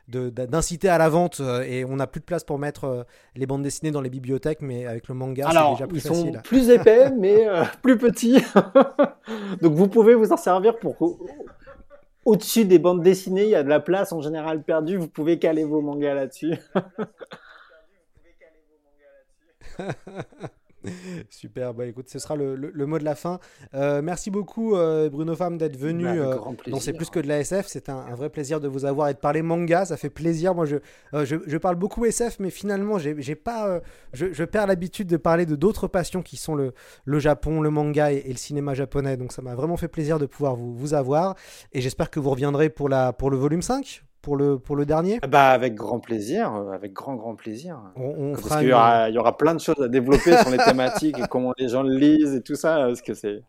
d'inciter 0.08 0.88
à 0.90 0.98
la 0.98 1.10
vente 1.10 1.42
euh, 1.42 1.64
et 1.64 1.84
on 1.84 1.98
n'a 1.98 2.08
plus 2.08 2.22
de 2.22 2.26
place 2.26 2.44
pour 2.44 2.58
mettre 2.60 2.86
euh, 2.86 3.04
les 3.36 3.46
bandes 3.46 3.62
dessinées 3.62 3.92
dans 3.92 4.02
les 4.02 4.10
bibliothèques, 4.10 4.62
mais 4.62 4.86
avec 4.86 5.08
le 5.10 5.16
manga 5.16 5.50
c'est 5.52 5.72
déjà 5.72 5.88
plus 5.88 5.98
ils 5.98 6.02
sont 6.02 6.14
facile. 6.14 6.42
plus 6.44 6.70
épais, 6.70 7.12
mais 7.18 7.48
euh, 7.48 7.64
plus 7.82 7.98
petits. 7.98 8.42
Donc, 9.62 9.74
vous 9.74 9.88
pouvez 9.88 10.16
vous 10.16 10.32
en 10.32 10.38
servir 10.38 10.78
pour. 10.78 10.96
Au-dessus 12.24 12.66
des 12.66 12.80
bandes 12.80 13.04
dessinées, 13.04 13.44
il 13.44 13.50
y 13.50 13.56
a 13.56 13.64
de 13.64 13.70
la 13.70 13.80
place 13.80 14.12
en 14.12 14.22
général 14.22 14.64
perdue. 14.64 14.98
Vous 14.98 15.08
pouvez 15.08 15.40
caler 15.40 15.64
vos 15.64 15.82
mangas 15.82 16.14
là-dessus. 16.14 16.56
Super, 21.30 21.74
bah 21.74 21.86
écoute, 21.86 22.10
ce 22.10 22.20
sera 22.20 22.36
le, 22.36 22.56
le- 22.56 22.72
le 22.74 22.86
mot 22.86 23.00
de 23.00 23.04
la 23.04 23.16
fin. 23.16 23.40
Euh, 23.74 24.02
merci 24.02 24.32
beaucoup 24.32 24.76
euh, 24.76 25.10
Bruno 25.10 25.36
Femme 25.36 25.58
d'être 25.58 25.78
venu 25.78 26.04
Bah, 26.06 26.14
euh, 26.14 26.54
plaisir. 26.56 26.82
C'est 26.82 26.94
plus 26.94 27.10
que 27.10 27.20
de 27.20 27.28
la 27.28 27.40
SF. 27.40 27.66
C'est 27.68 27.90
un, 27.90 27.98
un 27.98 28.16
vrai 28.16 28.30
plaisir 28.30 28.60
de 28.60 28.68
vous 28.68 28.86
avoir 28.86 29.10
et 29.10 29.14
de 29.14 29.20
parler 29.20 29.42
manga. 29.42 29.86
Ça 29.86 29.98
fait 29.98 30.10
plaisir. 30.10 30.54
Moi, 30.56 30.66
je, 30.66 30.78
je, 31.14 31.36
je 31.46 31.58
parle 31.58 31.76
beaucoup 31.76 32.06
SF, 32.06 32.38
mais 32.40 32.50
finalement, 32.50 32.98
j'ai 33.00 33.16
j'ai 33.22 33.36
pas, 33.36 33.82
je, 34.14 34.32
je 34.32 34.44
perds 34.44 34.68
l'habitude 34.68 35.08
de 35.08 35.18
parler 35.18 35.46
de 35.46 35.56
d'autres 35.56 35.88
passions 35.88 36.22
qui 36.22 36.38
sont 36.38 36.56
le, 36.56 36.74
le 37.06 37.20
Japon, 37.20 37.62
le 37.62 37.70
manga 37.70 38.12
et, 38.14 38.18
et 38.26 38.30
le 38.32 38.38
cinéma 38.38 38.74
japonais. 38.74 39.18
Donc, 39.18 39.32
ça 39.34 39.42
m'a 39.42 39.56
vraiment 39.56 39.78
fait 39.78 39.88
plaisir 39.88 40.20
de 40.20 40.26
pouvoir 40.26 40.56
vous, 40.56 40.76
vous 40.76 40.94
avoir. 40.94 41.36
Et 41.74 41.82
j'espère 41.82 42.10
que 42.10 42.20
vous 42.20 42.30
reviendrez 42.30 42.70
pour, 42.70 42.88
la, 42.90 43.14
pour 43.14 43.30
le 43.32 43.38
volume 43.38 43.62
5, 43.62 44.04
pour 44.22 44.36
le, 44.36 44.58
pour 44.60 44.76
le 44.76 44.86
dernier? 44.86 45.20
Bah, 45.28 45.50
avec 45.52 45.76
grand 45.76 46.00
plaisir, 46.00 46.54
euh, 46.54 46.72
avec 46.72 46.94
grand, 46.94 47.16
grand 47.16 47.36
plaisir. 47.36 47.80
On, 47.96 48.04
on 48.18 48.32
Parce 48.34 48.44
fera 48.44 48.56
qu'il 48.60 48.66
y 48.68 48.70
une- 48.72 48.76
aura, 48.76 49.10
il 49.10 49.16
y 49.16 49.18
aura 49.18 49.38
plein 49.38 49.54
de 49.54 49.60
choses 49.60 49.82
à 49.82 49.88
développer 49.88 50.36
sur 50.38 50.50
les 50.50 50.58
thématiques 50.58 51.18
et 51.20 51.24
comment 51.30 51.54
les 51.58 51.70
gens 51.70 51.84
le 51.84 51.96
lisent 51.96 52.36
et 52.36 52.42
tout 52.42 52.56
ça. 52.56 52.78
Parce 52.88 53.02
que 53.02 53.14
c'est. 53.14 53.44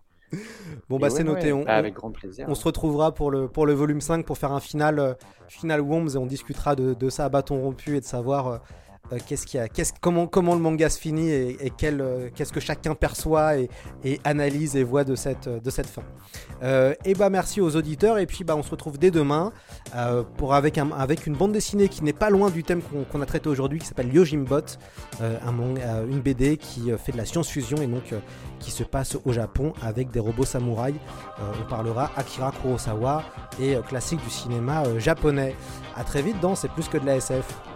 Bon, 0.88 0.96
Et 0.96 1.00
bah, 1.00 1.06
ouais, 1.06 1.10
c'est 1.10 1.24
noté. 1.24 1.52
ouais, 1.52 1.60
On, 1.62 1.64
bah, 1.64 1.72
on- 1.74 1.78
avec 1.78 1.94
grand 1.94 2.10
plaisir. 2.10 2.46
On 2.48 2.54
se 2.54 2.64
retrouvera 2.64 3.12
pour 3.14 3.30
le, 3.30 3.48
pour 3.48 3.66
le 3.66 3.72
volume 3.72 4.00
5 4.00 4.24
pour 4.26 4.36
faire 4.38 4.52
un 4.52 4.60
final, 4.60 4.98
euh, 4.98 5.14
final 5.48 5.80
Worms 5.80 6.10
et 6.14 6.18
on 6.18 6.26
discutera 6.26 6.76
de, 6.76 6.92
de 6.94 7.08
ça 7.10 7.24
à 7.24 7.28
bâton 7.28 7.60
rompu 7.60 7.96
et 7.96 8.00
de 8.00 8.04
savoir 8.04 8.46
euh, 8.46 8.58
euh, 9.12 9.18
qu'est-ce 9.26 9.46
qu'il 9.46 9.60
y 9.60 9.62
a, 9.62 9.68
comment, 10.00 10.54
le 10.54 10.60
manga 10.60 10.88
se 10.90 10.98
finit 10.98 11.30
et, 11.30 11.72
euh, 11.84 12.28
qu'est-ce 12.34 12.52
que 12.52 12.60
chacun 12.60 12.94
perçoit 12.94 13.56
et, 13.56 13.68
analyse 14.24 14.76
et 14.76 14.84
voit 14.84 15.04
de 15.04 15.14
cette, 15.14 15.48
cette 15.70 15.86
fin. 15.86 16.02
Euh, 16.62 16.94
et 17.04 17.14
bah 17.14 17.30
merci 17.30 17.60
aux 17.60 17.76
auditeurs 17.76 18.18
et 18.18 18.26
puis 18.26 18.44
bah 18.44 18.56
on 18.56 18.62
se 18.62 18.70
retrouve 18.70 18.98
dès 18.98 19.10
demain 19.10 19.52
euh, 19.94 20.24
avec, 20.50 20.78
un, 20.78 20.90
avec 20.92 21.26
une 21.26 21.34
bande 21.34 21.52
dessinée 21.52 21.88
qui 21.88 22.02
n'est 22.02 22.12
pas 22.12 22.30
loin 22.30 22.50
du 22.50 22.64
thème 22.64 22.82
qu'on, 22.82 23.20
a 23.20 23.26
traité 23.26 23.48
aujourd'hui 23.48 23.78
qui 23.78 23.86
s'appelle 23.86 24.12
Yojimbot, 24.12 24.60
euh, 25.20 25.38
un 25.46 25.58
euh, 25.58 26.06
une 26.08 26.20
BD 26.20 26.56
qui 26.56 26.90
euh, 26.90 26.98
fait 26.98 27.12
de 27.12 27.16
la 27.16 27.24
science-fusion 27.24 27.78
et 27.78 27.86
donc 27.86 28.12
euh, 28.12 28.20
qui 28.58 28.70
se 28.70 28.84
passe 28.84 29.16
au 29.24 29.32
Japon 29.32 29.72
avec 29.82 30.10
des 30.10 30.20
robots 30.20 30.44
samouraïs. 30.44 30.96
Euh, 31.40 31.52
on 31.60 31.68
parlera 31.68 32.10
Akira 32.16 32.52
Kurosawa 32.52 33.24
et 33.60 33.76
euh, 33.76 33.82
classique 33.82 34.22
du 34.22 34.30
cinéma 34.30 34.84
euh, 34.84 34.98
japonais. 34.98 35.54
A 35.96 36.04
très 36.04 36.22
vite 36.22 36.40
dans 36.40 36.54
C'est 36.54 36.70
plus 36.70 36.88
que 36.88 36.98
de 36.98 37.06
la 37.06 37.16
SF. 37.16 37.67